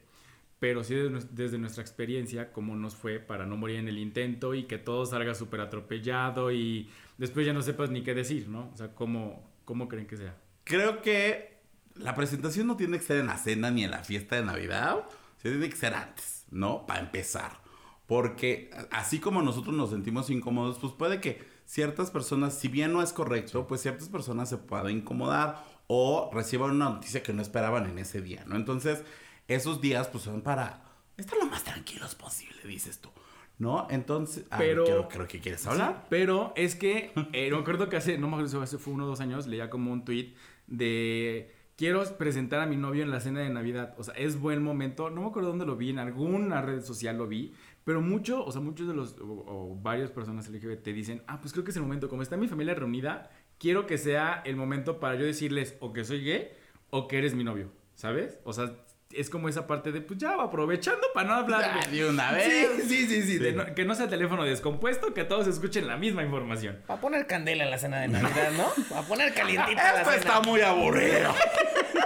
pero 0.59 0.85
sí 0.85 0.95
desde, 0.95 1.27
desde 1.31 1.57
nuestra 1.57 1.81
experiencia, 1.81 2.53
cómo 2.53 2.77
nos 2.77 2.95
fue 2.95 3.19
para 3.19 3.45
no 3.45 3.57
morir 3.57 3.75
en 3.75 3.89
el 3.89 3.97
intento 3.97 4.53
y 4.53 4.63
que 4.63 4.77
todo 4.77 5.05
salga 5.05 5.35
súper 5.35 5.59
atropellado 5.59 6.49
y 6.53 6.89
después 7.17 7.45
ya 7.45 7.51
no 7.51 7.61
sepas 7.61 7.89
ni 7.89 8.03
qué 8.03 8.13
decir, 8.13 8.47
¿no? 8.47 8.69
O 8.73 8.77
sea, 8.77 8.95
¿cómo, 8.95 9.43
cómo 9.65 9.89
creen 9.89 10.07
que 10.07 10.15
sea? 10.15 10.37
Creo 10.63 11.01
que 11.01 11.50
la 11.95 12.15
presentación 12.15 12.67
no 12.67 12.77
tiene 12.77 12.97
que 12.97 13.03
ser 13.05 13.17
en 13.19 13.27
la 13.27 13.37
cena 13.37 13.71
ni 13.71 13.83
en 13.83 13.91
la 13.91 14.03
fiesta 14.03 14.35
de 14.35 14.43
Navidad, 14.45 15.05
se 15.37 15.49
tiene 15.49 15.69
que 15.69 15.75
ser 15.75 15.93
antes, 15.93 16.45
¿no? 16.51 16.85
Para 16.85 16.99
empezar. 17.01 17.61
Porque 18.07 18.69
así 18.91 19.19
como 19.19 19.41
nosotros 19.41 19.73
nos 19.73 19.91
sentimos 19.91 20.29
incómodos, 20.29 20.77
pues 20.79 20.93
puede 20.93 21.21
que 21.21 21.41
ciertas 21.65 22.11
personas, 22.11 22.57
si 22.57 22.67
bien 22.67 22.91
no 22.91 23.01
es 23.01 23.13
correcto, 23.13 23.67
pues 23.67 23.81
ciertas 23.81 24.09
personas 24.09 24.49
se 24.49 24.57
puedan 24.57 24.89
incomodar 24.89 25.63
o 25.87 26.29
reciban 26.33 26.71
una 26.71 26.89
noticia 26.89 27.23
que 27.23 27.33
no 27.33 27.41
esperaban 27.41 27.89
en 27.89 27.97
ese 27.99 28.21
día, 28.21 28.43
¿no? 28.47 28.55
Entonces, 28.55 29.03
esos 29.47 29.81
días 29.81 30.07
pues 30.07 30.23
son 30.25 30.41
para 30.41 30.81
estar 31.17 31.37
lo 31.37 31.45
más 31.45 31.63
tranquilos 31.63 32.15
posible, 32.15 32.57
dices 32.65 32.99
tú. 32.99 33.09
¿No? 33.57 33.85
Entonces, 33.91 34.45
Pero- 34.57 34.85
creo, 34.85 35.07
creo 35.07 35.27
que 35.27 35.39
quieres 35.39 35.67
hablar. 35.67 36.07
Pero 36.09 36.51
es 36.55 36.73
que, 36.75 37.11
eh, 37.31 37.47
no 37.51 37.57
me 37.57 37.61
acuerdo 37.61 37.89
que 37.89 37.97
hace, 37.97 38.17
no 38.17 38.27
me 38.27 38.33
acuerdo 38.33 38.49
si 38.49 38.57
hace 38.57 38.79
fue 38.79 38.91
uno 38.93 39.03
o 39.05 39.07
dos 39.07 39.19
años, 39.21 39.45
leía 39.45 39.69
como 39.69 39.91
un 39.93 40.03
tweet 40.03 40.33
de 40.65 41.53
quiero 41.81 42.03
presentar 42.15 42.59
a 42.59 42.67
mi 42.67 42.75
novio 42.75 43.01
en 43.01 43.09
la 43.09 43.19
cena 43.19 43.39
de 43.39 43.49
Navidad. 43.49 43.95
O 43.97 44.03
sea, 44.03 44.13
es 44.13 44.39
buen 44.39 44.61
momento. 44.61 45.09
No 45.09 45.21
me 45.21 45.27
acuerdo 45.29 45.49
dónde 45.49 45.65
lo 45.65 45.75
vi, 45.75 45.89
en 45.89 45.97
alguna 45.97 46.61
red 46.61 46.83
social 46.83 47.17
lo 47.17 47.27
vi. 47.27 47.55
Pero 47.83 48.01
mucho, 48.01 48.45
o 48.45 48.51
sea, 48.51 48.61
muchos 48.61 48.87
de 48.87 48.93
los, 48.93 49.17
o, 49.19 49.25
o 49.47 49.79
varias 49.81 50.11
personas 50.11 50.47
LGBT 50.47 50.89
dicen, 50.89 51.23
ah, 51.25 51.41
pues 51.41 51.53
creo 51.53 51.65
que 51.65 51.71
es 51.71 51.77
el 51.77 51.81
momento. 51.81 52.07
Como 52.07 52.21
está 52.21 52.37
mi 52.37 52.47
familia 52.47 52.75
reunida, 52.75 53.31
quiero 53.57 53.87
que 53.87 53.97
sea 53.97 54.43
el 54.45 54.57
momento 54.57 54.99
para 54.99 55.15
yo 55.15 55.25
decirles 55.25 55.75
o 55.79 55.91
que 55.91 56.03
soy 56.03 56.23
gay 56.23 56.49
o 56.91 57.07
que 57.07 57.17
eres 57.17 57.33
mi 57.33 57.43
novio. 57.43 57.71
¿Sabes? 57.95 58.39
O 58.43 58.53
sea, 58.53 58.75
es 59.15 59.29
como 59.29 59.49
esa 59.49 59.67
parte 59.67 59.91
de, 59.91 60.01
pues 60.01 60.19
ya, 60.19 60.31
aprovechando 60.41 61.01
para 61.13 61.27
no 61.27 61.33
hablar. 61.35 61.79
Ya, 61.83 61.89
de 61.89 62.09
una 62.09 62.31
vez. 62.31 62.69
Sí, 62.77 62.81
sí, 62.87 63.07
sí, 63.07 63.23
sí. 63.23 63.37
de 63.37 63.51
Sí. 63.51 63.55
no- 63.55 63.75
que 63.75 63.85
no 63.85 63.95
sea 63.95 64.07
teléfono 64.07 64.43
descompuesto, 64.43 65.13
que 65.13 65.23
todos 65.23 65.47
escuchen 65.47 65.87
la 65.87 65.97
misma 65.97 66.23
información. 66.23 66.81
Para 66.87 66.99
poner 67.01 67.27
candela 67.27 67.63
en 67.65 67.71
la 67.71 67.77
cena 67.77 67.99
de 68.01 68.07
Navidad, 68.09 68.51
¿no? 68.57 68.67
Para 68.89 69.01
poner 69.03 69.33
calientita 69.33 69.81
la 69.93 69.99
Esto 70.01 70.11
cena. 70.11 70.15
está 70.17 70.41
muy 70.41 70.61
aburrido. 70.61 71.33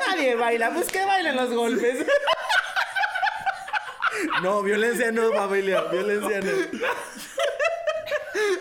Nadie 0.07 0.35
baila, 0.35 0.71
pues 0.71 0.87
que 0.91 1.03
bailen 1.05 1.35
los 1.35 1.49
golpes. 1.51 2.05
No, 4.41 4.61
violencia 4.63 5.11
no, 5.11 5.31
familia, 5.33 5.81
violencia 5.91 6.39
no. 6.41 6.51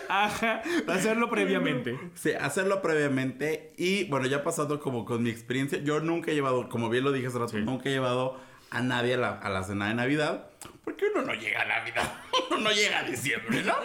Ajá, 0.09 0.61
hacerlo 0.87 1.29
previamente. 1.29 1.99
Sí, 2.15 2.31
hacerlo 2.33 2.81
previamente. 2.81 3.73
Y 3.77 4.05
bueno, 4.05 4.27
ya 4.27 4.43
pasando 4.43 4.79
como 4.79 5.05
con 5.05 5.23
mi 5.23 5.29
experiencia, 5.29 5.79
yo 5.79 5.99
nunca 5.99 6.31
he 6.31 6.33
llevado, 6.35 6.69
como 6.69 6.89
bien 6.89 7.03
lo 7.03 7.11
dije 7.11 7.27
hace 7.27 7.39
rato, 7.39 7.51
Sí. 7.53 7.61
nunca 7.61 7.89
he 7.89 7.91
llevado 7.93 8.39
a 8.71 8.81
nadie 8.81 9.15
a 9.15 9.17
la, 9.17 9.29
a 9.39 9.49
la 9.49 9.63
cena 9.63 9.87
de 9.89 9.95
Navidad. 9.95 10.47
Porque 10.83 11.05
uno 11.13 11.23
no 11.25 11.33
llega 11.33 11.61
a 11.61 11.65
Navidad, 11.65 12.13
uno 12.51 12.59
no 12.59 12.71
llega 12.71 12.99
a 12.99 13.03
diciembre, 13.03 13.63
¿no? 13.63 13.75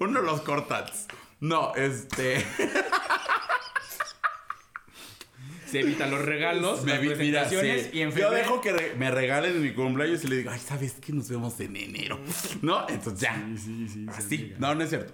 Uno 0.00 0.20
los 0.22 0.40
corta. 0.42 0.84
No, 1.40 1.74
este. 1.74 2.44
Se 5.74 5.80
evitan 5.80 6.10
los 6.10 6.22
regalos, 6.24 6.84
me 6.84 6.92
las 6.92 7.00
vi- 7.00 7.06
mira, 7.08 7.16
presentaciones 7.16 7.82
sí. 7.84 7.90
y 7.98 8.02
en 8.02 8.10
Yo 8.12 8.30
dejo 8.30 8.60
que 8.60 8.72
re- 8.72 8.94
me 8.96 9.10
regalen 9.10 9.56
en 9.56 9.62
mi 9.62 9.72
cumpleaños 9.72 10.22
y 10.24 10.28
le 10.28 10.36
digo, 10.36 10.50
ay, 10.52 10.60
¿sabes 10.60 10.94
qué? 11.00 11.12
Nos 11.12 11.28
vemos 11.28 11.58
en 11.60 11.76
enero. 11.76 12.18
¿No? 12.62 12.86
Entonces 12.88 13.20
ya. 13.20 13.34
Sí, 13.56 13.58
sí, 13.58 13.88
sí. 13.88 14.06
Así, 14.08 14.52
no, 14.58 14.74
no 14.74 14.82
es 14.84 14.90
cierto. 14.90 15.12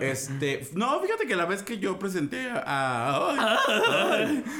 Este, 0.00 0.66
no, 0.74 1.00
fíjate 1.00 1.26
que 1.26 1.36
la 1.36 1.44
vez 1.46 1.62
que 1.62 1.78
yo 1.78 1.98
presenté 1.98 2.48
a. 2.54 3.58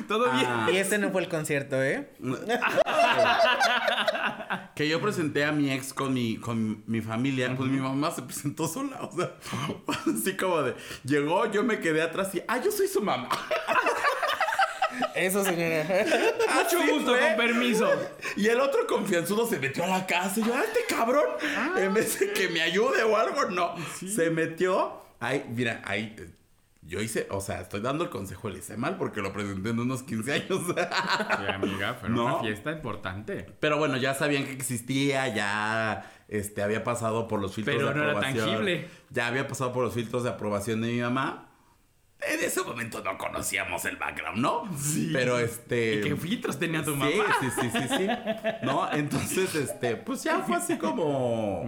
Todo 0.09 0.31
bien. 0.33 0.47
Y 0.75 0.79
este 0.79 0.99
no 0.99 1.11
fue 1.11 1.23
el 1.23 1.29
concierto, 1.29 1.83
¿eh? 1.83 2.11
que 4.75 4.89
yo 4.89 5.01
presenté 5.01 5.45
a 5.45 5.53
mi 5.53 5.71
ex 5.71 5.93
con 5.95 6.13
mi, 6.15 6.37
con 6.37 6.83
mi 6.87 7.01
familia, 7.01 7.55
pues 7.57 7.71
mi 7.71 7.79
mamá 7.79 8.11
se 8.11 8.23
presentó 8.23 8.67
sola, 8.69 9.01
o 9.03 9.17
sea, 9.17 9.33
así 10.19 10.37
como 10.37 10.63
de, 10.63 10.75
llegó, 11.05 11.51
yo 11.51 11.63
me 11.63 11.79
quedé 11.81 12.03
atrás 12.03 12.35
y, 12.35 12.43
ah, 12.49 12.61
yo 12.63 12.71
soy 12.71 12.89
su 12.89 13.01
mamá. 13.03 13.29
Eso, 15.15 15.45
señora. 15.45 15.85
Mucho 15.85 16.79
Así 16.79 16.91
gusto, 16.91 17.11
fue. 17.13 17.21
con 17.21 17.37
permiso. 17.37 17.91
Y 18.37 18.47
el 18.49 18.61
otro 18.61 18.87
confianzudo 18.87 19.47
se 19.47 19.59
metió 19.59 19.85
a 19.85 19.89
la 19.89 20.07
casa 20.07 20.41
y 20.41 20.45
yo, 20.45 20.55
ah, 20.55 20.63
este 20.65 20.95
cabrón, 20.95 21.25
en 21.77 21.95
vez 21.95 22.19
de 22.19 22.33
que 22.33 22.49
me 22.49 22.61
ayude 22.63 23.03
o 23.03 23.17
algo, 23.17 23.47
no, 23.47 23.75
se 24.07 24.31
metió, 24.31 25.03
ahí, 25.21 25.45
mira, 25.55 25.83
ahí, 25.85 26.15
eh, 26.19 26.29
yo 26.85 27.01
hice, 27.01 27.29
o 27.31 27.41
sea, 27.41 27.61
estoy 27.61 27.81
dando 27.81 28.03
el 28.05 28.11
consejo, 28.11 28.49
le 28.51 28.59
hice 28.59 28.77
mal 28.77 28.97
porque 28.97 29.21
lo 29.23 29.33
presenté 29.33 29.71
en 29.71 29.79
unos 29.81 30.03
15 30.03 30.33
años. 30.33 30.61
Sí, 30.67 31.47
amiga, 31.49 31.95
fue 31.95 32.09
No. 32.11 32.25
una 32.25 32.41
fiesta 32.41 32.73
importante. 32.73 33.47
Pero 33.61 33.79
bueno, 33.79 33.97
ya 33.99 34.15
sabían 34.15 34.45
que 34.45 34.53
existía, 34.53 35.29
ya 35.33 36.11
este, 36.29 36.61
había 36.63 36.83
pasado 36.83 37.29
por 37.29 37.41
los 37.41 37.55
filtros 37.55 37.77
Pero 37.77 37.89
de 37.91 37.95
no 37.95 38.03
era 38.03 38.13
aprobación. 38.13 38.47
tangible. 38.47 38.89
Ya 39.11 39.29
había 39.29 39.47
pasado 39.47 39.73
por 39.73 39.85
los 39.85 39.95
filtros 39.95 40.25
de 40.25 40.31
aprobación 40.31 40.81
de 40.83 40.89
mi 40.89 41.01
mamá. 41.01 41.49
En 42.29 42.41
ese 42.41 42.63
momento 42.63 43.03
no 43.03 43.19
conocíamos 43.19 43.85
el 43.85 43.97
background, 43.97 44.39
¿no? 44.39 44.65
Sí. 44.79 45.11
Pero 45.13 45.39
este. 45.39 45.97
¿Y 45.97 46.01
qué 46.03 46.17
filtros 46.17 46.59
tenía 46.59 46.85
tu 46.85 46.93
sí, 46.93 46.97
mamá? 46.99 47.13
Sí, 47.41 47.47
sí, 47.61 47.71
sí, 47.71 47.89
sí. 47.97 48.07
¿No? 48.63 48.93
Entonces, 48.93 49.55
este, 49.55 49.97
pues 49.97 50.23
ya 50.23 50.41
fue 50.41 50.57
así 50.57 50.77
como. 50.79 51.65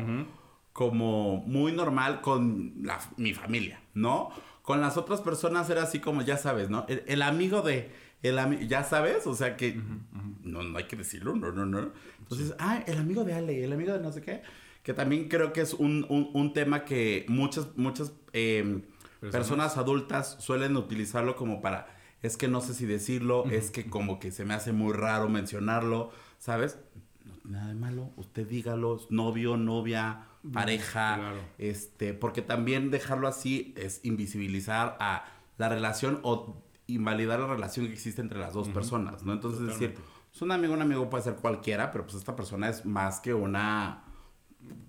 Como 0.73 1.37
muy 1.47 1.71
normal 1.73 2.21
con 2.21 2.75
la- 2.83 2.99
mi 3.17 3.33
familia, 3.33 3.81
¿no? 3.95 4.31
Con 4.63 4.81
las 4.81 4.97
otras 4.97 5.21
personas 5.21 5.71
era 5.71 5.85
así 5.85 6.01
como, 6.01 6.23
ya 6.23 6.37
sabes, 6.37 6.69
¿no? 6.69 6.85
El, 6.89 7.05
el 7.07 7.23
amigo 7.23 7.63
de. 7.63 7.91
El 8.23 8.39
ami- 8.39 8.67
ya 8.67 8.83
sabes, 8.83 9.27
o 9.27 9.35
sea 9.35 9.57
que. 9.57 9.81
No, 10.43 10.63
no 10.63 10.79
hay 10.79 10.85
que 10.85 10.97
decirlo, 10.97 11.37
no, 11.37 11.53
no, 11.53 11.65
no. 11.67 11.93
Entonces, 12.19 12.55
ah, 12.59 12.83
el 12.87 12.99
amigo 12.99 13.23
de 13.25 13.35
Ale, 13.35 13.63
el 13.65 13.73
amigo 13.73 13.93
de 13.93 14.01
no 14.01 14.11
sé 14.13 14.21
qué. 14.23 14.43
Que 14.83 14.93
también 14.95 15.29
creo 15.29 15.53
que 15.53 15.61
es 15.61 15.75
un, 15.75 16.05
un- 16.09 16.31
un 16.35 16.53
tema 16.53 16.85
que 16.85 17.25
muchas, 17.29 17.69
muchas 17.77 18.13
eh, 18.33 18.83
Personas. 19.31 19.49
personas 19.49 19.77
adultas 19.79 20.37
suelen 20.41 20.77
utilizarlo 20.77 21.37
como 21.37 21.61
para. 21.61 21.87
Es 22.23 22.37
que 22.37 22.49
no 22.49 22.61
sé 22.61 22.75
si 22.75 22.87
decirlo, 22.87 23.45
es 23.51 23.71
que 23.71 23.87
como 23.87 24.19
que 24.19 24.31
se 24.31 24.45
me 24.45 24.55
hace 24.55 24.73
muy 24.73 24.93
raro 24.93 25.29
mencionarlo, 25.29 26.11
¿sabes? 26.39 26.79
No 27.25 27.35
tiene 27.35 27.59
nada 27.59 27.69
de 27.69 27.75
malo, 27.75 28.11
usted 28.17 28.47
dígalo, 28.47 28.99
novio, 29.11 29.57
novia, 29.57 30.27
pareja, 30.53 31.17
claro. 31.17 31.41
este, 31.59 32.15
porque 32.15 32.41
también 32.43 32.91
dejarlo 32.91 33.29
así 33.29 33.75
es 33.77 34.01
invisibilizar 34.05 34.97
a 35.01 35.27
la 35.59 35.69
relación 35.69 36.21
o 36.23 36.63
invalidar 36.87 37.41
la 37.41 37.47
relación 37.47 37.87
que 37.87 37.93
existe 37.93 38.21
entre 38.23 38.39
las 38.39 38.55
dos 38.55 38.69
personas, 38.69 39.23
¿no? 39.23 39.33
Entonces 39.33 39.61
es 39.61 39.67
decir, 39.69 39.95
es 40.33 40.43
un 40.43 40.51
amigo, 40.51 40.73
un 40.75 40.83
amigo 40.83 41.09
puede 41.11 41.25
ser 41.25 41.37
cualquiera, 41.37 41.91
pero 41.91 42.05
pues 42.05 42.17
esta 42.17 42.35
persona 42.35 42.69
es 42.69 42.85
más 42.85 43.21
que 43.21 43.35
una 43.35 44.05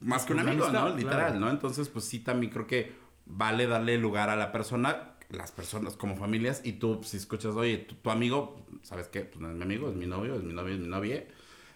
más 0.01 0.25
que 0.25 0.33
un 0.33 0.39
Una 0.39 0.51
amigo, 0.51 0.69
¿no? 0.69 0.89
Literal, 0.89 1.31
claro. 1.31 1.39
¿no? 1.39 1.49
Entonces, 1.49 1.89
pues 1.89 2.05
sí, 2.05 2.19
también 2.19 2.51
creo 2.51 2.67
que 2.67 2.93
vale 3.25 3.67
darle 3.67 3.97
lugar 3.97 4.29
a 4.29 4.35
la 4.35 4.51
persona, 4.51 5.15
las 5.29 5.51
personas 5.51 5.95
como 5.95 6.15
familias, 6.15 6.61
y 6.63 6.73
tú, 6.73 7.01
si 7.03 7.17
escuchas, 7.17 7.55
oye, 7.55 7.77
tu, 7.79 7.95
tu 7.95 8.09
amigo, 8.09 8.65
¿sabes 8.83 9.07
qué? 9.07 9.21
Pues 9.21 9.39
no 9.39 9.49
es 9.49 9.55
mi 9.55 9.63
amigo, 9.63 9.89
es 9.89 9.95
mi 9.95 10.05
novio, 10.07 10.35
es 10.35 10.43
mi 10.43 10.53
novio, 10.53 10.73
es 10.75 10.79
mi 10.79 10.87
novia. 10.87 11.25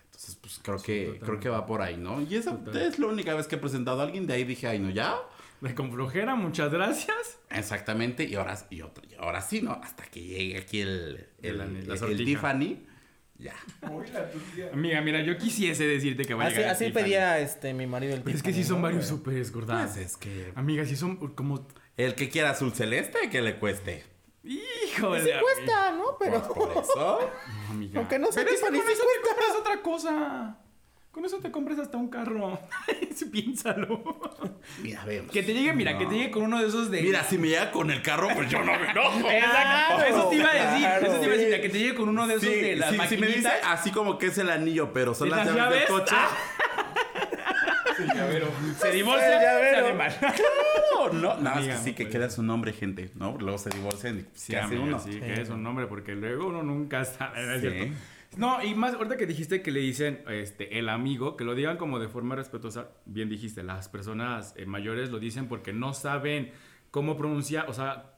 Entonces, 0.06 0.36
pues 0.42 0.60
creo 0.62 0.82
que, 0.82 0.98
totalmente. 1.06 1.26
creo 1.26 1.40
que 1.40 1.50
va 1.50 1.66
por 1.66 1.82
ahí, 1.82 1.98
¿no? 1.98 2.22
Y 2.22 2.36
esa 2.36 2.60
es 2.74 3.00
la 3.00 3.08
única 3.08 3.34
vez 3.34 3.48
que 3.48 3.56
he 3.56 3.60
presentado 3.60 4.02
a 4.02 4.04
alguien, 4.04 4.28
de 4.28 4.34
ahí 4.34 4.44
dije, 4.44 4.68
ay, 4.68 4.80
no, 4.80 4.90
ya. 4.90 5.16
De 5.62 5.76
con 5.76 5.92
flojera, 5.92 6.36
muchas 6.36 6.72
gracias. 6.72 7.38
Exactamente, 7.50 8.24
y 8.24 8.36
ahora, 8.36 8.58
y 8.70 8.82
otra, 8.82 9.04
y 9.10 9.16
ahora 9.16 9.42
sí, 9.42 9.62
¿no? 9.62 9.74
Hasta 9.74 10.06
que 10.06 10.22
llegue 10.22 10.58
aquí 10.58 10.80
el, 10.82 11.28
el, 11.42 11.60
el- 11.62 11.92
el. 11.92 12.26
Tiffany, 12.26 12.86
ya. 13.40 13.56
Amiga, 14.74 15.02
mira, 15.02 15.22
yo 15.22 15.38
quisiese 15.38 15.86
decirte 15.86 16.26
que 16.26 16.34
vaya 16.34 16.50
Así, 16.50 16.86
así 16.86 16.92
pedía 16.92 17.40
este 17.40 17.74
mi 17.74 17.88
marido 17.88 18.14
el 18.14 18.22
Pero 18.22 18.38
es 18.38 18.44
que 18.44 18.54
sí 18.54 18.64
son 18.64 18.82
varios 18.82 19.08
súper 19.08 19.50
gordas. 19.52 19.94
Pues 19.94 20.06
es 20.06 20.18
que 20.18 20.52
Amiga, 20.56 20.86
sí 20.86 20.96
son 20.96 21.16
como... 21.34 21.68
el 21.98 22.16
que 22.16 22.30
quiera 22.30 22.52
azul 22.52 22.74
celeste, 22.74 23.30
que 23.32 23.42
le 23.42 23.56
cueste. 23.58 24.04
Híjole. 24.44 25.24
Sí 25.24 25.30
cuesta, 25.42 25.92
¿no? 25.92 26.18
Pero 26.20 26.42
Pues 26.42 26.54
por 26.54 26.84
eso. 26.84 27.20
No, 27.48 27.72
amiga. 27.72 28.00
Aunque 28.00 28.20
no 28.20 28.32
sea 28.32 28.44
Pero 28.44 28.56
es 28.56 28.62
que 28.62 28.68
Tiffany, 28.68 28.82
con 28.82 28.92
eso 28.92 29.04
te 29.04 29.28
compras 29.28 29.56
otra 29.60 29.82
cosa. 29.82 30.58
Con 31.12 31.26
eso 31.26 31.40
te 31.40 31.50
compras 31.52 31.80
hasta 31.80 31.98
un 31.98 32.08
carro. 32.10 32.60
Piénsalo. 33.32 34.20
Mira, 34.82 35.04
vemos. 35.06 35.32
Que 35.32 35.42
te 35.44 35.54
llegue, 35.54 35.74
mira, 35.74 35.98
que 35.98 36.06
te 36.06 36.14
llegue 36.14 36.32
con 36.32 36.44
uno 36.44 36.60
de 36.62 36.68
esos 36.68 36.90
de... 36.92 37.02
Mira, 37.02 37.24
si 37.24 37.38
me 37.38 37.48
llega 37.50 37.72
con 37.72 37.90
el 37.92 38.02
carro, 38.02 38.30
pues 38.36 38.50
yo 38.50 38.60
no 38.64 38.78
me 38.80 38.92
enojo. 38.92 39.20
Exacto. 39.30 40.04
Eso 40.06 40.30
te 40.30 40.36
iba 40.38 40.50
a 40.50 40.54
decir. 40.54 40.80
Claro. 40.80 41.06
Eso 41.08 41.16
te 41.20 41.26
iba 41.26 41.34
a 41.34 41.38
decir. 41.38 41.48
mira, 41.48 41.62
Que 41.62 41.70
te 41.70 41.80
llegue 41.80 41.96
con 41.96 42.10
uno 42.10 42.28
de 42.28 42.36
esos 42.36 42.48
Sí, 42.50 42.56
de 42.62 42.76
las 42.76 42.90
sí, 42.92 42.96
si 43.10 43.18
me 43.18 43.28
dice 43.28 43.42
maquinitas. 43.50 43.60
así 43.68 43.92
como 43.92 44.18
que 44.18 44.28
es 44.28 44.38
el 44.38 44.50
anillo, 44.50 44.94
pero 44.94 45.14
son 45.16 45.30
¿De 45.30 45.36
las 45.36 45.48
las 45.48 45.56
llaves 45.56 45.80
del 45.80 45.88
llaves? 45.88 46.02
coche. 46.02 46.16
Se 48.80 48.92
divorcia, 48.92 49.42
sale 49.74 49.94
mal. 49.94 50.16
No, 50.96 51.10
no, 51.14 51.38
nada 51.42 51.56
más 51.58 51.66
que 51.68 51.78
sí 51.78 51.94
que 51.94 52.04
puede 52.06 52.12
queda 52.18 52.30
su 52.30 52.44
nombre, 52.44 52.72
gente, 52.72 53.12
¿no? 53.16 53.36
Luego 53.40 53.58
se 53.58 53.70
divorcian 53.72 54.20
y 54.20 54.26
Sí, 54.34 54.54
¿qué 54.54 54.60
hace 54.60 54.76
amiga, 54.76 54.84
uno? 54.84 55.00
sí, 55.00 55.20
que 55.20 55.42
es 55.42 55.50
un 55.50 55.64
nombre, 55.64 55.86
porque 55.88 56.14
luego 56.16 56.48
uno 56.48 56.64
nunca 56.64 57.04
sabe, 57.04 57.42
¿no 57.46 57.54
es 57.56 57.62
Sí. 57.62 57.70
cierto? 57.70 57.96
No, 58.38 58.64
y 58.64 58.76
más, 58.76 58.94
ahorita 58.94 59.18
que 59.18 59.26
dijiste 59.26 59.62
que 59.62 59.72
le 59.72 59.80
dicen 59.80 60.22
este, 60.30 60.78
el 60.80 60.88
amigo, 60.90 61.36
que 61.36 61.44
lo 61.44 61.56
digan 61.56 61.78
como 61.78 62.00
de 62.00 62.08
forma 62.08 62.36
respetuosa, 62.36 62.90
bien 63.06 63.28
dijiste, 63.30 63.64
las 63.64 63.90
personas 63.90 64.54
eh, 64.56 64.66
mayores 64.66 65.10
lo 65.10 65.20
dicen 65.20 65.48
porque 65.48 65.74
no 65.74 65.94
saben 65.94 66.52
cómo 66.92 67.18
pronunciar, 67.18 67.70
o 67.70 67.74
sea, 67.74 68.14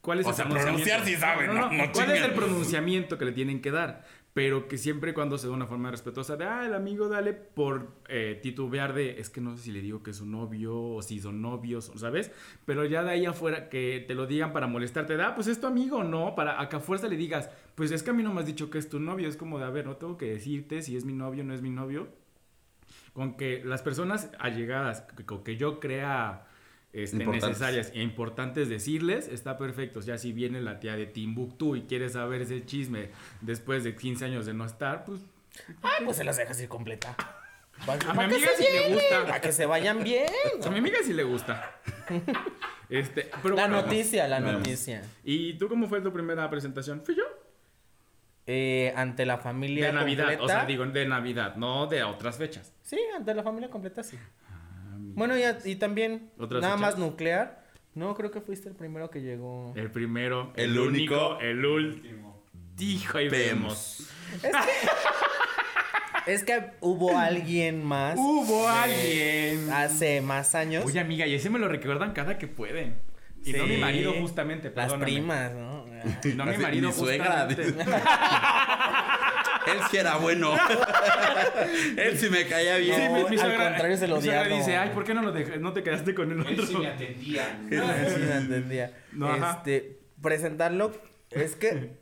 ¿Cuál 0.00 0.20
es 0.20 0.26
O 0.26 0.30
el 0.30 0.34
sea, 0.36 0.44
pronunciamiento? 0.46 0.84
pronunciar 0.88 1.14
sí 1.14 1.20
saben, 1.20 1.46
no- 1.54 1.70
no 1.70 1.92
¿Cuál 1.92 2.10
es 2.12 2.22
el 2.22 2.32
pronunciamiento 2.32 3.18
que 3.18 3.26
le 3.26 3.32
tienen 3.32 3.60
que 3.60 3.70
dar? 3.70 4.06
Pero 4.32 4.68
que 4.68 4.78
siempre 4.78 5.12
cuando 5.12 5.38
se 5.38 5.48
da 5.48 5.52
una 5.52 5.66
forma 5.66 5.90
respetuosa 5.90 6.36
de, 6.36 6.44
ah, 6.44 6.64
el 6.64 6.74
amigo 6.74 7.08
dale 7.08 7.32
por 7.32 7.88
eh, 8.08 8.38
titubear 8.40 8.94
de, 8.94 9.18
es 9.20 9.28
que 9.28 9.40
no 9.40 9.56
sé 9.56 9.64
si 9.64 9.72
le 9.72 9.80
digo 9.80 10.04
que 10.04 10.12
es 10.12 10.18
su 10.18 10.26
novio 10.26 10.80
o 10.80 11.02
si 11.02 11.18
son 11.20 11.42
novios, 11.42 11.90
¿sabes? 11.96 12.30
Pero 12.64 12.84
ya 12.84 13.02
de 13.02 13.10
ahí 13.10 13.26
afuera 13.26 13.68
que 13.68 14.04
te 14.06 14.14
lo 14.14 14.26
digan 14.26 14.52
para 14.52 14.68
molestarte, 14.68 15.16
de, 15.16 15.22
ah, 15.24 15.34
pues 15.34 15.48
es 15.48 15.60
tu 15.60 15.66
amigo, 15.66 16.04
¿no? 16.04 16.36
Para 16.36 16.60
a 16.60 16.68
que 16.68 16.76
a 16.76 16.80
fuerza 16.80 17.08
le 17.08 17.16
digas, 17.16 17.50
pues 17.74 17.90
es 17.90 18.04
que 18.04 18.10
a 18.10 18.12
mí 18.12 18.22
no 18.22 18.32
me 18.32 18.40
has 18.40 18.46
dicho 18.46 18.70
que 18.70 18.78
es 18.78 18.88
tu 18.88 19.00
novio, 19.00 19.28
es 19.28 19.36
como 19.36 19.58
de, 19.58 19.64
a 19.64 19.70
ver, 19.70 19.86
no 19.86 19.96
tengo 19.96 20.16
que 20.16 20.26
decirte 20.26 20.82
si 20.82 20.96
es 20.96 21.04
mi 21.04 21.12
novio 21.12 21.42
o 21.42 21.46
no 21.46 21.54
es 21.54 21.62
mi 21.62 21.70
novio. 21.70 22.08
Con 23.12 23.36
que 23.36 23.62
las 23.64 23.82
personas 23.82 24.30
allegadas, 24.38 25.04
con 25.26 25.42
que 25.42 25.56
yo 25.56 25.80
crea 25.80 26.46
este, 26.92 27.16
Importantes. 27.18 27.48
necesarias 27.50 27.92
e 27.94 28.02
importantes 28.02 28.68
decirles, 28.68 29.28
está 29.28 29.56
perfecto. 29.58 30.00
O 30.00 30.02
sea, 30.02 30.18
si 30.18 30.32
viene 30.32 30.60
la 30.60 30.80
tía 30.80 30.96
de 30.96 31.06
Timbuktu 31.06 31.76
y 31.76 31.82
quiere 31.82 32.08
saber 32.08 32.42
ese 32.42 32.64
chisme 32.66 33.10
después 33.40 33.84
de 33.84 33.94
15 33.94 34.24
años 34.24 34.46
de 34.46 34.54
no 34.54 34.64
estar, 34.64 35.04
pues 35.04 35.20
Ah, 35.82 35.90
pues 36.04 36.16
se 36.16 36.24
las 36.24 36.36
dejas 36.36 36.60
ir 36.60 36.68
completa. 36.68 37.16
a 37.86 38.14
mi 38.14 38.24
amiga 38.24 38.48
sí 38.56 38.64
le 38.72 38.98
Para 39.08 39.20
gusta. 39.22 39.40
que 39.40 39.52
se 39.52 39.66
vayan 39.66 40.02
bien. 40.04 40.26
A 40.64 40.70
mi 40.70 40.78
amiga 40.78 40.98
sí 41.04 41.12
le 41.12 41.24
gusta. 41.24 41.76
Este, 42.88 43.30
pero 43.42 43.54
La 43.54 43.68
bueno, 43.68 43.82
noticia, 43.82 44.26
la 44.26 44.40
noticia. 44.40 45.02
¿Y 45.24 45.54
tú 45.54 45.68
cómo 45.68 45.88
fue 45.88 46.00
tu 46.00 46.12
primera 46.12 46.48
presentación? 46.50 47.02
¿Fui 47.04 47.14
yo? 47.14 47.22
Eh, 48.46 48.92
ante 48.96 49.24
la 49.26 49.38
familia 49.38 49.86
De 49.86 49.92
Navidad, 49.92 50.24
completa. 50.24 50.42
o 50.44 50.48
sea, 50.48 50.66
digo 50.66 50.84
de 50.86 51.06
Navidad, 51.06 51.54
no 51.56 51.86
de 51.86 52.02
otras 52.02 52.36
fechas. 52.36 52.72
Sí, 52.82 52.98
ante 53.16 53.32
la 53.34 53.44
familia 53.44 53.70
completa, 53.70 54.02
sí. 54.02 54.18
Bueno, 55.14 55.36
y, 55.36 55.42
a- 55.42 55.58
y 55.64 55.76
también, 55.76 56.30
¿Otras 56.38 56.62
nada 56.62 56.76
más 56.76 56.98
nuclear. 56.98 57.64
No, 57.94 58.14
creo 58.14 58.30
que 58.30 58.40
fuiste 58.40 58.68
el 58.68 58.74
primero 58.76 59.10
que 59.10 59.20
llegó. 59.20 59.72
El 59.76 59.90
primero, 59.90 60.52
El 60.56 60.78
único. 60.78 61.38
el 61.40 61.64
último. 61.64 62.44
Dijo 62.76 63.18
y 63.20 63.28
vemos. 63.28 64.06
Vemos. 64.42 64.60
Es 66.26 66.44
que 66.44 66.72
hubo 66.80 67.18
alguien 67.18 67.82
más. 67.82 68.14
Hubo 68.18 68.68
eh, 68.70 69.56
alguien. 69.56 69.72
Hace 69.72 70.20
más 70.20 70.54
años. 70.54 70.84
Oye, 70.84 71.00
amiga, 71.00 71.26
y 71.26 71.34
ese 71.34 71.48
me 71.50 71.58
lo 71.58 71.66
recuerdan 71.66 72.12
cada 72.12 72.36
que 72.38 72.46
pueden. 72.46 72.96
Y 73.44 73.52
no 73.52 73.66
mi 73.66 73.78
marido, 73.78 74.12
justamente. 74.20 74.70
Las 74.76 74.92
primas, 74.94 75.52
¿no? 75.54 75.86
No 76.36 76.46
mi 76.46 76.56
marido, 76.58 76.88
mi 76.88 76.94
suegra. 76.94 77.48
Él 79.72 79.78
sí 79.90 79.96
era 79.96 80.16
bueno. 80.16 80.54
Él 81.96 82.18
sí 82.18 82.28
me 82.30 82.46
caía 82.46 82.76
bien. 82.78 82.94
Sí, 82.96 83.02
mi- 83.30 83.36
al 83.40 83.48
suegra- 83.48 83.68
contrario, 83.70 83.96
se 83.96 84.08
lo 84.08 84.18
odiaba. 84.18 84.46
dice, 84.48 84.76
ay, 84.76 84.90
¿por 84.94 85.04
qué 85.04 85.14
no, 85.14 85.22
lo 85.22 85.32
no 85.32 85.72
te 85.72 85.82
quedaste 85.82 86.14
con 86.14 86.30
el 86.32 86.40
otro? 86.40 86.52
Él 86.54 86.66
sí 86.66 86.76
me 86.76 86.86
atendía. 86.88 87.60
Sí, 87.68 88.20
me 88.20 88.36
entendía. 88.36 88.92
No, 89.12 89.28
ajá. 89.30 89.56
este, 89.58 89.98
presentarlo, 90.22 90.92
es 91.30 91.56
que 91.56 91.92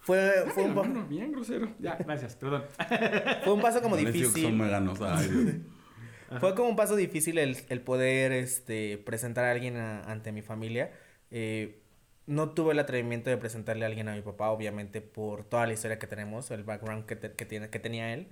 fue, 0.00 0.32
fue, 0.54 0.64
un, 0.64 0.74
Bueno, 0.74 0.82
pa- 0.82 0.88
bueno, 0.88 1.06
bien 1.08 1.32
grosero. 1.32 1.68
Ya, 1.78 1.96
gracias, 1.96 2.36
perdón. 2.36 2.64
fue 3.44 3.52
un 3.52 3.60
paso 3.60 3.82
como 3.82 3.96
son 3.96 4.04
difícil. 4.04 4.60
Ay. 5.02 5.62
Fue 6.40 6.54
como 6.54 6.70
un 6.70 6.76
paso 6.76 6.96
difícil 6.96 7.36
el, 7.36 7.58
el 7.68 7.82
poder 7.82 8.32
este, 8.32 8.96
presentar 8.96 9.44
a 9.44 9.50
alguien 9.50 9.76
a- 9.76 10.00
ante 10.04 10.32
mi 10.32 10.40
familia. 10.40 10.90
Eh, 11.30 11.81
no 12.26 12.50
tuve 12.50 12.72
el 12.72 12.78
atrevimiento 12.78 13.30
de 13.30 13.36
presentarle 13.36 13.84
a 13.84 13.88
alguien 13.88 14.08
a 14.08 14.14
mi 14.14 14.22
papá, 14.22 14.50
obviamente, 14.50 15.00
por 15.00 15.44
toda 15.44 15.66
la 15.66 15.72
historia 15.74 15.98
que 15.98 16.06
tenemos, 16.06 16.50
el 16.50 16.64
background 16.64 17.06
que, 17.06 17.16
te- 17.16 17.32
que, 17.34 17.46
tiene, 17.46 17.70
que 17.70 17.78
tenía 17.80 18.12
él 18.14 18.28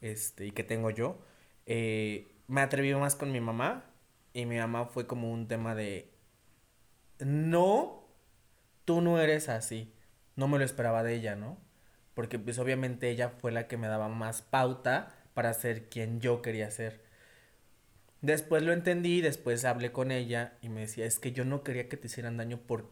este, 0.00 0.46
y 0.46 0.50
que 0.52 0.64
tengo 0.64 0.90
yo. 0.90 1.18
Eh, 1.66 2.28
me 2.48 2.60
atreví 2.62 2.94
más 2.94 3.16
con 3.16 3.32
mi 3.32 3.40
mamá 3.40 3.84
y 4.32 4.46
mi 4.46 4.58
mamá 4.58 4.86
fue 4.86 5.06
como 5.06 5.32
un 5.32 5.48
tema 5.48 5.74
de, 5.74 6.10
no, 7.18 8.04
tú 8.84 9.00
no 9.00 9.20
eres 9.20 9.48
así. 9.48 9.94
No 10.36 10.48
me 10.48 10.58
lo 10.58 10.64
esperaba 10.64 11.02
de 11.02 11.14
ella, 11.16 11.36
¿no? 11.36 11.58
Porque 12.14 12.38
pues 12.38 12.58
obviamente 12.58 13.10
ella 13.10 13.30
fue 13.30 13.52
la 13.52 13.68
que 13.68 13.76
me 13.76 13.88
daba 13.88 14.08
más 14.08 14.42
pauta 14.42 15.14
para 15.34 15.54
ser 15.54 15.88
quien 15.88 16.20
yo 16.20 16.42
quería 16.42 16.70
ser. 16.70 17.02
Después 18.22 18.62
lo 18.62 18.72
entendí, 18.72 19.20
después 19.20 19.64
hablé 19.64 19.92
con 19.92 20.10
ella 20.10 20.54
y 20.62 20.68
me 20.68 20.80
decía, 20.82 21.04
es 21.06 21.18
que 21.18 21.32
yo 21.32 21.44
no 21.44 21.62
quería 21.62 21.88
que 21.88 21.96
te 21.96 22.06
hicieran 22.06 22.36
daño 22.36 22.58
por 22.58 22.90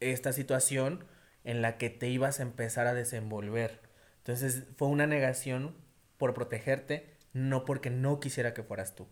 esta 0.00 0.32
situación 0.32 1.04
en 1.44 1.62
la 1.62 1.78
que 1.78 1.90
te 1.90 2.08
ibas 2.08 2.40
a 2.40 2.42
empezar 2.42 2.86
a 2.86 2.94
desenvolver. 2.94 3.80
Entonces 4.18 4.64
fue 4.76 4.88
una 4.88 5.06
negación 5.06 5.74
por 6.18 6.34
protegerte, 6.34 7.14
no 7.32 7.64
porque 7.64 7.90
no 7.90 8.20
quisiera 8.20 8.54
que 8.54 8.62
fueras 8.62 8.94
tú. 8.94 9.06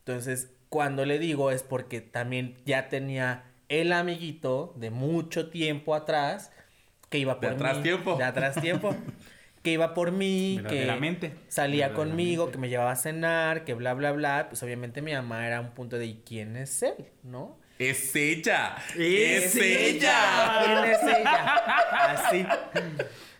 Entonces, 0.00 0.50
cuando 0.68 1.04
le 1.04 1.18
digo 1.18 1.50
es 1.50 1.62
porque 1.62 2.00
también 2.00 2.56
ya 2.64 2.88
tenía 2.88 3.44
el 3.68 3.92
amiguito 3.92 4.74
de 4.76 4.90
mucho 4.90 5.50
tiempo 5.50 5.94
atrás 5.94 6.50
que 7.10 7.18
iba 7.18 7.40
por 7.40 7.50
De 7.50 7.54
atrás 7.56 7.76
mí, 7.78 7.82
tiempo. 7.82 8.16
de 8.16 8.24
atrás 8.24 8.60
tiempo, 8.60 8.94
que 9.62 9.72
iba 9.72 9.94
por 9.94 10.12
mí, 10.12 10.60
que 10.68 10.86
salía 11.48 11.92
conmigo, 11.94 12.50
que 12.50 12.58
me 12.58 12.68
llevaba 12.68 12.92
a 12.92 12.96
cenar, 12.96 13.64
que 13.64 13.74
bla 13.74 13.94
bla 13.94 14.12
bla, 14.12 14.46
pues 14.48 14.62
obviamente 14.62 15.02
mi 15.02 15.12
mamá 15.12 15.46
era 15.46 15.60
un 15.60 15.70
punto 15.74 15.98
de 15.98 16.06
¿y 16.06 16.22
quién 16.24 16.56
es 16.56 16.82
él? 16.82 17.08
¿No? 17.22 17.58
Es 17.78 18.16
ella. 18.16 18.76
Es 18.96 19.54
Es 19.54 19.56
ella. 19.56 20.62
¿Quién 20.64 20.84
es 20.84 21.02
ella? 21.02 21.54
Así. 21.92 22.46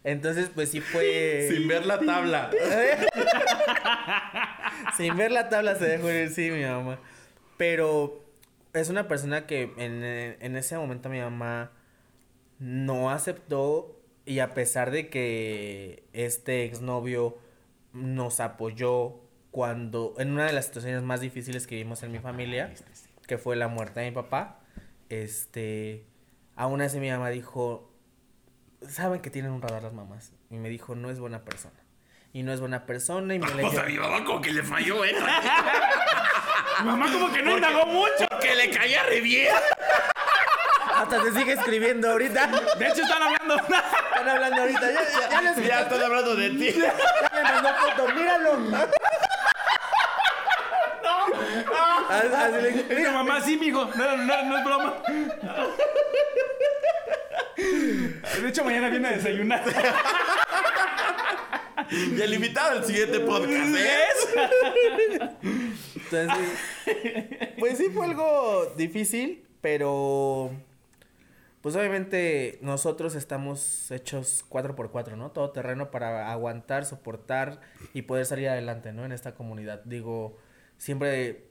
Entonces, 0.04 0.50
pues 0.54 0.70
sí 0.70 0.80
fue 0.80 1.48
Sin 1.50 1.66
ver 1.66 1.84
la 1.84 1.98
tabla. 1.98 2.50
Sin 4.96 5.16
ver 5.16 5.32
la 5.32 5.48
tabla 5.48 5.74
se 5.74 5.86
dejó 5.86 6.10
ir, 6.10 6.30
sí, 6.30 6.50
mi 6.50 6.64
mamá. 6.64 7.00
Pero 7.56 8.24
es 8.74 8.88
una 8.88 9.08
persona 9.08 9.46
que 9.46 9.72
en, 9.76 10.04
en 10.04 10.56
ese 10.56 10.76
momento 10.76 11.08
mi 11.08 11.20
mamá 11.20 11.72
no 12.58 13.10
aceptó 13.10 14.00
y 14.24 14.40
a 14.40 14.54
pesar 14.54 14.90
de 14.90 15.08
que 15.08 16.04
este 16.12 16.64
exnovio 16.64 17.38
nos 17.92 18.40
apoyó 18.40 19.20
cuando 19.50 20.14
en 20.18 20.32
una 20.32 20.46
de 20.46 20.52
las 20.52 20.66
situaciones 20.66 21.02
más 21.02 21.20
difíciles 21.20 21.66
que 21.66 21.76
vivimos 21.76 22.02
en 22.02 22.12
mi 22.12 22.18
familia, 22.18 22.72
que 23.28 23.38
fue 23.38 23.54
la 23.54 23.68
muerte 23.68 24.00
de 24.00 24.06
mi 24.10 24.14
papá, 24.14 24.58
este, 25.08 26.04
aún 26.56 26.80
así 26.82 26.98
mi 26.98 27.10
mamá 27.10 27.28
dijo, 27.30 27.92
saben 28.88 29.20
que 29.20 29.30
tienen 29.30 29.52
un 29.52 29.62
radar 29.62 29.82
las 29.84 29.92
mamás 29.92 30.32
y 30.50 30.56
me 30.56 30.68
dijo, 30.68 30.96
no 30.96 31.10
es 31.10 31.20
buena 31.20 31.44
persona. 31.44 31.76
Y 32.32 32.42
no 32.42 32.52
es 32.52 32.60
buena 32.60 32.84
persona 32.84 33.34
y 33.34 33.38
me 33.38 33.46
O 33.52 33.54
leyó- 33.54 33.70
sea, 33.70 33.84
mi 33.84 33.96
mamá 33.98 34.24
como 34.24 34.40
que 34.40 34.52
le 34.52 34.62
falló, 34.62 35.04
¿eh? 35.04 35.14
Mamá 36.84 37.10
como 37.12 37.32
que 37.32 37.42
no 37.42 37.52
indagó 37.56 37.86
mucho. 37.86 38.26
Que 38.40 38.54
le 38.54 38.70
caía 38.70 39.02
re 39.04 39.20
bien. 39.20 39.52
Hasta 40.94 41.22
se 41.22 41.32
sigue 41.32 41.52
escribiendo 41.54 42.08
ahorita. 42.10 42.46
De 42.78 42.86
hecho, 42.86 43.02
están 43.02 43.20
hablando. 43.22 43.56
Están 43.56 44.28
hablando 44.28 44.60
ahorita. 44.62 44.80
Ya, 44.92 45.02
ya, 45.02 45.30
ya 45.30 45.40
les 45.42 45.66
Ya 45.66 45.80
están 45.80 46.02
hablando 46.02 46.36
de 46.36 46.50
ti. 46.50 46.72
ya 46.80 46.94
me 47.34 47.42
mandó 47.42 47.68
foto. 47.80 48.14
Míralo. 48.14 48.58
Así- 52.08 52.28
así 52.34 52.62
le 52.62 52.70
dije, 52.70 52.94
Dice, 52.94 53.10
mamá, 53.10 53.40
sí, 53.40 53.56
mijo. 53.58 53.84
No, 53.96 54.16
no, 54.16 54.42
no 54.44 54.58
es 54.58 54.64
broma. 54.64 55.02
De 58.42 58.48
hecho, 58.48 58.64
mañana 58.64 58.88
viene 58.88 59.08
a 59.08 59.12
desayunar. 59.12 59.62
Y 61.90 62.20
el 62.20 62.34
invitado 62.34 62.74
del 62.74 62.84
siguiente 62.84 63.20
podcast, 63.20 63.74
¿eh? 63.76 65.30
Entonces, 65.94 66.58
pues 67.58 67.78
sí 67.78 67.88
fue 67.90 68.06
algo 68.06 68.72
difícil, 68.76 69.46
pero 69.60 70.50
pues 71.62 71.74
obviamente 71.76 72.58
nosotros 72.62 73.14
estamos 73.14 73.90
hechos 73.90 74.44
4x4, 74.48 75.16
¿no? 75.16 75.30
Todo 75.30 75.50
terreno 75.50 75.90
para 75.90 76.30
aguantar, 76.30 76.84
soportar 76.84 77.60
y 77.94 78.02
poder 78.02 78.26
salir 78.26 78.48
adelante, 78.48 78.92
¿no? 78.92 79.04
En 79.04 79.12
esta 79.12 79.34
comunidad. 79.34 79.82
Digo, 79.84 80.36
siempre 80.76 81.47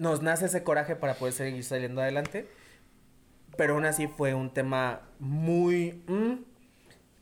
nos 0.00 0.22
nace 0.22 0.46
ese 0.46 0.64
coraje 0.64 0.96
para 0.96 1.14
poder 1.14 1.34
seguir 1.34 1.62
saliendo 1.62 2.00
adelante, 2.00 2.48
pero 3.56 3.74
aún 3.74 3.84
así 3.84 4.08
fue 4.08 4.34
un 4.34 4.52
tema 4.52 5.02
muy... 5.18 6.02
mm, 6.08 6.44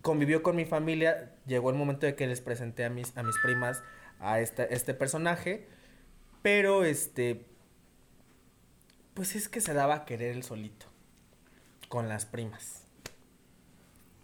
convivió 0.02 0.42
con 0.42 0.56
mi 0.56 0.64
familia, 0.64 1.34
llegó 1.46 1.70
el 1.70 1.76
momento 1.76 2.06
de 2.06 2.14
que 2.14 2.26
les 2.26 2.40
presenté 2.40 2.84
a 2.84 2.90
mis, 2.90 3.14
a 3.16 3.22
mis 3.22 3.36
primas 3.42 3.82
a 4.20 4.40
este, 4.40 4.72
este 4.72 4.94
personaje, 4.94 5.66
pero 6.40 6.84
este, 6.84 7.44
pues 9.14 9.34
es 9.34 9.48
que 9.48 9.60
se 9.60 9.74
daba 9.74 9.94
a 9.96 10.04
querer 10.04 10.32
el 10.34 10.44
solito, 10.44 10.86
con 11.88 12.08
las 12.08 12.26
primas. 12.26 12.84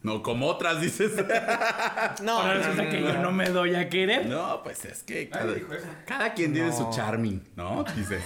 No, 0.02 0.22
como 0.22 0.46
otras, 0.46 0.80
dices. 0.80 1.12
No, 2.22 2.38
Ahora 2.40 2.54
resulta 2.54 2.88
que 2.90 3.00
yo 3.00 3.14
no 3.22 3.32
me 3.32 3.48
doy 3.48 3.74
a 3.74 3.88
querer. 3.88 4.26
No, 4.26 4.62
pues 4.62 4.84
es 4.84 5.02
que 5.02 5.28
cada, 5.30 6.34
quien 6.34 6.52
tiene 6.52 6.68
No. 6.68 6.76
su 6.76 6.90
charming, 6.90 7.42
¿no? 7.56 7.84
Dices. 7.96 8.22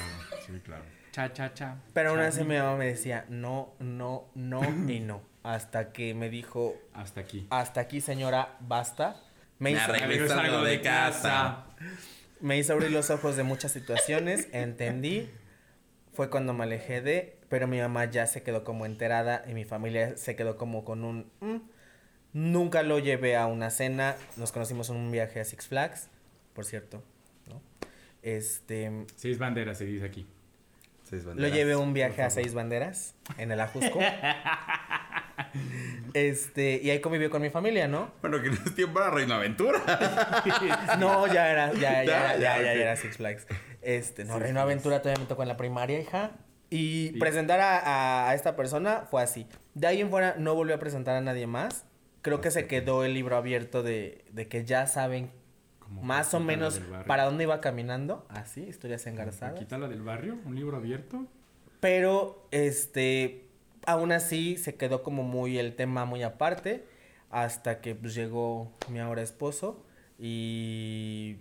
Sí, 0.48 0.60
claro. 0.64 0.82
Cha, 1.12 1.32
cha, 1.32 1.54
cha. 1.54 1.76
Pero 1.94 2.10
aún 2.10 2.18
Cha. 2.18 2.26
así 2.28 2.44
mi 2.44 2.56
mamá 2.56 2.76
me 2.76 2.86
decía, 2.86 3.24
no, 3.28 3.74
no, 3.78 4.26
no 4.34 4.62
y 4.90 5.00
no, 5.00 5.22
hasta 5.42 5.92
que 5.92 6.14
me 6.14 6.28
dijo, 6.30 6.76
Hasta 6.94 7.20
aquí. 7.20 7.46
hasta 7.50 7.80
aquí 7.80 8.00
señora, 8.00 8.56
basta. 8.60 9.16
Me 9.58 9.70
Me 9.72 9.76
hizo, 9.76 9.92
arreglé. 9.92 10.28
Salgo 10.28 10.62
de 10.62 10.80
casa. 10.80 11.66
me 12.40 12.56
hizo 12.58 12.72
abrir 12.74 12.90
los 12.92 13.10
ojos 13.10 13.36
de 13.36 13.42
muchas 13.42 13.72
situaciones, 13.72 14.48
entendí. 14.52 15.28
Fue 16.12 16.30
cuando 16.30 16.52
me 16.52 16.64
alejé 16.64 17.00
de 17.00 17.38
Pero 17.48 17.66
mi 17.68 17.78
mamá 17.80 18.04
ya 18.06 18.26
se 18.26 18.42
quedó 18.42 18.62
como 18.64 18.86
enterada 18.86 19.44
y 19.48 19.54
mi 19.54 19.64
familia 19.64 20.16
se 20.16 20.36
quedó 20.36 20.56
como 20.58 20.84
con 20.84 21.02
un... 21.04 21.30
"Mm". 21.40 21.56
Nunca 22.34 22.82
lo 22.82 22.98
llevé 22.98 23.36
a 23.36 23.46
una 23.46 23.70
cena. 23.70 24.14
Nos 24.36 24.52
conocimos 24.52 24.90
en 24.90 24.96
un 24.96 25.10
viaje 25.10 25.40
a 25.40 25.44
Six 25.44 25.66
Flags, 25.68 26.08
por 26.54 26.64
cierto. 26.66 27.02
¿no? 27.46 27.62
Este, 28.22 29.06
Seis 29.16 29.38
banderas 29.38 29.78
se 29.78 29.86
dice 29.86 30.04
aquí. 30.04 30.26
Seis 31.08 31.24
lo 31.24 31.48
llevé 31.48 31.74
un 31.74 31.94
viaje 31.94 32.22
a 32.22 32.28
seis 32.28 32.52
banderas 32.52 33.14
en 33.38 33.50
el 33.50 33.58
Ajusco. 33.60 33.98
este, 36.12 36.80
y 36.82 36.90
ahí 36.90 37.00
convivió 37.00 37.30
con 37.30 37.40
mi 37.40 37.48
familia, 37.48 37.88
¿no? 37.88 38.12
Bueno, 38.20 38.42
que 38.42 38.50
no 38.50 38.56
es 38.56 38.74
tiempo 38.74 39.00
para 39.00 39.10
Reino 39.10 39.32
Aventura. 39.32 39.80
No, 40.98 41.26
ya 41.26 41.50
era, 41.50 41.72
ya, 41.72 42.04
ya, 42.04 42.36
Ya, 42.36 42.58
era 42.58 42.94
Six 42.96 43.16
Flags. 43.16 43.46
Este, 43.80 44.26
no, 44.26 44.38
Reino. 44.38 44.60
Aventura 44.60 45.00
todavía 45.00 45.22
me 45.22 45.26
tocó 45.26 45.42
en 45.42 45.48
la 45.48 45.56
primaria, 45.56 45.98
hija. 45.98 46.32
Y 46.68 47.18
presentar 47.18 47.58
a 47.62 48.30
esta 48.34 48.54
persona 48.54 49.06
fue 49.10 49.22
así. 49.22 49.46
De 49.72 49.86
ahí 49.86 50.02
en 50.02 50.10
fuera 50.10 50.34
no 50.36 50.54
volvió 50.54 50.74
a 50.74 50.78
presentar 50.78 51.16
a 51.16 51.22
nadie 51.22 51.46
más. 51.46 51.86
Creo 52.20 52.42
que 52.42 52.50
se 52.50 52.66
quedó 52.66 53.04
el 53.04 53.14
libro 53.14 53.38
abierto 53.38 53.82
de, 53.82 54.26
de 54.32 54.46
que 54.46 54.66
ya 54.66 54.86
saben 54.86 55.30
Como 55.88 56.02
más 56.02 56.34
o 56.34 56.40
menos 56.40 56.80
para 57.06 57.24
dónde 57.24 57.44
iba 57.44 57.60
caminando. 57.60 58.26
Así, 58.28 58.62
historias 58.62 59.06
engarzadas. 59.06 59.58
Quita 59.58 59.78
la 59.78 59.88
del 59.88 60.02
barrio, 60.02 60.38
un 60.44 60.54
libro 60.54 60.76
abierto. 60.76 61.26
Pero, 61.80 62.46
este, 62.50 63.46
aún 63.86 64.12
así 64.12 64.56
se 64.56 64.76
quedó 64.76 65.02
como 65.02 65.22
muy 65.22 65.58
el 65.58 65.74
tema 65.74 66.04
muy 66.04 66.22
aparte 66.22 66.84
hasta 67.30 67.80
que 67.80 67.94
pues, 67.94 68.14
llegó 68.14 68.72
mi 68.90 68.98
ahora 68.98 69.22
esposo 69.22 69.84
y 70.18 71.36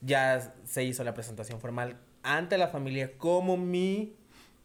ya 0.00 0.54
se 0.64 0.84
hizo 0.84 1.02
la 1.04 1.14
presentación 1.14 1.60
formal 1.60 1.96
ante 2.22 2.58
la 2.58 2.68
familia 2.68 3.16
como 3.18 3.56
mi 3.56 4.14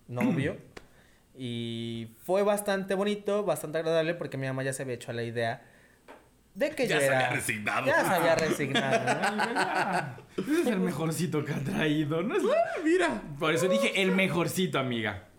novio. 0.07 0.57
y 1.35 2.11
fue 2.23 2.43
bastante 2.43 2.93
bonito, 2.93 3.43
bastante 3.43 3.79
agradable 3.79 4.13
porque 4.13 4.37
mi 4.37 4.45
mamá 4.45 4.63
ya 4.63 4.73
se 4.73 4.83
había 4.83 4.95
hecho 4.95 5.11
a 5.11 5.15
la 5.15 5.23
idea 5.23 5.63
de 6.55 6.69
que 6.71 6.87
Ya 6.87 6.95
yo 6.95 6.99
se 7.01 7.07
era... 7.07 7.17
había 7.19 7.29
resignado. 7.35 7.85
Ya 7.87 8.01
se 8.05 8.09
había 8.13 8.35
resignado, 8.47 8.97
¿no? 9.21 9.59
Ah, 9.59 10.17
Ese 10.37 10.61
es 10.61 10.67
el 10.67 10.79
mejorcito 10.79 11.43
que 11.45 11.53
ha 11.53 11.59
traído, 11.63 12.21
¿no? 12.23 12.35
Es- 12.35 12.43
Mira. 12.83 13.21
Por 13.39 13.53
eso 13.53 13.67
dije 13.67 14.01
el 14.01 14.11
mejorcito, 14.11 14.77
amiga. 14.79 15.29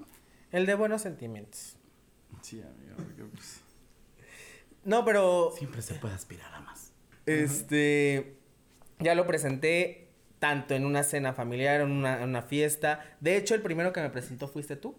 El 0.50 0.66
de 0.66 0.74
buenos 0.74 1.02
sentimientos. 1.02 1.76
Sí, 2.42 2.60
amiga. 2.62 2.94
porque, 2.96 3.22
pues, 3.24 3.60
No, 4.84 5.04
pero 5.04 5.52
Siempre 5.56 5.82
se 5.82 5.94
puede 5.94 6.14
aspirar 6.14 6.52
a 6.54 6.60
más. 6.60 6.92
Este, 7.26 8.36
ya 8.98 9.14
lo 9.14 9.26
presenté 9.26 10.08
tanto 10.38 10.74
en 10.74 10.84
una 10.84 11.02
cena 11.04 11.32
familiar, 11.32 11.80
en 11.80 11.90
una, 11.90 12.18
en 12.22 12.28
una 12.28 12.42
fiesta. 12.42 13.16
De 13.20 13.36
hecho, 13.36 13.54
el 13.54 13.62
primero 13.62 13.92
que 13.92 14.00
me 14.02 14.10
presentó 14.10 14.46
fuiste 14.46 14.76
tú, 14.76 14.94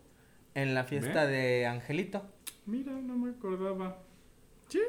en 0.55 0.74
la 0.74 0.86
fiesta 0.86 1.26
¿Ve? 1.26 1.32
de 1.32 1.66
Angelito. 1.68 2.26
Mira, 2.66 2.91
no 2.93 3.16
me 3.16 3.30
acordaba. 3.32 3.99
Sí, 4.70 4.82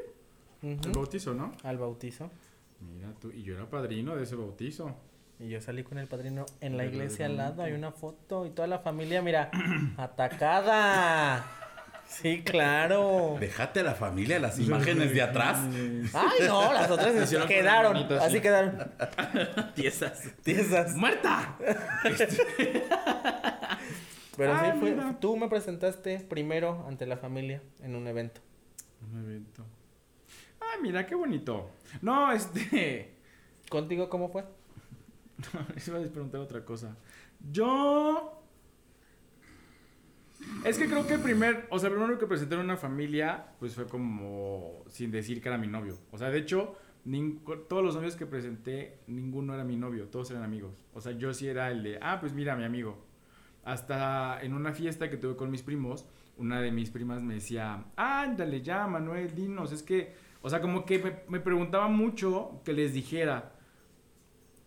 Ujú. 0.75 0.89
el 0.89 0.93
bautizo, 0.93 1.35
¿no? 1.35 1.53
Al 1.63 1.79
bautizo. 1.79 2.31
Mira 2.81 3.13
tú, 3.21 3.31
y 3.33 3.43
yo 3.43 3.55
era 3.55 3.67
padrino 3.69 4.15
de 4.17 4.25
ese 4.25 4.37
bautizo. 4.37 4.95
Y 5.39 5.49
yo 5.49 5.61
salí 5.61 5.83
con 5.83 5.99
el 5.99 6.07
padrino 6.07 6.47
en 6.61 6.77
la 6.77 6.85
Pero 6.85 6.95
iglesia 6.97 7.27
al 7.27 7.37
lado. 7.37 7.63
Hay 7.63 7.73
una 7.73 7.93
foto 7.93 8.47
y 8.47 8.51
toda 8.51 8.69
la 8.69 8.79
familia, 8.79 9.21
mira, 9.23 9.51
atacada. 9.97 11.45
Sí, 12.09 12.43
claro. 12.45 13.37
Déjate 13.41 13.81
a 13.81 13.83
la 13.83 13.95
familia 13.97 14.39
las 14.39 14.59
imágenes 14.61 15.13
de 15.13 15.23
atrás. 15.23 15.59
Ay, 16.15 16.47
no, 16.47 16.73
las 16.73 16.89
otras 16.91 17.33
la 17.33 17.47
quedaron. 17.49 17.97
así. 17.97 18.15
Así 18.15 18.41
quedaron. 18.41 18.93
Tiesas. 19.75 20.23
Tiesas. 20.45 20.95
¡Muerta! 20.95 21.59
Pero 24.37 24.53
Ah, 24.53 24.71
sí, 24.73 24.79
fue, 24.81 24.91
mira. 24.93 25.17
tú 25.21 25.37
me 25.37 25.49
presentaste 25.49 26.21
primero 26.21 26.85
ante 26.87 27.07
la 27.07 27.17
familia 27.17 27.63
en 27.83 27.97
un 27.97 28.07
evento. 28.07 28.41
Un 29.13 29.25
evento. 29.25 29.65
Ah, 30.73 30.79
mira, 30.83 31.07
qué 31.07 31.15
bonito. 31.15 31.71
No, 32.03 32.33
este. 32.33 33.15
¿Contigo 33.69 34.09
cómo 34.09 34.29
fue? 34.29 34.45
Iba 35.87 35.99
a 35.99 36.03
preguntar 36.03 36.41
otra 36.41 36.65
cosa. 36.65 36.97
Yo. 37.53 38.33
Es 40.65 40.79
que 40.79 40.87
creo 40.87 41.07
que 41.07 41.15
el 41.15 41.21
primer. 41.21 41.67
O 41.71 41.79
sea, 41.79 41.89
el 41.89 41.95
primero 41.97 42.19
que 42.19 42.27
presenté 42.27 42.55
en 42.55 42.61
una 42.63 42.77
familia, 42.77 43.47
pues 43.59 43.75
fue 43.75 43.87
como. 43.87 44.83
Sin 44.89 45.11
decir 45.11 45.41
que 45.41 45.49
era 45.49 45.59
mi 45.59 45.67
novio. 45.67 45.97
O 46.13 46.19
sea, 46.19 46.31
de 46.31 46.39
hecho, 46.39 46.77
nin- 47.07 47.41
todos 47.69 47.85
los 47.85 47.95
novios 47.95 48.17
que 48.17 48.27
presenté, 48.27 48.99
ninguno 49.07 49.55
era 49.55 49.65
mi 49.65 49.77
novio. 49.77 50.07
Todos 50.09 50.31
eran 50.31 50.43
amigos. 50.43 50.75
O 50.95 51.01
sea, 51.01 51.13
yo 51.13 51.33
sí 51.35 51.49
era 51.49 51.71
el 51.71 51.83
de. 51.83 51.99
Ah, 52.03 52.19
pues 52.21 52.33
mira, 52.33 52.57
mi 52.57 52.65
amigo. 52.65 53.05
Hasta 53.65 54.41
en 54.43 54.55
una 54.55 54.73
fiesta 54.73 55.11
que 55.11 55.17
tuve 55.17 55.35
con 55.37 55.51
mis 55.51 55.63
primos, 55.63 56.07
una 56.37 56.61
de 56.61 56.71
mis 56.71 56.91
primas 56.91 57.23
me 57.23 57.35
decía, 57.35 57.85
ándale 57.97 58.63
ya, 58.63 58.87
Manuel, 58.87 59.35
dinos, 59.35 59.73
es 59.73 59.83
que, 59.83 60.15
o 60.47 60.51
sea, 60.51 60.61
como 60.61 60.85
que 60.87 60.99
me, 61.01 61.13
me 61.29 61.41
preguntaba 61.41 61.89
mucho 61.89 62.61
que 62.65 62.73
les 62.73 62.93
dijera, 62.95 63.53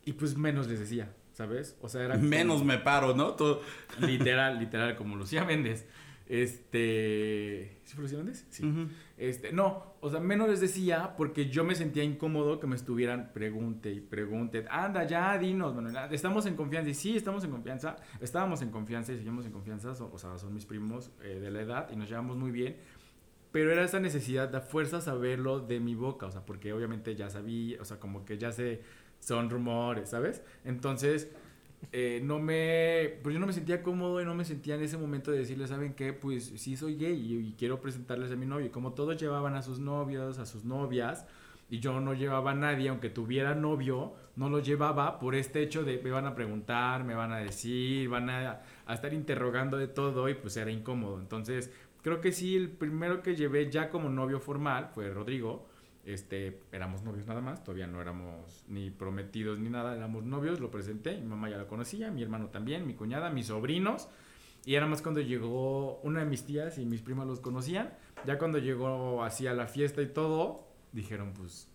y 0.04 0.12
pues 0.14 0.36
menos 0.38 0.68
les 0.68 0.80
decía, 0.80 1.14
¿sabes? 1.32 1.78
O 1.82 1.88
sea, 1.88 2.04
era 2.04 2.16
como- 2.16 2.28
Menos 2.28 2.64
me 2.66 2.78
paro, 2.78 3.16
¿no? 3.16 3.36
Tú- 3.36 3.60
literal, 4.02 4.60
literal, 4.60 4.96
como 4.98 5.16
Lucía 5.16 5.46
Méndez. 5.46 5.88
Este, 6.28 7.80
¿sí 7.86 7.96
fue 7.96 8.04
Lucía 8.04 8.18
Méndez? 8.20 8.46
Sí. 8.50 8.64
Ujú. 8.66 8.88
Este, 9.18 9.52
no, 9.52 9.96
o 10.02 10.10
sea, 10.10 10.20
menos 10.20 10.48
les 10.50 10.62
decía 10.62 11.16
porque 11.18 11.50
yo 11.50 11.64
me 11.64 11.76
sentía 11.76 12.04
incómodo 12.04 12.60
que 12.60 12.68
me 12.68 12.76
estuvieran 12.76 13.32
pregunte 13.34 13.92
y 13.92 14.00
pregunte, 14.00 14.66
anda 14.70 15.06
ya, 15.06 15.38
dinos, 15.38 15.74
Manuel, 15.76 15.96
estamos 16.12 16.46
en 16.46 16.56
confianza 16.56 16.90
y 16.90 16.94
sí, 16.94 17.16
estamos 17.18 17.44
en 17.44 17.52
confianza, 17.52 17.96
estábamos 18.22 18.62
en 18.62 18.70
confianza 18.70 19.12
y 19.14 19.18
seguimos 19.18 19.46
en 19.46 19.52
confianza, 19.52 19.92
o 19.92 20.18
sea, 20.18 20.38
son 20.38 20.54
mis 20.54 20.66
primos 20.66 21.12
eh, 21.24 21.40
de 21.42 21.52
la 21.52 21.62
edad 21.62 21.90
y 21.92 21.96
nos 21.96 22.08
llevamos 22.10 22.38
muy 22.38 22.52
bien, 22.52 22.78
pero 23.52 23.72
era 23.72 23.84
esa 23.84 24.00
necesidad 24.00 24.50
de 24.50 24.62
fuerza 24.62 25.02
saberlo 25.02 25.60
de 25.60 25.80
mi 25.80 25.96
boca, 25.96 26.28
o 26.28 26.32
sea, 26.32 26.46
porque 26.46 26.74
obviamente 26.74 27.16
ya 27.16 27.30
sabía, 27.30 27.82
o 27.82 27.86
sea, 27.86 28.00
como 28.00 28.26
que 28.26 28.38
ya 28.38 28.52
sé, 28.52 28.82
son 29.20 29.50
rumores, 29.50 30.10
¿sabes? 30.10 30.44
Entonces, 30.66 31.30
eh, 31.92 32.22
no 32.24 32.40
me, 32.40 33.20
pues 33.24 33.34
yo 33.34 33.40
no 33.40 33.48
me 33.48 33.54
sentía 33.54 33.82
cómodo 33.84 34.22
y 34.22 34.26
no 34.26 34.36
me 34.36 34.46
sentía 34.46 34.76
en 34.76 34.84
ese 34.84 34.98
momento 34.98 35.32
de 35.32 35.40
decirles, 35.40 35.70
¿saben 35.70 35.94
qué? 35.94 36.14
Pues 36.14 36.46
sí 36.58 36.78
soy 36.78 36.96
gay 36.98 37.14
y, 37.14 37.48
y 37.50 37.56
quiero 37.58 37.82
presentarles 37.82 38.32
a 38.32 38.36
mi 38.36 38.46
novio. 38.46 38.68
Y 38.68 38.70
como 38.70 38.94
todos 38.94 39.18
llevaban 39.20 39.56
a 39.56 39.62
sus 39.62 39.80
novios, 39.80 40.38
a 40.40 40.46
sus 40.46 40.66
novias, 40.66 41.26
y 41.70 41.80
yo 41.80 42.00
no 42.00 42.14
llevaba 42.14 42.52
a 42.52 42.56
nadie, 42.56 42.90
aunque 42.90 43.10
tuviera 43.10 43.54
novio, 43.56 44.14
no 44.36 44.50
lo 44.50 44.60
llevaba 44.60 45.20
por 45.20 45.36
este 45.36 45.62
hecho 45.62 45.84
de 45.84 46.00
me 46.04 46.10
van 46.12 46.26
a 46.26 46.34
preguntar, 46.36 47.04
me 47.04 47.14
van 47.14 47.32
a 47.32 47.38
decir, 47.38 48.10
van 48.10 48.30
a, 48.30 48.62
a 48.88 48.94
estar 48.94 49.14
interrogando 49.14 49.78
de 49.78 49.88
todo 49.88 50.28
y 50.30 50.34
pues 50.34 50.58
era 50.58 50.72
incómodo. 50.72 51.20
Entonces, 51.20 51.72
creo 52.02 52.22
que 52.22 52.32
sí, 52.32 52.56
el 52.56 52.70
primero 52.70 53.22
que 53.22 53.36
llevé 53.36 53.70
ya 53.70 53.90
como 53.90 54.10
novio 54.10 54.40
formal 54.40 54.90
fue 54.94 55.10
Rodrigo. 55.10 55.68
Este, 56.06 56.62
éramos 56.72 57.04
novios 57.04 57.28
nada 57.28 57.42
más, 57.42 57.64
todavía 57.64 57.86
no 57.86 58.02
éramos 58.02 58.64
ni 58.68 58.90
prometidos 58.90 59.60
ni 59.60 59.70
nada, 59.70 59.96
éramos 59.96 60.24
novios, 60.24 60.60
lo 60.60 60.72
presenté, 60.72 61.18
mi 61.18 61.28
mamá 61.28 61.50
ya 61.50 61.58
lo 61.58 61.68
conocía, 61.68 62.10
mi 62.10 62.24
hermano 62.24 62.48
también, 62.48 62.88
mi 62.88 62.96
cuñada, 62.96 63.30
mis 63.30 63.48
sobrinos, 63.48 64.08
y 64.66 64.74
era 64.76 64.88
más 64.88 65.04
cuando 65.04 65.22
llegó 65.22 66.00
una 66.02 66.22
de 66.22 66.26
mis 66.26 66.46
tías 66.46 66.80
y 66.80 66.86
mis 66.86 67.02
primas 67.02 67.28
los 67.28 67.42
conocían, 67.42 67.94
ya 68.26 68.40
cuando 68.40 68.58
llegó 68.58 69.24
así 69.24 69.46
a 69.46 69.54
la 69.54 69.68
fiesta 69.68 70.02
y 70.02 70.08
todo, 70.08 70.68
dijeron 70.94 71.34
pues... 71.38 71.70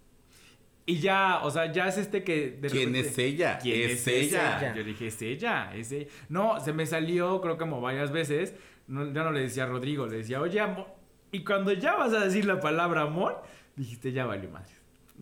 Y 0.87 0.99
ya, 0.99 1.41
o 1.45 1.51
sea, 1.51 1.71
ya 1.73 1.87
es 1.89 1.97
este 1.97 2.25
que... 2.25 2.51
de 2.61 2.69
¿Quién 2.69 2.89
repente- 2.93 3.09
es 3.09 3.19
ella? 3.19 3.59
¿Quién 3.63 3.89
es, 3.91 4.07
es 4.07 4.09
ella. 4.09 4.59
ella? 4.59 4.75
Yo 4.75 4.85
dije, 4.85 5.07
es 5.07 5.23
ella, 5.23 5.75
es 5.75 5.93
ella. 5.93 6.11
No, 6.29 6.61
se 6.61 6.73
me 6.75 6.85
salió, 6.87 7.41
creo 7.41 7.57
como 7.57 7.81
varias 7.81 8.11
veces. 8.11 8.55
No, 8.87 9.05
ya 9.13 9.23
no 9.25 9.33
le 9.33 9.41
decía 9.41 9.65
a 9.65 9.67
Rodrigo, 9.67 10.07
le 10.07 10.19
decía, 10.19 10.41
oye, 10.41 10.61
amor. 10.61 10.87
Y 11.33 11.43
cuando 11.45 11.73
ya 11.73 11.95
vas 11.97 12.13
a 12.13 12.21
decir 12.21 12.45
la 12.45 12.61
palabra 12.61 13.03
amor, 13.03 13.43
dijiste, 13.77 14.13
ya 14.13 14.25
valió 14.27 14.51
madre. 14.51 14.73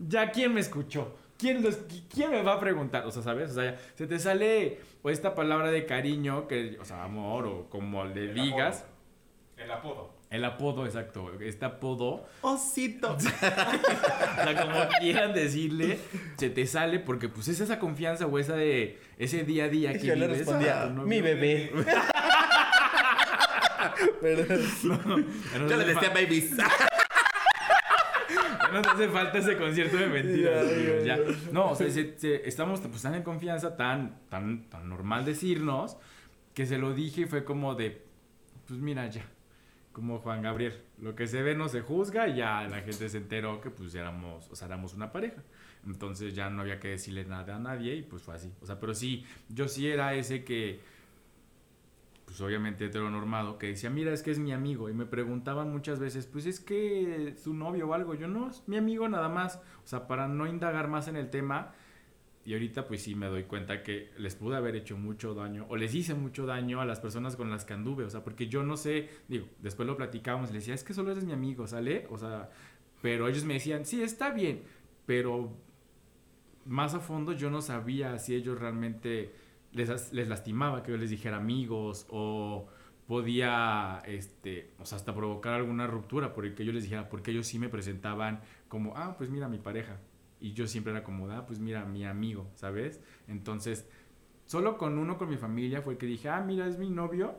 Ya, 0.07 0.31
¿quién 0.31 0.53
me 0.53 0.59
escuchó? 0.59 1.15
¿Quién, 1.37 1.63
los, 1.63 1.79
¿Quién 2.13 2.31
me 2.31 2.41
va 2.43 2.53
a 2.53 2.59
preguntar? 2.59 3.05
O 3.05 3.11
sea, 3.11 3.21
¿sabes? 3.23 3.51
O 3.51 3.53
sea, 3.55 3.71
ya 3.71 3.79
se 3.95 4.05
te 4.07 4.19
sale 4.19 4.79
o 5.01 5.09
esta 5.09 5.33
palabra 5.35 5.71
de 5.71 5.85
cariño, 5.85 6.47
que, 6.47 6.77
o 6.79 6.85
sea, 6.85 7.03
amor, 7.03 7.47
o 7.47 7.69
como 7.69 8.05
le 8.05 8.25
El 8.25 8.33
digas. 8.35 8.85
El 9.57 9.71
apodo. 9.71 10.13
El 10.29 10.43
apodo, 10.45 10.85
exacto. 10.85 11.31
Este 11.39 11.65
apodo. 11.65 12.25
Osito. 12.41 13.15
O 13.17 13.19
sea, 13.19 14.61
como 14.61 14.79
quieran 14.99 15.33
decirle, 15.33 15.99
se 16.37 16.49
te 16.49 16.65
sale 16.65 16.99
porque 16.99 17.29
pues 17.29 17.47
es 17.47 17.59
esa 17.59 17.79
confianza 17.79 18.25
o 18.25 18.39
esa 18.39 18.55
de 18.55 18.99
ese 19.17 19.43
día 19.43 19.65
a 19.65 19.69
día 19.69 19.93
que 19.93 20.07
Yo 20.07 20.15
le 20.15 20.25
vives 20.27 20.39
respondía, 20.39 20.81
a 20.83 20.87
tu 20.87 20.93
novio. 20.95 21.07
mi 21.07 21.21
bebé. 21.21 21.71
Perdón. 24.21 25.25
Ya 25.53 25.59
no 25.59 25.67
Yo 25.69 25.77
le 25.77 25.85
decía 25.85 26.09
babies. 26.09 26.55
ya 26.57 26.67
no 28.71 28.81
te 28.81 28.89
hace 28.93 29.07
falta 29.09 29.37
ese 29.37 29.57
concierto 29.57 29.97
de 29.97 30.07
mentiras. 30.07 30.65
Ya, 30.67 30.73
amigo, 30.75 30.93
ya, 31.03 31.17
ya. 31.17 31.23
ya. 31.23 31.51
No, 31.51 31.71
o 31.71 31.75
sea, 31.75 31.89
se- 31.89 32.17
se- 32.17 32.47
estamos 32.47 32.79
pues 32.81 33.01
tan 33.01 33.15
en 33.15 33.23
confianza, 33.23 33.75
tan, 33.77 34.19
tan, 34.29 34.69
tan 34.69 34.89
normal 34.89 35.25
decirnos, 35.25 35.97
que 36.53 36.65
se 36.65 36.77
lo 36.77 36.93
dije 36.93 37.21
y 37.21 37.25
fue 37.25 37.43
como 37.43 37.75
de, 37.75 38.03
pues 38.67 38.79
mira 38.79 39.07
ya, 39.07 39.25
como 39.91 40.19
Juan 40.19 40.41
Gabriel, 40.41 40.79
lo 40.99 41.15
que 41.15 41.27
se 41.27 41.41
ve 41.41 41.55
no 41.55 41.67
se 41.69 41.81
juzga 41.81 42.27
y 42.27 42.37
ya 42.37 42.63
la 42.67 42.81
gente 42.81 43.09
se 43.09 43.17
enteró 43.17 43.61
que 43.61 43.69
pues 43.69 43.93
éramos, 43.95 44.47
o 44.49 44.55
sea, 44.55 44.67
éramos 44.67 44.93
una 44.93 45.11
pareja. 45.11 45.41
Entonces 45.85 46.33
ya 46.33 46.49
no 46.49 46.61
había 46.61 46.79
que 46.79 46.87
decirle 46.89 47.25
nada 47.25 47.57
a 47.57 47.59
nadie 47.59 47.95
y 47.95 48.01
pues 48.03 48.21
fue 48.23 48.35
así. 48.35 48.49
O 48.61 48.65
sea, 48.65 48.79
pero 48.79 48.95
sí, 48.95 49.25
yo 49.49 49.67
sí 49.67 49.87
era 49.89 50.13
ese 50.15 50.43
que, 50.45 50.79
pues 52.33 52.41
obviamente 52.41 52.85
heteronormado, 52.85 53.59
que 53.59 53.67
decía, 53.67 53.91
mira, 53.91 54.11
es 54.11 54.23
que 54.23 54.31
es 54.31 54.39
mi 54.39 54.53
amigo. 54.53 54.89
Y 54.89 54.93
me 54.95 55.05
preguntaban 55.05 55.71
muchas 55.71 55.99
veces, 55.99 56.25
pues 56.25 56.47
es 56.47 56.59
que 56.59 57.35
su 57.37 57.53
novio 57.53 57.89
o 57.89 57.93
algo. 57.93 58.15
Yo 58.15 58.27
no, 58.27 58.49
es 58.49 58.63
mi 58.65 58.75
amigo 58.75 59.07
nada 59.07 59.29
más. 59.29 59.57
O 59.83 59.87
sea, 59.87 60.07
para 60.07 60.27
no 60.27 60.47
indagar 60.47 60.87
más 60.87 61.07
en 61.07 61.15
el 61.15 61.29
tema. 61.29 61.75
Y 62.43 62.53
ahorita 62.53 62.87
pues 62.87 63.03
sí 63.03 63.13
me 63.13 63.27
doy 63.27 63.43
cuenta 63.43 63.83
que 63.83 64.09
les 64.17 64.33
pude 64.33 64.55
haber 64.55 64.75
hecho 64.75 64.97
mucho 64.97 65.35
daño 65.35 65.67
o 65.69 65.75
les 65.75 65.93
hice 65.93 66.15
mucho 66.15 66.47
daño 66.47 66.81
a 66.81 66.85
las 66.85 66.99
personas 66.99 67.35
con 67.35 67.51
las 67.51 67.65
que 67.65 67.73
anduve. 67.73 68.03
O 68.03 68.09
sea, 68.09 68.23
porque 68.23 68.47
yo 68.47 68.63
no 68.63 68.77
sé, 68.77 69.11
digo, 69.27 69.45
después 69.59 69.85
lo 69.85 69.95
platicábamos, 69.95 70.51
les 70.51 70.63
decía, 70.63 70.73
es 70.73 70.83
que 70.83 70.95
solo 70.95 71.11
eres 71.11 71.25
mi 71.25 71.33
amigo, 71.33 71.67
¿sale? 71.67 72.07
O 72.09 72.17
sea, 72.17 72.49
pero 73.03 73.27
ellos 73.27 73.45
me 73.45 73.53
decían, 73.53 73.85
sí, 73.85 74.01
está 74.01 74.31
bien, 74.31 74.63
pero 75.05 75.55
más 76.65 76.95
a 76.95 76.99
fondo 76.99 77.33
yo 77.33 77.51
no 77.51 77.61
sabía 77.61 78.17
si 78.17 78.33
ellos 78.33 78.59
realmente 78.59 79.42
les, 79.73 80.13
les 80.13 80.27
lastimaba 80.27 80.83
que 80.83 80.91
yo 80.91 80.97
les 80.97 81.09
dijera 81.09 81.37
amigos 81.37 82.05
o 82.09 82.67
podía, 83.07 84.01
este, 84.05 84.71
o 84.79 84.85
sea, 84.85 84.97
hasta 84.97 85.13
provocar 85.13 85.53
alguna 85.53 85.87
ruptura 85.87 86.33
porque 86.33 86.63
yo 86.63 86.71
les 86.71 86.83
dijera, 86.83 87.09
porque 87.09 87.31
ellos 87.31 87.47
sí 87.47 87.59
me 87.59 87.69
presentaban 87.69 88.41
como, 88.67 88.95
ah, 88.95 89.15
pues 89.17 89.29
mira, 89.29 89.47
mi 89.49 89.57
pareja. 89.57 89.97
Y 90.39 90.53
yo 90.53 90.67
siempre 90.67 90.91
era 90.91 91.03
como, 91.03 91.29
ah, 91.31 91.45
pues 91.45 91.59
mira, 91.59 91.85
mi 91.85 92.05
amigo, 92.05 92.49
¿sabes? 92.55 93.01
Entonces, 93.27 93.87
solo 94.45 94.77
con 94.77 94.97
uno, 94.97 95.17
con 95.17 95.29
mi 95.29 95.37
familia, 95.37 95.81
fue 95.81 95.93
el 95.93 95.99
que 95.99 96.05
dije, 96.05 96.29
ah, 96.29 96.41
mira, 96.41 96.67
es 96.67 96.77
mi 96.77 96.89
novio. 96.89 97.35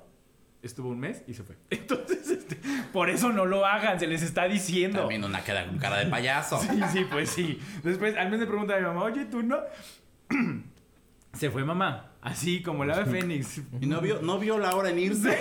Estuvo 0.62 0.88
un 0.88 0.98
mes 0.98 1.22
y 1.26 1.34
se 1.34 1.42
fue. 1.42 1.56
Entonces, 1.70 2.30
este, 2.30 2.58
por 2.92 3.10
eso 3.10 3.32
no 3.32 3.44
lo 3.44 3.66
hagan, 3.66 4.00
se 4.00 4.06
les 4.06 4.22
está 4.22 4.44
diciendo. 4.48 5.00
También 5.00 5.22
una 5.22 5.44
queda 5.44 5.66
con 5.66 5.76
cara 5.76 5.98
de 5.98 6.06
payaso. 6.06 6.58
Sí, 6.58 6.80
sí, 6.90 7.06
pues 7.10 7.28
sí. 7.28 7.60
Después, 7.82 8.16
al 8.16 8.26
menos 8.26 8.40
me 8.40 8.46
pregunta 8.46 8.74
a 8.74 8.78
mi 8.78 8.86
mamá, 8.86 9.02
oye, 9.02 9.26
¿tú 9.26 9.42
no? 9.42 9.58
se 11.34 11.50
fue 11.50 11.64
mamá. 11.64 12.13
Así 12.24 12.62
como 12.62 12.86
la 12.86 13.00
de 13.00 13.04
Fénix. 13.04 13.60
Y 13.82 13.86
no 13.86 14.00
vio, 14.00 14.22
no 14.22 14.38
vio 14.38 14.58
la 14.58 14.74
hora 14.74 14.88
en 14.88 14.98
irse. 14.98 15.38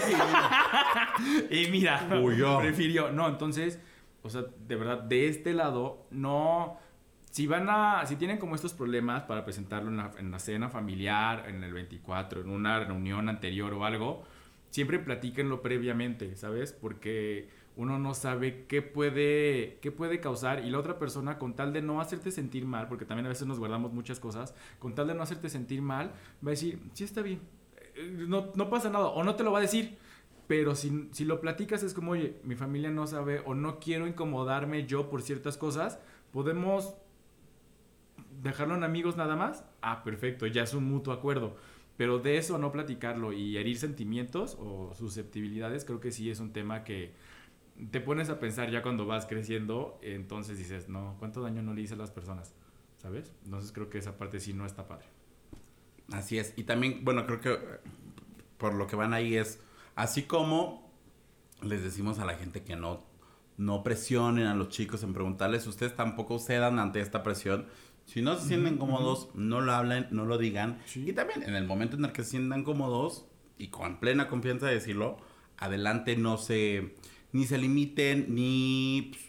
y 1.50 1.72
mira, 1.72 2.06
prefirió. 2.60 3.10
No, 3.10 3.30
entonces, 3.30 3.80
o 4.22 4.30
sea, 4.30 4.44
de 4.68 4.76
verdad, 4.76 5.02
de 5.02 5.30
este 5.30 5.54
lado, 5.54 6.06
no. 6.12 6.78
Si 7.32 7.48
van 7.48 7.70
a. 7.70 8.06
Si 8.06 8.18
tienen 8.18 8.38
como 8.38 8.54
estos 8.56 8.74
problemas 8.74 9.24
para 9.24 9.46
presentarlo 9.46 9.90
en 9.90 9.98
la, 9.98 10.12
en 10.20 10.30
la 10.30 10.40
cena 10.40 10.68
familiar, 10.68 11.46
en 11.48 11.64
el 11.64 11.72
24, 11.74 12.42
en 12.42 12.50
una 12.50 12.82
reunión 12.82 13.30
anterior 13.30 13.74
o 13.74 13.86
algo, 13.86 14.24
siempre 14.70 15.00
platíquenlo 15.00 15.62
previamente, 15.62 16.36
¿sabes? 16.36 16.74
Porque 16.74 17.48
uno 17.76 17.98
no 17.98 18.14
sabe 18.14 18.66
qué 18.68 18.82
puede, 18.82 19.80
qué 19.82 19.92
puede 19.92 20.20
causar 20.20 20.64
y 20.64 20.70
la 20.70 20.80
otra 20.80 21.00
persona 21.00 21.40
con 21.40 21.56
tal 21.56 21.74
de 21.74 21.82
no 21.82 22.02
hacerte 22.02 22.32
sentir 22.32 22.66
mal, 22.66 22.88
porque 22.88 23.06
también 23.06 23.26
a 23.26 23.30
veces 23.30 23.48
nos 23.48 23.60
guardamos 23.60 23.94
muchas 23.94 24.20
cosas, 24.20 24.56
con 24.80 24.94
tal 24.96 25.08
de 25.08 25.16
no 25.16 25.24
hacerte 25.24 25.50
sentir 25.50 25.82
mal, 25.82 26.08
va 26.46 26.50
a 26.50 26.52
decir, 26.52 26.80
sí 26.94 27.04
está 27.04 27.22
bien, 27.22 27.42
eh, 27.96 28.26
no, 28.28 28.52
no 28.56 28.70
pasa 28.70 28.90
nada, 28.90 29.08
o 29.08 29.24
no 29.24 29.36
te 29.36 29.44
lo 29.44 29.52
va 29.52 29.60
a 29.60 29.62
decir, 29.62 29.98
pero 30.48 30.76
si, 30.76 31.10
si 31.12 31.26
lo 31.26 31.42
platicas 31.42 31.84
es 31.84 31.94
como, 31.94 32.12
oye, 32.12 32.40
mi 32.44 32.56
familia 32.56 32.92
no 32.92 33.08
sabe 33.08 33.42
o 33.46 33.56
no 33.56 33.80
quiero 33.80 34.08
incomodarme 34.08 34.86
yo 34.86 35.10
por 35.10 35.22
ciertas 35.22 35.58
cosas, 35.58 36.00
podemos 36.32 36.96
dejarlo 38.42 38.76
en 38.76 38.84
amigos 38.84 39.18
nada 39.18 39.36
más. 39.36 39.66
Ah, 39.82 40.04
perfecto, 40.04 40.46
ya 40.46 40.64
es 40.64 40.74
un 40.74 40.86
mutuo 40.86 41.14
acuerdo. 41.14 41.56
Pero 41.98 42.20
de 42.20 42.38
eso 42.38 42.58
no 42.58 42.72
platicarlo 42.72 43.34
y 43.34 43.58
herir 43.58 43.78
sentimientos 43.78 44.58
o 44.60 44.94
susceptibilidades, 44.96 45.86
creo 45.86 46.00
que 46.00 46.12
sí 46.12 46.30
es 46.30 46.40
un 46.40 46.52
tema 46.52 46.84
que 46.84 47.14
te 47.92 48.00
pones 48.02 48.30
a 48.30 48.40
pensar 48.40 48.70
ya 48.70 48.82
cuando 48.82 49.06
vas 49.06 49.26
creciendo, 49.26 50.00
entonces 50.02 50.58
dices, 50.58 50.90
no, 50.90 51.16
¿cuánto 51.20 51.42
daño 51.42 51.62
no 51.62 51.74
le 51.74 51.82
hice 51.82 51.96
a 51.96 51.98
las 51.98 52.12
personas? 52.12 52.54
¿Sabes? 52.98 53.34
Entonces 53.46 53.72
creo 53.72 53.90
que 53.90 53.98
esa 53.98 54.18
parte 54.18 54.40
sí 54.40 54.54
no 54.54 54.66
está 54.66 54.88
padre. 54.88 55.06
Así 56.12 56.38
es. 56.38 56.54
Y 56.56 56.64
también, 56.64 57.04
bueno, 57.04 57.26
creo 57.26 57.42
que 57.42 57.54
eh, 57.54 57.80
por 58.58 58.74
lo 58.74 58.88
que 58.88 58.96
van 58.96 59.14
ahí 59.14 59.36
es, 59.36 59.60
así 59.96 60.24
como 60.24 60.92
les 61.62 61.84
decimos 61.84 62.20
a 62.20 62.26
la 62.26 62.36
gente 62.36 62.64
que 62.64 62.76
no, 62.76 63.04
no 63.58 63.84
presionen 63.84 64.48
a 64.48 64.56
los 64.56 64.70
chicos 64.70 65.04
en 65.04 65.14
preguntarles, 65.14 65.66
ustedes 65.68 65.96
tampoco 65.96 66.40
cedan 66.40 66.80
ante 66.80 67.00
esta 67.02 67.24
presión. 67.24 67.68
Si 68.06 68.22
no 68.22 68.36
se 68.38 68.48
sienten 68.48 68.78
cómodos, 68.78 69.30
no 69.34 69.62
lo 69.62 69.72
hablen, 69.74 70.08
no 70.12 70.26
lo 70.26 70.38
digan. 70.38 70.80
Sí. 70.86 71.10
Y 71.10 71.14
también 71.14 71.44
en 71.44 71.56
el 71.56 71.66
momento 71.66 71.96
en 71.96 72.06
el 72.06 72.12
que 72.12 72.24
se 72.24 72.32
sientan 72.32 72.64
cómodos 72.64 73.26
y 73.58 73.68
con 73.68 74.00
plena 74.00 74.28
confianza 74.28 74.68
de 74.68 74.74
decirlo, 74.74 75.18
adelante 75.58 76.18
no 76.18 76.38
se, 76.38 76.96
ni 77.34 77.46
se 77.46 77.58
limiten, 77.58 78.34
ni 78.34 79.10
pues, 79.12 79.24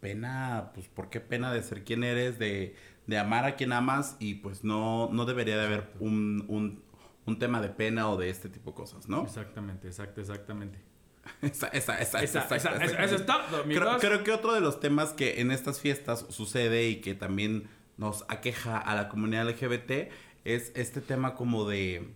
pena, 0.00 0.70
pues, 0.74 0.86
¿por 0.88 1.10
qué 1.10 1.20
pena 1.20 1.52
de 1.52 1.62
ser 1.62 1.82
quien 1.84 2.04
eres, 2.04 2.38
de, 2.38 2.76
de 3.08 3.18
amar 3.18 3.44
a 3.44 3.56
quien 3.56 3.72
amas? 3.72 4.16
Y 4.20 4.34
pues 4.34 4.62
no, 4.62 5.08
no 5.12 5.24
debería 5.24 5.56
de 5.56 5.64
haber 5.66 5.90
un, 5.98 6.44
un, 6.48 6.82
un 7.24 7.38
tema 7.40 7.60
de 7.60 7.70
pena 7.70 8.08
o 8.08 8.16
de 8.16 8.30
este 8.30 8.48
tipo 8.48 8.70
de 8.70 8.76
cosas, 8.76 9.08
¿no? 9.08 9.24
Exactamente, 9.24 9.88
exacto, 9.88 10.20
exactamente. 10.20 10.78
Esa, 11.42 11.66
esa, 11.68 12.00
esa, 12.00 12.22
Esa, 12.22 12.40
esa, 12.44 12.56
esa, 12.56 12.56
esa, 12.76 12.84
esa- 12.84 13.04
eso 13.04 13.16
es 13.16 13.26
todo, 13.26 13.62
amigos. 13.64 13.82
Creo, 13.82 13.98
creo 13.98 14.22
que 14.24 14.30
otro 14.30 14.52
de 14.54 14.60
los 14.60 14.78
temas 14.78 15.12
que 15.12 15.40
en 15.40 15.50
estas 15.50 15.80
fiestas 15.80 16.24
sucede 16.28 16.88
y 16.88 17.00
que 17.00 17.14
también 17.14 17.68
nos 17.96 18.24
aqueja 18.28 18.78
a 18.78 18.94
la 18.94 19.08
comunidad 19.08 19.48
LGBT 19.48 20.12
es 20.44 20.70
este 20.76 21.00
tema 21.00 21.34
como 21.34 21.68
de, 21.68 22.12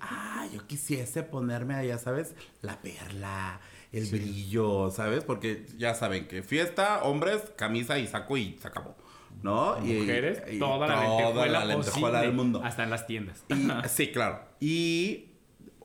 ah, 0.00 0.46
yo 0.52 0.66
quisiese 0.66 1.22
ponerme, 1.22 1.86
ya 1.86 1.98
sabes, 1.98 2.34
la 2.62 2.80
perla, 2.82 3.60
el 3.92 4.06
brillo, 4.06 4.90
¿sabes? 4.90 5.24
Porque 5.24 5.66
ya 5.76 5.94
saben 5.94 6.28
que 6.28 6.42
fiesta, 6.42 7.02
hombres, 7.04 7.42
camisa 7.56 7.98
y 7.98 8.06
saco 8.06 8.36
y 8.36 8.56
se 8.60 8.68
acabó, 8.68 8.96
¿no? 9.42 9.76
Y- 9.84 9.94
Mujeres, 10.00 10.42
y 10.50 10.58
toda, 10.58 10.86
la 10.86 11.00
lentejuela, 11.08 11.46
la 11.60 11.64
lentejuela 11.64 11.92
posible, 12.08 12.18
del 12.20 12.32
mundo. 12.32 12.60
Hasta 12.64 12.84
en 12.84 12.90
las 12.90 13.06
tiendas. 13.06 13.44
Y, 13.48 13.68
sí, 13.88 14.08
claro. 14.12 14.40
Y 14.60 15.26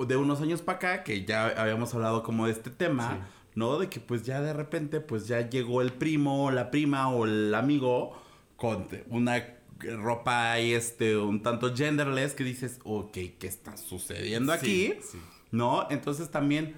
de 0.08 0.18
unos 0.18 0.42
años 0.42 0.62
para 0.62 0.78
acá, 0.78 1.04
que 1.04 1.24
ya 1.24 1.48
habíamos 1.48 1.94
hablado 1.94 2.24
como 2.24 2.46
de 2.48 2.52
este 2.52 2.70
tema, 2.72 3.12
Sí. 3.26 3.52
¿no? 3.56 3.78
De 3.80 3.88
que 3.90 4.00
pues 4.00 4.24
ya 4.24 4.42
de 4.42 4.52
repente 4.54 5.00
pues 5.00 5.28
ya 5.28 5.48
llegó 5.50 5.82
el 5.82 5.94
primo, 5.94 6.46
o 6.46 6.52
la 6.52 6.72
prima 6.72 7.10
o 7.10 7.26
el 7.26 7.54
amigo 7.54 8.20
con 8.56 8.88
una 9.10 9.46
ropa 9.80 10.52
ahí 10.54 10.72
este 10.74 11.18
un 11.18 11.44
tanto 11.44 11.76
genderless 11.76 12.34
que 12.34 12.44
dices, 12.44 12.80
ok, 12.84 13.12
¿qué 13.12 13.48
está 13.48 13.76
sucediendo 13.78 14.52
aquí? 14.54 14.94
Sí, 14.94 15.00
sí. 15.14 15.18
¿No? 15.52 15.88
Entonces 15.92 16.32
también 16.32 16.76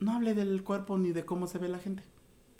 no 0.00 0.12
hable 0.12 0.34
del 0.34 0.62
cuerpo 0.62 0.98
ni 0.98 1.12
de 1.12 1.24
cómo 1.24 1.46
se 1.46 1.58
ve 1.58 1.68
la 1.68 1.78
gente. 1.78 2.02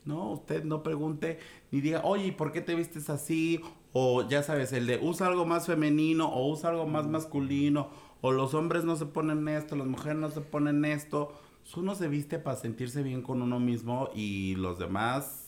No, 0.04 0.30
usted 0.30 0.64
no 0.64 0.82
pregunte 0.82 1.38
ni 1.70 1.80
diga, 1.80 2.02
oye, 2.04 2.26
¿y 2.26 2.32
por 2.32 2.52
qué 2.52 2.60
te 2.60 2.74
vistes 2.74 3.10
así? 3.10 3.60
O 3.92 4.26
ya 4.26 4.42
sabes, 4.42 4.72
el 4.72 4.86
de 4.86 4.98
usa 5.02 5.26
algo 5.26 5.44
más 5.44 5.66
femenino 5.66 6.28
o 6.28 6.50
usa 6.50 6.70
algo 6.70 6.86
más 6.86 7.06
masculino. 7.06 7.90
O 8.20 8.32
los 8.32 8.54
hombres 8.54 8.84
no 8.84 8.96
se 8.96 9.06
ponen 9.06 9.46
esto, 9.48 9.76
las 9.76 9.86
mujeres 9.86 10.18
no 10.18 10.30
se 10.30 10.40
ponen 10.40 10.84
esto. 10.84 11.32
Uno 11.76 11.94
se 11.94 12.08
viste 12.08 12.38
para 12.38 12.56
sentirse 12.56 13.02
bien 13.02 13.22
con 13.22 13.42
uno 13.42 13.60
mismo 13.60 14.08
y 14.14 14.54
los 14.56 14.78
demás... 14.78 15.44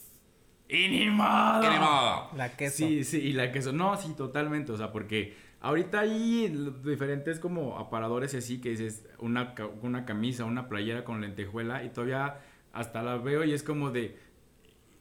¡Y 0.69 0.89
ni 0.89 1.11
modo! 1.11 1.63
¡Qué 1.63 1.71
ni 1.71 1.79
modo! 1.79 2.29
La 2.37 2.57
queso. 2.57 2.77
Sí, 2.77 3.03
sí, 3.03 3.19
y 3.19 3.33
la 3.33 3.51
queso. 3.51 3.73
No, 3.73 3.97
sí, 3.97 4.13
totalmente. 4.17 4.71
O 4.71 4.77
sea, 4.77 4.93
porque 4.93 5.35
ahorita 5.61 6.01
hay 6.01 6.49
diferentes 6.85 7.39
como 7.39 7.79
aparadores 7.79 8.35
y 8.35 8.39
así 8.39 8.61
que 8.61 8.71
dices 8.71 9.07
una, 9.19 9.55
una 9.83 10.05
camisa, 10.05 10.45
una 10.45 10.69
playera 10.69 11.05
con 11.05 11.21
lentejuela 11.21 11.85
y 11.85 11.91
todavía 11.91 12.41
hasta 12.73 13.03
la 13.03 13.17
veo 13.17 13.45
y 13.45 13.53
es 13.53 13.63
como 13.63 13.91
de. 13.91 14.19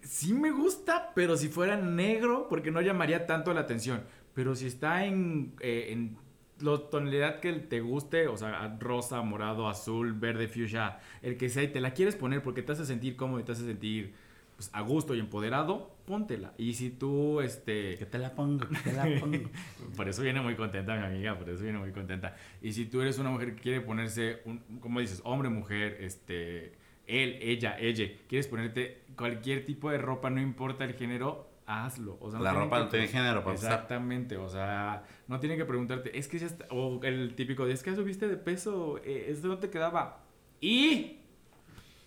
Sí 0.02 0.34
me 0.34 0.52
gusta, 0.52 1.12
pero 1.14 1.36
si 1.36 1.50
fuera 1.50 1.76
negro, 1.76 2.48
porque 2.50 2.72
no 2.72 2.82
llamaría 2.82 3.26
tanto 3.26 3.54
la 3.54 3.62
atención. 3.62 4.04
Pero 4.34 4.56
si 4.56 4.66
está 4.68 5.06
en, 5.06 5.56
eh, 5.60 5.88
en 5.90 6.18
la 6.62 6.78
tonalidad 6.90 7.40
que 7.42 7.52
te 7.54 7.82
guste, 7.82 8.28
o 8.28 8.38
sea, 8.38 8.78
rosa, 8.80 9.22
morado, 9.22 9.68
azul, 9.68 10.14
verde, 10.14 10.48
fuchsia, 10.48 11.00
el 11.22 11.38
que 11.38 11.50
sea, 11.50 11.64
y 11.64 11.68
te 11.68 11.82
la 11.82 11.94
quieres 11.94 12.16
poner 12.16 12.42
porque 12.42 12.64
te 12.64 12.72
hace 12.72 12.86
sentir 12.86 13.18
cómodo 13.18 13.42
y 13.42 13.44
te 13.44 13.52
hace 13.52 13.66
sentir 13.66 14.14
pues, 14.60 14.70
a 14.74 14.82
gusto 14.82 15.16
y 15.16 15.22
empoderado, 15.22 15.96
póntela. 16.06 16.54
Y 16.58 16.74
si 16.74 16.90
tú, 16.90 17.40
este... 17.40 17.98
Que 17.98 18.06
te 18.06 18.18
la 18.18 18.36
pongo, 18.36 18.68
que 18.68 18.76
te 18.76 18.92
la 18.92 19.06
pongo. 19.22 19.50
Por 19.96 20.10
eso 20.10 20.22
viene 20.22 20.42
muy 20.42 20.56
contenta 20.56 20.98
mi 20.98 21.06
amiga, 21.06 21.40
por 21.40 21.50
eso 21.50 21.64
viene 21.64 21.80
muy 21.80 21.94
contenta. 21.94 22.36
Y 22.62 22.74
si 22.74 22.86
tú 22.86 23.00
eres 23.00 23.18
una 23.20 23.30
mujer 23.30 23.56
que 23.56 23.62
quiere 23.62 23.80
ponerse, 23.80 24.42
un, 24.44 24.60
como 24.82 25.00
dices, 25.00 25.22
hombre, 25.24 25.48
mujer, 25.48 25.96
este, 26.02 26.74
él, 27.08 27.38
ella, 27.42 27.80
ella, 27.80 28.06
quieres 28.28 28.48
ponerte 28.48 29.04
cualquier 29.16 29.66
tipo 29.66 29.90
de 29.92 29.98
ropa, 29.98 30.30
no 30.30 30.42
importa 30.42 30.84
el 30.84 30.94
género, 30.96 31.50
hazlo. 31.66 32.18
O 32.20 32.30
sea, 32.30 32.42
La 32.42 32.50
tienen 32.52 32.66
ropa 32.66 32.78
que- 32.80 32.84
no 32.84 32.90
tiene 32.90 33.08
género, 33.08 33.40
para 33.42 33.52
empezar. 33.56 33.72
Exactamente, 33.72 34.36
o 34.36 34.50
sea, 34.50 35.04
no 35.30 35.40
tienen 35.40 35.58
que 35.58 35.64
preguntarte, 35.64 36.18
es 36.20 36.28
que 36.28 36.38
ya 36.38 36.48
está, 36.48 36.66
o 36.72 37.00
el 37.04 37.34
típico 37.36 37.66
de, 37.66 37.72
es 37.72 37.82
que 37.82 37.96
subiste 37.96 38.28
de 38.28 38.36
peso, 38.36 38.98
eh, 39.06 39.28
esto 39.30 39.48
no 39.48 39.58
te 39.58 39.70
quedaba. 39.70 40.22
Y 40.60 41.19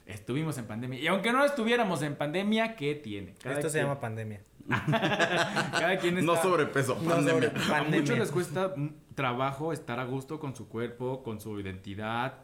estuvimos 0.07 0.59
en 0.59 0.67
pandemia. 0.67 1.01
Y 1.01 1.07
aunque 1.07 1.33
no 1.33 1.45
estuviéramos 1.45 2.03
en 2.03 2.17
pandemia, 2.17 2.77
¿qué 2.77 2.95
tiene? 2.95 3.35
Cada 3.43 3.57
Esto 3.57 3.71
se 3.71 3.81
llama 3.83 4.01
pandemia. 4.01 4.41
cada 4.69 5.99
quien 5.99 6.19
está... 6.19 6.33
No 6.33 6.41
sobrepeso, 6.41 6.99
No 7.03 7.11
pandemia. 7.11 7.53
A 7.77 7.83
muchos 7.85 8.19
les 8.19 8.31
cuesta 8.31 8.75
trabajo 9.15 9.73
estar 9.73 9.99
a 10.01 10.05
gusto 10.05 10.39
con 10.39 10.55
su 10.55 10.69
cuerpo, 10.69 11.23
con 11.23 11.41
su 11.41 11.59
identidad, 11.59 12.35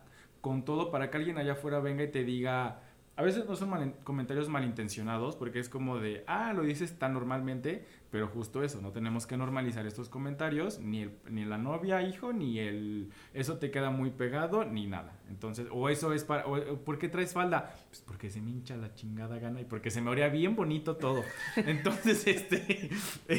con 0.41 0.65
todo, 0.65 0.91
para 0.91 1.11
que 1.11 1.17
alguien 1.17 1.39
allá 1.39 1.53
afuera 1.53 1.81
venga 1.81 2.03
y 2.05 2.11
te 2.11 2.25
diga, 2.25 2.81
a 3.17 3.23
veces 3.23 3.47
no 3.47 3.57
son 3.57 3.71
mal- 3.71 3.95
comentarios 4.05 4.49
malintencionados 4.49 5.37
porque 5.37 5.59
es 5.59 5.69
como 5.69 5.99
de, 5.99 6.25
ah, 6.27 6.53
lo 6.53 6.63
dices 6.63 6.99
tan 6.99 7.13
normalmente, 7.15 7.85
pero 8.11 8.29
justo 8.29 8.63
eso, 8.65 8.81
no 8.81 8.91
tenemos 8.93 9.27
que 9.27 9.37
normalizar 9.37 9.87
estos 9.87 10.09
comentarios, 10.09 10.79
ni, 10.79 11.03
el- 11.03 11.13
ni 11.29 11.45
la 11.45 11.59
novia, 11.59 12.01
hijo, 12.03 12.33
ni 12.33 12.59
el, 12.59 13.11
eso 13.35 13.59
te 13.59 13.71
queda 13.71 13.91
muy 13.91 14.11
pegado, 14.11 14.65
ni 14.65 14.87
nada. 14.87 15.19
Entonces, 15.29 15.67
o 15.71 15.89
eso 15.91 16.13
es 16.15 16.25
para, 16.25 16.47
o, 16.47 16.79
¿por 16.85 16.99
qué 16.99 17.09
traes 17.09 17.33
falda? 17.35 17.75
Pues 17.91 18.01
porque 18.07 18.31
se 18.31 18.41
me 18.41 18.51
hincha 18.51 18.77
la 18.77 18.95
chingada 18.95 19.39
gana 19.39 19.61
y 19.61 19.65
porque 19.65 19.91
se 19.91 20.01
me 20.01 20.11
orea 20.11 20.29
bien 20.29 20.57
bonito 20.57 20.97
todo. 20.97 21.23
Entonces, 21.57 22.27
este, 22.27 22.91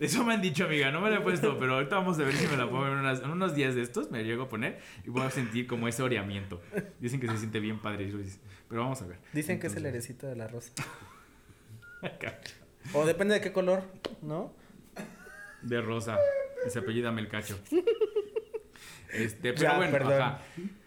eso 0.00 0.24
me 0.24 0.34
han 0.34 0.40
dicho, 0.42 0.64
amiga, 0.64 0.90
no 0.90 1.00
me 1.00 1.10
lo 1.10 1.16
he 1.16 1.20
puesto, 1.20 1.58
pero 1.58 1.74
ahorita 1.74 1.96
vamos 1.96 2.18
a 2.18 2.22
ver 2.24 2.34
si 2.34 2.46
me 2.46 2.56
la 2.56 2.68
pongo 2.70 2.86
en, 2.86 2.94
unas- 2.94 3.22
en 3.22 3.30
unos 3.30 3.54
días 3.54 3.74
de 3.74 3.82
estos, 3.82 4.10
me 4.10 4.24
llego 4.24 4.44
a 4.44 4.48
poner 4.48 4.80
y 5.04 5.10
voy 5.10 5.22
a 5.22 5.30
sentir 5.30 5.66
como 5.66 5.88
ese 5.88 6.02
oreamiento. 6.02 6.60
Dicen 7.00 7.20
que 7.20 7.28
se 7.28 7.38
siente 7.38 7.60
bien 7.60 7.80
padre, 7.80 8.12
pero 8.68 8.82
vamos 8.82 9.02
a 9.02 9.06
ver. 9.06 9.18
Dicen 9.32 9.58
que 9.58 9.66
es 9.66 9.76
el 9.76 9.86
herecito 9.86 10.26
de 10.26 10.36
la 10.36 10.46
rosa. 10.48 10.72
O 12.94 13.04
depende 13.06 13.34
de 13.34 13.40
qué 13.40 13.52
color, 13.52 13.82
¿no? 14.22 14.52
De 15.62 15.80
rosa. 15.80 16.18
Y 16.66 16.70
se 16.70 16.80
apellida 16.80 17.10
Melcacho. 17.12 17.58
Este, 19.12 19.52
pero 19.52 19.62
Ya, 19.62 19.76
bueno, 19.76 19.92
perdón. 19.92 20.12
ajá. 20.22 20.38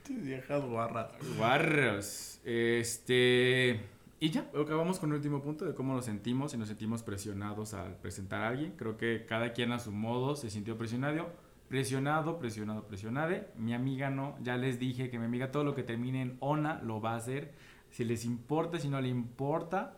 Viejas 0.09 0.63
guarras. 0.65 1.11
Guarros. 1.37 2.39
Este. 2.43 3.79
Y 4.19 4.29
ya, 4.29 4.49
acabamos 4.59 4.99
con 4.99 5.09
el 5.11 5.17
último 5.17 5.41
punto 5.41 5.65
de 5.65 5.73
cómo 5.75 5.93
nos 5.93 6.05
sentimos 6.05 6.53
y 6.53 6.57
nos 6.57 6.67
sentimos 6.69 7.03
presionados 7.03 7.73
al 7.73 7.95
presentar 7.97 8.41
a 8.41 8.47
alguien. 8.49 8.73
Creo 8.77 8.97
que 8.97 9.25
cada 9.27 9.53
quien 9.53 9.71
a 9.71 9.79
su 9.79 9.91
modo 9.91 10.35
se 10.35 10.49
sintió 10.49 10.77
presionado. 10.77 11.29
Presionado, 11.69 12.37
presionado, 12.39 12.83
presionade. 12.87 13.47
Mi 13.57 13.73
amiga 13.73 14.09
no. 14.09 14.37
Ya 14.41 14.57
les 14.57 14.79
dije 14.79 15.09
que 15.09 15.19
mi 15.19 15.25
amiga 15.25 15.51
todo 15.51 15.63
lo 15.63 15.75
que 15.75 15.83
termine 15.83 16.21
en 16.21 16.37
ona 16.39 16.81
lo 16.83 17.01
va 17.01 17.13
a 17.13 17.17
hacer. 17.17 17.53
Si 17.91 18.03
les 18.05 18.25
importa, 18.25 18.79
si 18.79 18.87
no 18.89 19.01
le 19.01 19.09
importa. 19.09 19.95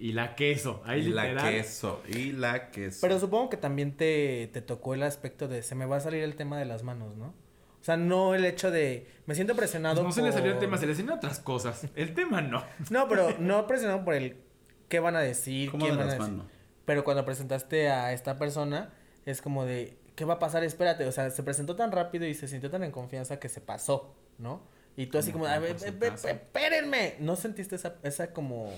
Y 0.00 0.12
la 0.12 0.34
queso. 0.34 0.82
Ahí 0.86 1.08
y 1.08 1.10
la 1.10 1.36
queso. 1.50 2.02
Y 2.08 2.32
la 2.32 2.70
queso. 2.70 2.98
Pero 3.02 3.20
supongo 3.20 3.50
que 3.50 3.58
también 3.58 3.96
te, 3.96 4.48
te 4.50 4.62
tocó 4.62 4.94
el 4.94 5.02
aspecto 5.02 5.46
de 5.46 5.62
se 5.62 5.74
me 5.74 5.84
va 5.84 5.96
a 5.96 6.00
salir 6.00 6.24
el 6.24 6.36
tema 6.36 6.58
de 6.58 6.64
las 6.64 6.82
manos, 6.82 7.16
¿no? 7.16 7.26
O 7.26 7.84
sea, 7.84 7.98
no 7.98 8.34
el 8.34 8.44
hecho 8.46 8.70
de 8.70 9.06
me 9.26 9.34
siento 9.34 9.54
presionado. 9.54 10.02
Pues 10.02 10.16
no 10.16 10.22
se 10.22 10.22
le 10.22 10.32
salió 10.32 10.52
el 10.52 10.58
tema, 10.58 10.78
se 10.78 10.86
le 10.86 10.94
salieron 10.94 11.18
otras 11.18 11.38
cosas. 11.38 11.86
El 11.94 12.14
tema 12.14 12.40
no. 12.40 12.64
No, 12.90 13.08
pero 13.08 13.36
no 13.38 13.66
presionado 13.66 14.02
por 14.04 14.14
el 14.14 14.38
qué 14.88 15.00
van 15.00 15.16
a 15.16 15.20
decir, 15.20 15.70
¿Cómo 15.70 15.84
quién 15.84 15.96
de 15.96 16.04
van 16.04 16.08
a 16.08 16.14
decir. 16.14 16.32
manos? 16.32 16.46
Pero 16.86 17.04
cuando 17.04 17.24
presentaste 17.26 17.90
a 17.90 18.12
esta 18.14 18.38
persona, 18.38 18.92
es 19.26 19.42
como 19.42 19.66
de, 19.66 19.98
¿qué 20.16 20.24
va 20.24 20.34
a 20.34 20.38
pasar? 20.38 20.64
Espérate, 20.64 21.06
o 21.06 21.12
sea, 21.12 21.30
se 21.30 21.42
presentó 21.42 21.76
tan 21.76 21.92
rápido 21.92 22.26
y 22.26 22.34
se 22.34 22.48
sintió 22.48 22.70
tan 22.70 22.84
en 22.84 22.90
confianza 22.90 23.38
que 23.38 23.50
se 23.50 23.60
pasó, 23.60 24.14
¿no? 24.38 24.62
Y 24.96 25.06
tú 25.06 25.18
así 25.18 25.30
Como 25.30 25.46
espérenme. 25.46 27.16
¿No 27.20 27.36
sentiste 27.36 27.76
esa, 27.76 27.96
esa 28.02 28.32
como... 28.32 28.72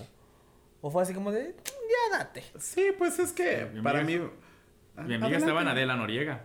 O 0.83 0.91
fue 0.91 1.03
así 1.05 1.15
como 1.15 1.33
de, 1.33 1.55
ya 1.65 2.19
date. 2.19 2.45
Sí, 2.59 2.89
pues 2.99 3.19
es 3.19 3.33
que 3.33 3.71
Mi 3.73 3.81
para 3.81 4.01
amiga- 4.01 4.25
mí. 4.25 5.05
Mi 5.07 5.15
amiga 5.15 5.39
estaba 5.39 5.63
en 5.63 5.69
Adela 5.69 5.97
Noriega. 5.97 6.45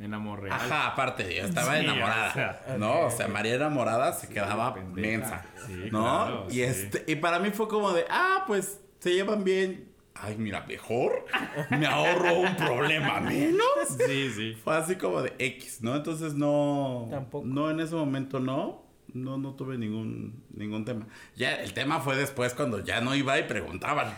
En 0.00 0.14
Amor 0.14 0.40
Real. 0.40 0.54
Ajá, 0.58 0.86
aparte, 0.88 1.34
yo 1.34 1.44
estaba 1.44 1.74
Sí, 1.76 1.84
enamorada. 1.84 2.30
o 2.30 2.32
sea, 2.32 2.76
no, 2.78 3.00
o 3.06 3.10
sea, 3.10 3.28
María 3.28 3.56
enamorada 3.56 4.14
se 4.14 4.26
quedaba 4.28 4.74
mensa. 4.74 5.44
Sí, 5.66 5.88
¿No? 5.92 6.00
claro, 6.02 6.46
y 6.48 6.52
sí. 6.54 6.62
este, 6.62 7.04
y 7.12 7.16
para 7.16 7.38
mí 7.40 7.50
fue 7.50 7.68
como 7.68 7.92
de, 7.92 8.06
ah, 8.08 8.44
pues 8.46 8.80
se 9.00 9.12
llevan 9.12 9.44
bien. 9.44 9.92
Ay, 10.14 10.36
mira, 10.38 10.64
mejor 10.66 11.26
me 11.70 11.86
ahorro 11.86 12.34
un 12.38 12.54
problema 12.56 13.20
menos. 13.20 13.66
Sí, 14.06 14.30
sí. 14.30 14.54
Fue 14.64 14.76
así 14.76 14.96
como 14.96 15.20
de 15.20 15.34
X, 15.38 15.82
¿no? 15.82 15.94
Entonces 15.96 16.34
no. 16.34 17.08
Tampoco. 17.10 17.46
No, 17.46 17.70
en 17.70 17.80
ese 17.80 17.94
momento 17.94 18.40
no. 18.40 18.81
No, 19.14 19.38
no 19.38 19.54
tuve 19.54 19.78
ningún, 19.78 20.44
ningún 20.54 20.84
tema. 20.84 21.06
Ya, 21.36 21.54
el 21.56 21.72
tema 21.74 22.00
fue 22.00 22.16
después 22.16 22.54
cuando 22.54 22.80
ya 22.80 23.00
no 23.00 23.14
iba 23.14 23.38
y 23.38 23.44
preguntaban. 23.44 24.12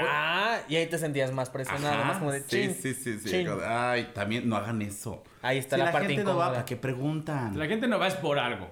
Ah, 0.00 0.60
y 0.68 0.76
ahí 0.76 0.86
te 0.86 0.98
sentías 0.98 1.32
más 1.32 1.48
presionado, 1.50 1.94
Ajá, 1.94 2.04
más 2.04 2.18
como 2.18 2.32
de, 2.32 2.40
sí, 2.40 2.46
chin, 2.48 2.74
sí, 2.74 2.94
sí, 2.94 3.18
sí. 3.18 3.30
chin". 3.30 3.46
como 3.46 3.60
de, 3.60 3.66
Ay, 3.66 4.10
también 4.14 4.48
no 4.48 4.56
hagan 4.56 4.82
eso. 4.82 5.22
Ahí 5.40 5.58
está 5.58 5.76
Si 5.76 5.80
la, 5.80 5.86
la, 5.86 5.92
parte 5.92 6.08
gente 6.08 6.24
no 6.24 6.30
va, 6.30 6.34
incómoda. 6.34 6.52
¿para 6.52 6.64
qué 6.66 6.76
preguntan? 6.76 7.58
La 7.58 7.66
gente 7.66 7.88
no 7.88 7.98
va 7.98 8.06
es 8.06 8.14
por 8.14 8.38
algo. 8.38 8.68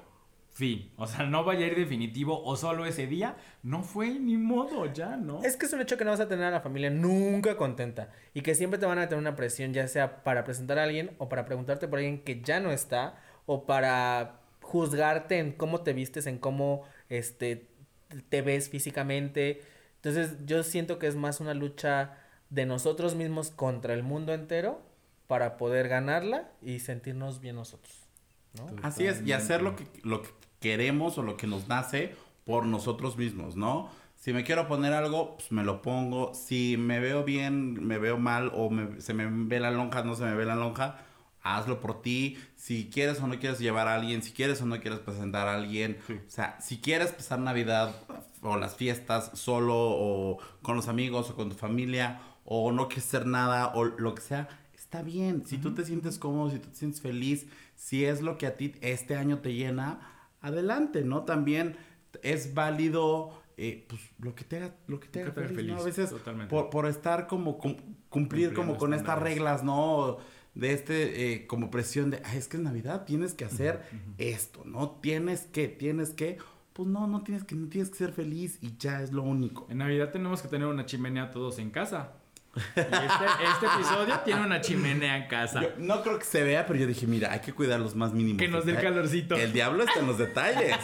Fin. 0.53 0.91
O 0.97 1.07
sea, 1.07 1.25
no 1.27 1.45
vaya 1.45 1.67
a 1.67 1.69
ir 1.69 1.77
definitivo 1.77 2.43
o 2.43 2.57
solo 2.57 2.87
ese 2.87 3.07
día. 3.07 3.37
No 3.63 3.83
fue 3.83 4.09
ni 4.19 4.39
modo, 4.39 4.91
ya, 4.91 5.17
¿no? 5.17 5.43
Es 5.43 5.57
que 5.57 5.67
es 5.67 5.73
un 5.75 5.83
hecho 5.83 5.99
que 5.99 6.05
no 6.05 6.11
vas 6.13 6.21
a 6.21 6.29
tener 6.29 6.47
a 6.47 6.51
la 6.51 6.61
familia 6.61 6.89
nunca 6.89 7.57
contenta 7.59 8.11
y 8.33 8.41
que 8.41 8.55
siempre 8.55 8.79
te 8.79 8.87
van 8.87 8.99
a 8.99 9.07
tener 9.07 9.19
una 9.21 9.37
presión, 9.37 9.75
ya 9.75 9.87
sea 9.87 10.23
para 10.23 10.45
presentar 10.45 10.79
a 10.79 10.85
alguien 10.85 11.13
o 11.19 11.29
para 11.29 11.45
preguntarte 11.45 11.89
por 11.89 11.99
alguien 11.99 12.23
que 12.23 12.41
ya 12.41 12.61
no 12.61 12.71
está 12.73 13.19
o 13.45 13.67
para 13.67 14.41
juzgarte 14.67 15.39
en 15.39 15.53
cómo 15.53 15.81
te 15.83 15.93
vistes, 15.93 16.27
en 16.27 16.39
cómo 16.39 16.83
este 17.09 17.69
te 18.29 18.43
ves 18.43 18.69
físicamente. 18.69 19.63
Entonces, 19.97 20.37
yo 20.45 20.63
siento 20.63 20.99
que 20.99 21.07
es 21.07 21.15
más 21.17 21.41
una 21.41 21.55
lucha 21.55 22.19
de 22.51 22.67
nosotros 22.67 23.15
mismos 23.15 23.51
contra 23.51 23.95
el 23.95 24.03
mundo 24.03 24.33
entero 24.35 24.81
para 25.27 25.57
poder 25.57 25.89
ganarla 25.89 26.51
y 26.63 26.79
sentirnos 26.81 27.41
bien 27.41 27.57
nosotros, 27.57 27.95
¿no? 28.55 28.67
Así 28.83 29.07
es, 29.07 29.23
y 29.27 29.33
hacer 29.33 29.63
lo 29.63 29.75
que, 29.77 29.87
lo 30.03 30.23
que 30.23 30.31
queremos 30.61 31.19
o 31.19 31.23
lo 31.23 31.37
que 31.37 31.47
nos 31.47 31.69
nace 31.69 32.15
por 32.45 32.67
nosotros 32.67 33.17
mismos, 33.17 33.57
¿no? 33.57 33.91
Si 34.17 34.33
me 34.33 34.45
quiero 34.45 34.67
poner 34.67 34.93
algo, 34.93 35.37
pues 35.37 35.53
me 35.53 35.63
lo 35.63 35.83
pongo. 35.83 36.33
Si 36.35 36.77
me 36.77 37.01
veo 37.01 37.23
bien, 37.25 37.85
me 37.87 37.99
veo 37.99 38.19
mal 38.19 38.51
o 38.55 38.71
me- 38.71 39.01
se 39.01 39.15
me 39.15 39.27
ve 39.29 39.61
la 39.61 39.71
lonja, 39.71 40.03
no 40.03 40.15
se 40.15 40.25
me 40.25 40.35
ve 40.35 40.45
la 40.45 40.55
lonja, 40.57 40.99
hazlo 41.55 41.81
por 41.81 42.03
ti. 42.03 42.37
Si 42.57 42.91
quieres 42.91 43.21
o 43.21 43.27
no 43.27 43.39
quieres 43.39 43.59
llevar 43.59 43.87
a 43.89 43.95
alguien, 43.95 44.23
si 44.23 44.33
quieres 44.33 44.61
o 44.63 44.67
no 44.67 44.81
quieres 44.81 44.99
presentar 45.01 45.47
a 45.49 45.55
alguien. 45.55 45.99
O 46.09 46.31
sea, 46.31 46.59
si 46.61 46.79
quieres 46.79 47.13
pasar 47.13 47.39
Navidad 47.39 47.95
o 48.43 48.57
las 48.57 48.75
fiestas 48.77 49.31
solo 49.35 49.75
o 49.77 50.39
con 50.63 50.77
los 50.77 50.89
amigos 50.89 51.31
o 51.31 51.37
con 51.37 51.49
tu 51.51 51.55
familia 51.57 52.21
o 52.45 52.73
no 52.73 52.89
quieres 52.89 53.07
hacer 53.07 53.27
nada 53.27 53.73
o 53.75 53.85
lo 53.85 54.15
que 54.15 54.23
sea, 54.23 54.49
está 54.75 55.03
bien. 55.03 55.45
Si 55.47 55.59
tú 55.59 55.75
te 55.75 55.85
sientes 55.85 56.19
cómodo, 56.19 56.51
si 56.51 56.59
tú 56.59 56.69
te 56.71 56.77
sientes 56.77 57.01
feliz, 57.01 57.47
si 57.75 58.05
es 58.05 58.23
lo 58.23 58.39
que 58.39 58.47
a 58.47 58.55
ti 58.57 58.73
este 58.81 59.17
año 59.17 59.39
te 59.39 59.53
llena, 59.55 60.01
adelante, 60.41 61.03
¿no? 61.03 61.23
También 61.25 61.77
es 62.23 62.55
válido 62.55 63.43
eh, 63.57 63.85
pues, 63.89 64.01
lo 64.21 64.35
que 64.35 64.45
te 64.45 64.59
haga, 64.59 64.75
lo 64.87 65.01
que 65.01 65.09
te 65.09 65.23
haga 65.23 65.33
feliz, 65.33 65.75
¿no? 65.75 65.81
A 65.81 65.85
veces 65.85 66.11
por, 66.49 66.71
por 66.71 66.87
estar 66.87 67.27
como 67.27 67.59
cum- 67.59 67.77
cumplir 68.11 68.55
como 68.55 68.77
con 68.77 68.93
estas 68.95 69.09
estándares. 69.09 69.35
reglas, 69.35 69.65
¿no? 69.65 70.19
De 70.57 70.73
este 70.73 71.35
eh, 71.35 71.47
como 71.47 71.71
presión 71.71 72.11
de, 72.11 72.21
"Ay, 72.25 72.39
es 72.39 72.49
que 72.49 72.57
es 72.57 72.63
Navidad, 72.63 73.05
tienes 73.05 73.35
que 73.35 73.45
hacer 73.45 73.83
esto, 74.19 74.63
¿no? 74.65 74.99
Tienes 75.03 75.43
que, 75.43 75.69
tienes 75.69 76.11
que, 76.11 76.39
pues 76.73 76.89
no, 76.89 77.07
no 77.07 77.23
tienes 77.23 77.45
que, 77.45 77.55
no 77.55 77.69
tienes 77.69 77.91
que 77.91 77.97
ser 77.97 78.13
feliz 78.13 78.59
y 78.63 78.75
ya 78.79 79.03
es 79.03 79.13
lo 79.13 79.23
único. 79.23 79.67
En 79.71 79.79
Navidad 79.79 80.11
tenemos 80.11 80.41
que 80.43 80.49
tener 80.49 80.67
una 80.67 80.87
chimenea 80.87 81.31
todos 81.31 81.59
en 81.59 81.71
casa. 81.71 82.15
Y 82.57 82.81
este, 82.81 82.87
este 82.87 83.67
episodio 83.67 84.19
tiene 84.25 84.47
una 84.47 84.63
chimenea 84.63 85.19
en 85.19 85.29
casa. 85.29 85.61
Yo 85.61 85.69
no 85.77 86.03
creo 86.03 86.19
que 86.19 86.25
se 86.25 86.43
vea, 86.43 86.65
pero 86.67 86.79
yo 86.79 86.87
dije, 86.87 87.07
mira, 87.07 87.31
hay 87.33 87.41
que 87.41 87.53
cuidar 87.53 87.79
los 87.81 87.95
más 87.95 88.15
mínimos. 88.15 88.41
Que 88.41 88.49
nos 88.49 88.65
dé 88.65 88.73
el 88.73 88.81
calorcito. 88.81 89.37
El 89.37 89.53
diablo 89.53 89.83
está 89.85 90.01
en 90.01 90.07
los 90.07 90.17
detalles. 90.17 90.75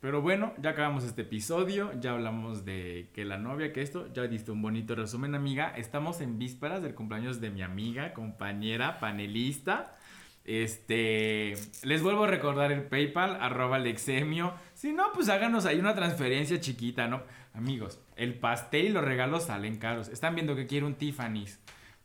Pero 0.00 0.22
bueno, 0.22 0.54
ya 0.56 0.70
acabamos 0.70 1.04
este 1.04 1.22
episodio, 1.22 1.92
ya 2.00 2.12
hablamos 2.12 2.64
de 2.64 3.10
que 3.12 3.26
la 3.26 3.36
novia, 3.36 3.70
que 3.70 3.82
esto, 3.82 4.10
ya 4.14 4.22
diste 4.22 4.50
un 4.50 4.62
bonito 4.62 4.94
resumen, 4.94 5.34
amiga. 5.34 5.74
Estamos 5.76 6.22
en 6.22 6.38
vísperas 6.38 6.82
del 6.82 6.94
cumpleaños 6.94 7.38
de 7.42 7.50
mi 7.50 7.60
amiga, 7.60 8.14
compañera, 8.14 8.98
panelista. 8.98 9.98
Este, 10.46 11.52
les 11.82 12.02
vuelvo 12.02 12.24
a 12.24 12.28
recordar 12.28 12.72
el 12.72 12.84
PayPal, 12.84 13.36
arroba 13.42 13.78
Lexemio. 13.78 14.54
Si 14.72 14.90
no, 14.90 15.12
pues 15.12 15.28
háganos 15.28 15.66
ahí 15.66 15.78
una 15.78 15.94
transferencia 15.94 16.58
chiquita, 16.60 17.06
¿no? 17.06 17.22
Amigos, 17.52 18.00
el 18.16 18.32
pastel 18.32 18.86
y 18.86 18.88
los 18.88 19.04
regalos 19.04 19.44
salen 19.44 19.76
caros. 19.76 20.08
Están 20.08 20.34
viendo 20.34 20.56
que 20.56 20.66
quiero 20.66 20.86
un 20.86 20.94
Tiffany's. 20.94 21.60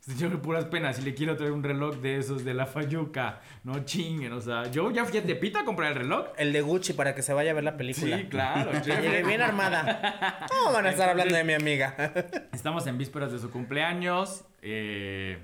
Yo 0.18 0.30
que 0.30 0.38
puras 0.38 0.66
penas, 0.66 0.98
si 0.98 1.02
le 1.02 1.16
quiero 1.16 1.36
traer 1.36 1.52
un 1.52 1.64
reloj 1.64 1.96
de 1.98 2.18
esos 2.18 2.44
de 2.46 2.54
la 2.54 2.66
Fayuca, 2.68 3.42
no 3.64 3.86
chinguen, 3.86 4.34
o 4.34 4.42
sea, 4.42 4.70
yo 4.70 4.92
ya 4.92 5.04
fui 5.06 5.18
a 5.18 5.24
Tepito 5.24 5.58
a 5.58 5.66
comprar 5.66 5.92
el 5.94 5.98
reloj. 5.98 6.28
El 6.38 6.54
de 6.54 6.62
Gucci 6.62 6.94
para 6.94 7.16
que 7.16 7.24
se 7.24 7.34
vaya 7.34 7.52
a 7.52 7.54
ver 7.56 7.64
la 7.64 7.76
película. 7.76 8.18
Sí, 8.18 8.26
claro. 8.26 8.70
Que 8.84 8.96
llegue 9.02 9.24
bien 9.24 9.42
armada. 9.42 10.46
¿Cómo 10.48 10.74
van 10.74 10.86
a 10.86 10.92
estar 10.92 11.10
hablando 11.10 11.34
de 11.36 11.44
mi 11.44 11.54
amiga? 11.54 11.96
Estamos 12.54 12.86
en 12.86 12.98
vísperas 13.00 13.32
de 13.32 13.40
su 13.40 13.50
cumpleaños. 13.50 14.46
eh, 14.62 15.40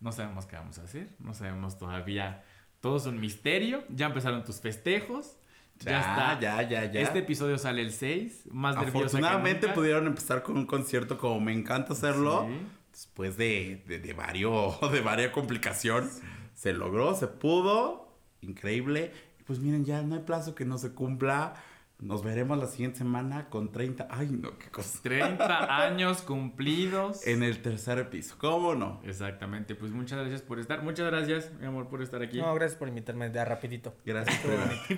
no 0.00 0.12
sabemos 0.12 0.44
qué 0.44 0.56
vamos 0.56 0.78
a 0.78 0.82
hacer. 0.82 1.08
No 1.18 1.32
sabemos 1.32 1.78
todavía. 1.78 2.44
Todo 2.80 2.98
es 2.98 3.06
un 3.06 3.18
misterio. 3.18 3.82
Ya 3.88 4.06
empezaron 4.06 4.44
tus 4.44 4.60
festejos. 4.60 5.38
Ya, 5.78 5.90
Ya, 5.90 6.00
está. 6.00 6.40
ya, 6.40 6.62
ya, 6.68 6.92
ya. 6.92 7.00
Este 7.00 7.20
episodio 7.20 7.56
sale 7.56 7.80
el 7.80 7.92
6. 7.92 8.48
Más 8.52 8.74
nerviosa 8.76 8.92
que 8.92 8.98
Afortunadamente 8.98 9.66
nunca. 9.68 9.74
pudieron 9.74 10.06
empezar 10.06 10.42
con 10.42 10.58
un 10.58 10.66
concierto 10.66 11.16
como 11.16 11.40
me 11.40 11.54
encanta 11.54 11.94
hacerlo. 11.94 12.46
Sí. 12.46 12.66
Después 12.96 13.36
de, 13.36 13.84
de, 13.86 13.98
de 13.98 14.14
vario, 14.14 14.74
de 14.90 15.02
varia 15.02 15.30
complicación. 15.30 16.10
Se 16.54 16.72
logró, 16.72 17.14
se 17.14 17.26
pudo. 17.26 18.08
Increíble. 18.40 19.12
Y 19.38 19.42
Pues 19.42 19.58
miren, 19.58 19.84
ya 19.84 20.00
no 20.00 20.14
hay 20.14 20.22
plazo 20.22 20.54
que 20.54 20.64
no 20.64 20.78
se 20.78 20.92
cumpla. 20.92 21.62
Nos 21.98 22.22
veremos 22.22 22.58
la 22.58 22.66
siguiente 22.66 22.98
semana 22.98 23.48
con 23.48 23.72
30. 23.72 24.08
Ay, 24.10 24.28
no, 24.30 24.58
qué 24.58 24.68
cosa. 24.70 24.98
30 25.02 25.76
años 25.86 26.20
cumplidos. 26.20 27.26
En 27.26 27.42
el 27.42 27.62
tercer 27.62 28.10
piso. 28.10 28.34
¿Cómo 28.36 28.74
no? 28.74 29.00
Exactamente, 29.06 29.74
pues 29.74 29.92
muchas 29.92 30.18
gracias 30.18 30.42
por 30.42 30.58
estar. 30.60 30.82
Muchas 30.82 31.06
gracias, 31.06 31.50
mi 31.58 31.64
amor, 31.66 31.88
por 31.88 32.02
estar 32.02 32.20
aquí. 32.22 32.38
No, 32.38 32.54
gracias 32.54 32.78
por 32.78 32.88
invitarme 32.88 33.30
de 33.30 33.42
rapidito. 33.42 33.94
Gracias. 34.04 34.36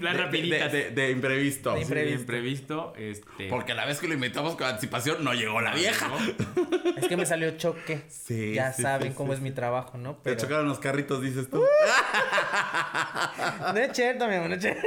Plan 0.01 0.17
De- 0.17 0.23
rapiditas. 0.25 0.73
De, 0.73 0.85
de- 0.87 0.91
de 0.91 1.11
imprevisto. 1.13 1.71
De 1.71 1.77
Sí, 1.77 1.83
imprevisto. 1.85 2.21
imprevisto, 2.21 2.93
este. 2.97 3.49
Porque 3.49 3.75
la 3.75 3.87
vez 3.87 4.01
que 4.01 4.09
lo 4.09 4.15
invitamos 4.15 4.57
con 4.57 4.67
anticipación 4.67 5.23
no 5.23 5.35
llegó 5.35 5.61
la 5.61 5.75
vieja. 5.75 6.11
Es 6.97 7.07
que 7.07 7.17
me 7.17 7.27
salió 7.27 7.57
choque. 7.57 8.03
Sí, 8.09 8.55
ya 8.55 8.73
sí, 8.73 8.83
saben 8.83 9.13
sí, 9.13 9.17
cómo 9.17 9.33
sí, 9.33 9.37
es 9.37 9.41
mi 9.43 9.53
trabajo, 9.53 9.99
¿no? 9.99 10.15
Te 10.17 10.21
Pero 10.25 10.41
chocaron 10.41 10.67
los 10.67 10.81
carritos, 10.81 11.23
dices 11.23 11.49
tú. 11.49 11.63
no 13.73 13.77
es 13.79 13.97
cierto, 13.97 14.27
mi 14.27 14.35
amor, 14.35 14.49
no 14.49 14.57
es 14.57 14.63
cierto. 14.63 14.83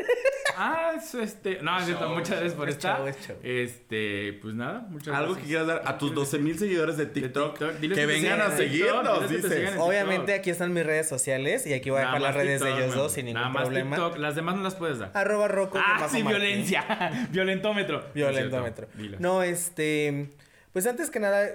Ah, 0.57 0.91
eso, 0.97 1.21
este. 1.21 1.61
No, 1.61 1.79
es 1.79 1.85
muchas 2.15 2.29
gracias 2.31 2.53
por 2.53 2.69
es 2.69 2.75
estar. 2.75 3.01
Este, 3.43 4.33
pues 4.41 4.53
nada, 4.53 4.85
muchas 4.89 5.13
Algo 5.13 5.33
gracias. 5.33 5.41
que 5.41 5.47
quieras 5.47 5.67
dar 5.67 5.81
a 5.85 5.97
tus 5.97 6.13
12 6.13 6.39
mil 6.39 6.57
seguidores 6.57 6.97
de 6.97 7.05
TikTok. 7.05 7.57
Que 7.57 8.05
vengan 8.05 8.41
a 8.41 8.51
seguirnos, 8.55 9.29
dices. 9.29 9.73
Obviamente 9.77 10.33
aquí 10.33 10.49
están 10.49 10.73
mis 10.73 10.85
redes 10.85 11.07
sociales 11.07 11.65
y 11.65 11.73
aquí 11.73 11.89
voy 11.89 11.99
a 11.99 12.05
dejar 12.05 12.21
las 12.21 12.35
redes 12.35 12.61
de 12.61 12.71
ellos 12.73 12.95
dos 12.95 13.13
sin 13.13 13.25
ningún 13.25 13.41
Nada 13.41 13.53
más 13.53 13.63
problema. 13.63 13.95
TikTok, 13.95 14.17
las 14.17 14.35
demás 14.35 14.55
no 14.55 14.63
las 14.63 14.75
puedes 14.75 14.99
dar. 14.99 15.11
Arroba 15.13 15.47
Rocco. 15.47 15.79
Ah, 15.81 16.07
sí, 16.09 16.23
violencia. 16.23 17.27
Violentómetro. 17.31 18.05
Violentómetro. 18.13 18.87
No, 19.19 19.43
este. 19.43 20.29
Pues 20.73 20.87
antes 20.87 21.09
que 21.09 21.19
nada, 21.19 21.49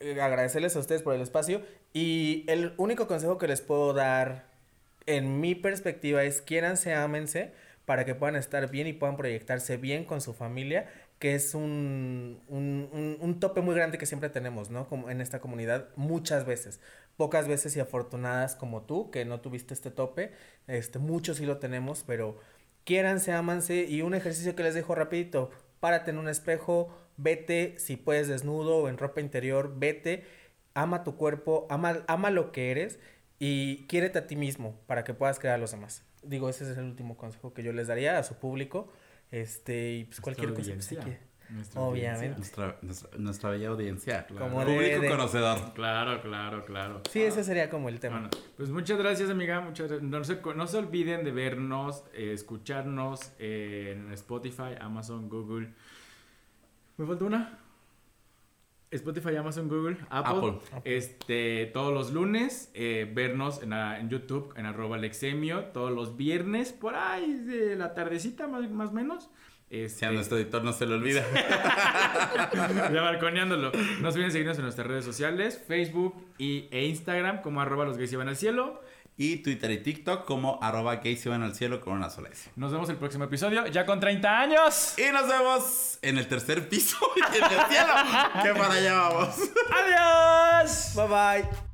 eh, 0.00 0.20
agradecerles 0.20 0.74
a 0.76 0.78
ustedes 0.78 1.02
por 1.02 1.14
el 1.14 1.20
espacio. 1.20 1.62
Y 1.92 2.44
el 2.48 2.72
único 2.78 3.06
consejo 3.06 3.36
que 3.36 3.46
les 3.46 3.60
puedo 3.60 3.92
dar, 3.92 4.46
en 5.06 5.40
mi 5.40 5.54
perspectiva, 5.54 6.24
es 6.24 6.40
quiéranse, 6.40 6.94
ámense, 6.94 7.52
para 7.84 8.04
que 8.04 8.14
puedan 8.14 8.36
estar 8.36 8.70
bien 8.70 8.86
y 8.86 8.92
puedan 8.92 9.16
proyectarse 9.16 9.76
bien 9.76 10.04
con 10.04 10.20
su 10.20 10.32
familia, 10.34 10.88
que 11.18 11.34
es 11.34 11.54
un, 11.54 12.40
un, 12.48 12.88
un- 12.92 13.16
un 13.20 13.40
tope 13.40 13.60
muy 13.60 13.74
grande 13.74 13.98
que 13.98 14.06
siempre 14.06 14.28
tenemos, 14.30 14.70
¿no? 14.70 14.88
Como 14.88 15.10
en 15.10 15.20
esta 15.20 15.40
comunidad, 15.40 15.88
muchas 15.96 16.44
veces. 16.46 16.80
Pocas 17.16 17.46
veces 17.48 17.76
y 17.76 17.80
afortunadas 17.80 18.56
como 18.56 18.82
tú, 18.82 19.10
que 19.10 19.24
no 19.24 19.40
tuviste 19.40 19.74
este 19.74 19.90
tope. 19.90 20.32
Este, 20.66 20.98
muchos 20.98 21.36
sí 21.38 21.46
lo 21.46 21.58
tenemos, 21.58 22.04
pero 22.06 22.38
quiéranse, 22.84 23.32
ámanse. 23.32 23.84
Y 23.88 24.02
un 24.02 24.14
ejercicio 24.14 24.54
que 24.56 24.62
les 24.62 24.74
dejo 24.74 24.94
rapidito. 24.94 25.50
Párate 25.80 26.10
en 26.12 26.18
un 26.18 26.28
espejo, 26.28 26.94
vete, 27.16 27.74
si 27.78 27.96
puedes 27.96 28.28
desnudo 28.28 28.76
o 28.78 28.88
en 28.88 28.98
ropa 28.98 29.20
interior, 29.20 29.74
vete, 29.78 30.24
ama 30.74 31.04
tu 31.04 31.16
cuerpo, 31.16 31.66
ama, 31.70 32.04
ama 32.06 32.30
lo 32.30 32.52
que 32.52 32.70
eres 32.70 32.98
y 33.38 33.86
quiérete 33.88 34.18
a 34.20 34.26
ti 34.26 34.36
mismo 34.36 34.78
para 34.86 35.02
que 35.04 35.14
puedas 35.14 35.38
crear 35.40 35.56
a 35.56 35.58
los 35.58 35.72
demás. 35.72 36.04
Digo, 36.22 36.48
ese 36.48 36.70
es 36.70 36.76
el 36.78 36.84
último 36.84 37.16
consejo 37.16 37.52
que 37.52 37.62
yo 37.62 37.72
les 37.72 37.86
daría 37.88 38.18
a 38.18 38.22
su 38.22 38.36
público. 38.36 38.92
Este, 39.30 39.92
y 39.94 40.04
pues 40.04 40.20
cualquier 40.20 40.52
cosa 40.54 40.72
que 40.74 40.82
se. 40.82 41.32
Nuestra 41.50 41.80
Obviamente. 41.82 42.36
Nuestra, 42.38 42.78
nuestra, 42.80 43.10
nuestra 43.18 43.50
bella 43.50 43.68
audiencia. 43.68 44.26
Como 44.26 44.62
Público 44.64 45.00
de- 45.02 45.08
conocedor. 45.10 45.74
Claro, 45.74 46.22
claro, 46.22 46.64
claro. 46.64 47.02
Sí, 47.10 47.20
ese 47.22 47.44
sería 47.44 47.68
como 47.68 47.90
el 47.90 48.00
tema. 48.00 48.20
Bueno, 48.20 48.30
pues 48.56 48.70
muchas 48.70 48.96
gracias, 48.98 49.28
amiga. 49.28 49.60
Muchas 49.60 49.90
gra- 49.90 50.00
no, 50.00 50.24
se, 50.24 50.40
no 50.54 50.66
se 50.66 50.76
olviden 50.78 51.24
de 51.24 51.30
vernos, 51.30 52.04
eh, 52.14 52.32
escucharnos 52.32 53.32
en 53.38 54.10
Spotify, 54.12 54.76
Amazon, 54.80 55.28
Google. 55.28 55.74
¿Me 56.96 57.06
falta 57.06 57.24
una? 57.24 57.58
Spotify, 58.96 59.36
Amazon, 59.36 59.68
Google, 59.68 59.96
Apple. 60.10 60.50
Apple. 60.72 60.80
Este, 60.84 61.66
todos 61.72 61.92
los 61.92 62.12
lunes, 62.12 62.70
eh, 62.74 63.10
vernos 63.12 63.62
en, 63.62 63.70
la- 63.70 63.98
en 63.98 64.08
YouTube, 64.10 64.52
en 64.56 64.66
arroba 64.66 64.96
Alexemio, 64.96 65.64
todos 65.72 65.90
los 65.92 66.16
viernes, 66.16 66.72
por 66.72 66.94
ahí 66.94 67.32
de 67.32 67.74
la 67.76 67.94
tardecita, 67.94 68.46
más, 68.48 68.88
o 68.90 68.92
menos. 68.92 69.30
Si 69.70 69.78
Este, 69.80 70.04
a 70.06 70.12
nuestro 70.12 70.36
editor 70.36 70.62
no 70.62 70.72
se 70.74 70.84
le 70.86 70.94
olvida. 70.94 71.24
ya 72.92 73.00
balconeándolo. 73.02 73.72
No 74.00 74.10
se 74.10 74.16
olviden 74.18 74.30
seguirnos 74.32 74.58
en 74.58 74.64
nuestras 74.64 74.86
redes 74.86 75.04
sociales, 75.04 75.62
Facebook 75.66 76.14
y, 76.38 76.68
e 76.70 76.84
Instagram, 76.86 77.40
como 77.42 77.60
arroba 77.60 77.84
los 77.84 77.96
gays 77.96 78.10
llevan 78.10 78.28
al 78.28 78.36
cielo. 78.36 78.82
Y 79.16 79.36
Twitter 79.36 79.70
y 79.70 79.78
TikTok 79.78 80.24
como 80.24 80.58
arroba 80.62 81.00
van 81.26 81.42
al 81.42 81.54
cielo 81.54 81.80
con 81.80 81.94
una 81.94 82.10
sola 82.10 82.28
S. 82.30 82.50
Nos 82.56 82.72
vemos 82.72 82.88
el 82.88 82.96
próximo 82.96 83.24
episodio, 83.24 83.66
ya 83.66 83.86
con 83.86 84.00
30 84.00 84.40
años. 84.40 84.94
Y 84.98 85.12
nos 85.12 85.28
vemos 85.28 85.98
en 86.02 86.18
el 86.18 86.26
tercer 86.26 86.68
piso 86.68 86.96
y 87.16 87.36
en 87.36 87.44
el 87.44 87.50
cielo. 87.50 87.92
que 88.42 88.54
para 88.58 88.74
allá 88.74 88.94
vamos. 88.94 89.36
¡Adiós! 90.64 90.92
Bye 90.94 91.08
bye. 91.08 91.72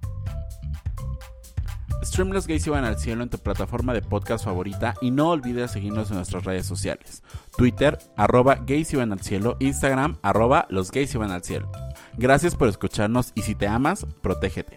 Stream 2.03 2.31
Los 2.31 2.47
Gays 2.47 2.67
Iban 2.67 2.85
al 2.85 2.99
Cielo 2.99 3.25
en 3.25 3.29
tu 3.29 3.39
plataforma 3.39 3.93
de 3.93 4.03
podcast 4.03 4.45
favorita 4.45 4.95
y 5.01 5.11
no 5.11 5.31
olvides 5.31 5.73
seguirnos 5.73 6.11
en 6.11 6.17
nuestras 6.17 6.45
redes 6.45 6.65
sociales. 6.65 7.23
Twitter, 7.57 7.99
arroba 8.17 8.55
gays 8.55 8.93
iban 8.93 9.13
al 9.13 9.21
cielo, 9.21 9.57
Instagram, 9.59 10.19
arroba 10.23 10.67
los 10.71 10.93
gays 10.93 11.13
iban 11.15 11.33
al 11.33 11.43
cielo. 11.43 11.71
Gracias 12.17 12.55
por 12.55 12.69
escucharnos 12.69 13.33
y 13.35 13.43
si 13.43 13.55
te 13.57 13.67
amas, 13.67 14.07
protégete. 14.23 14.77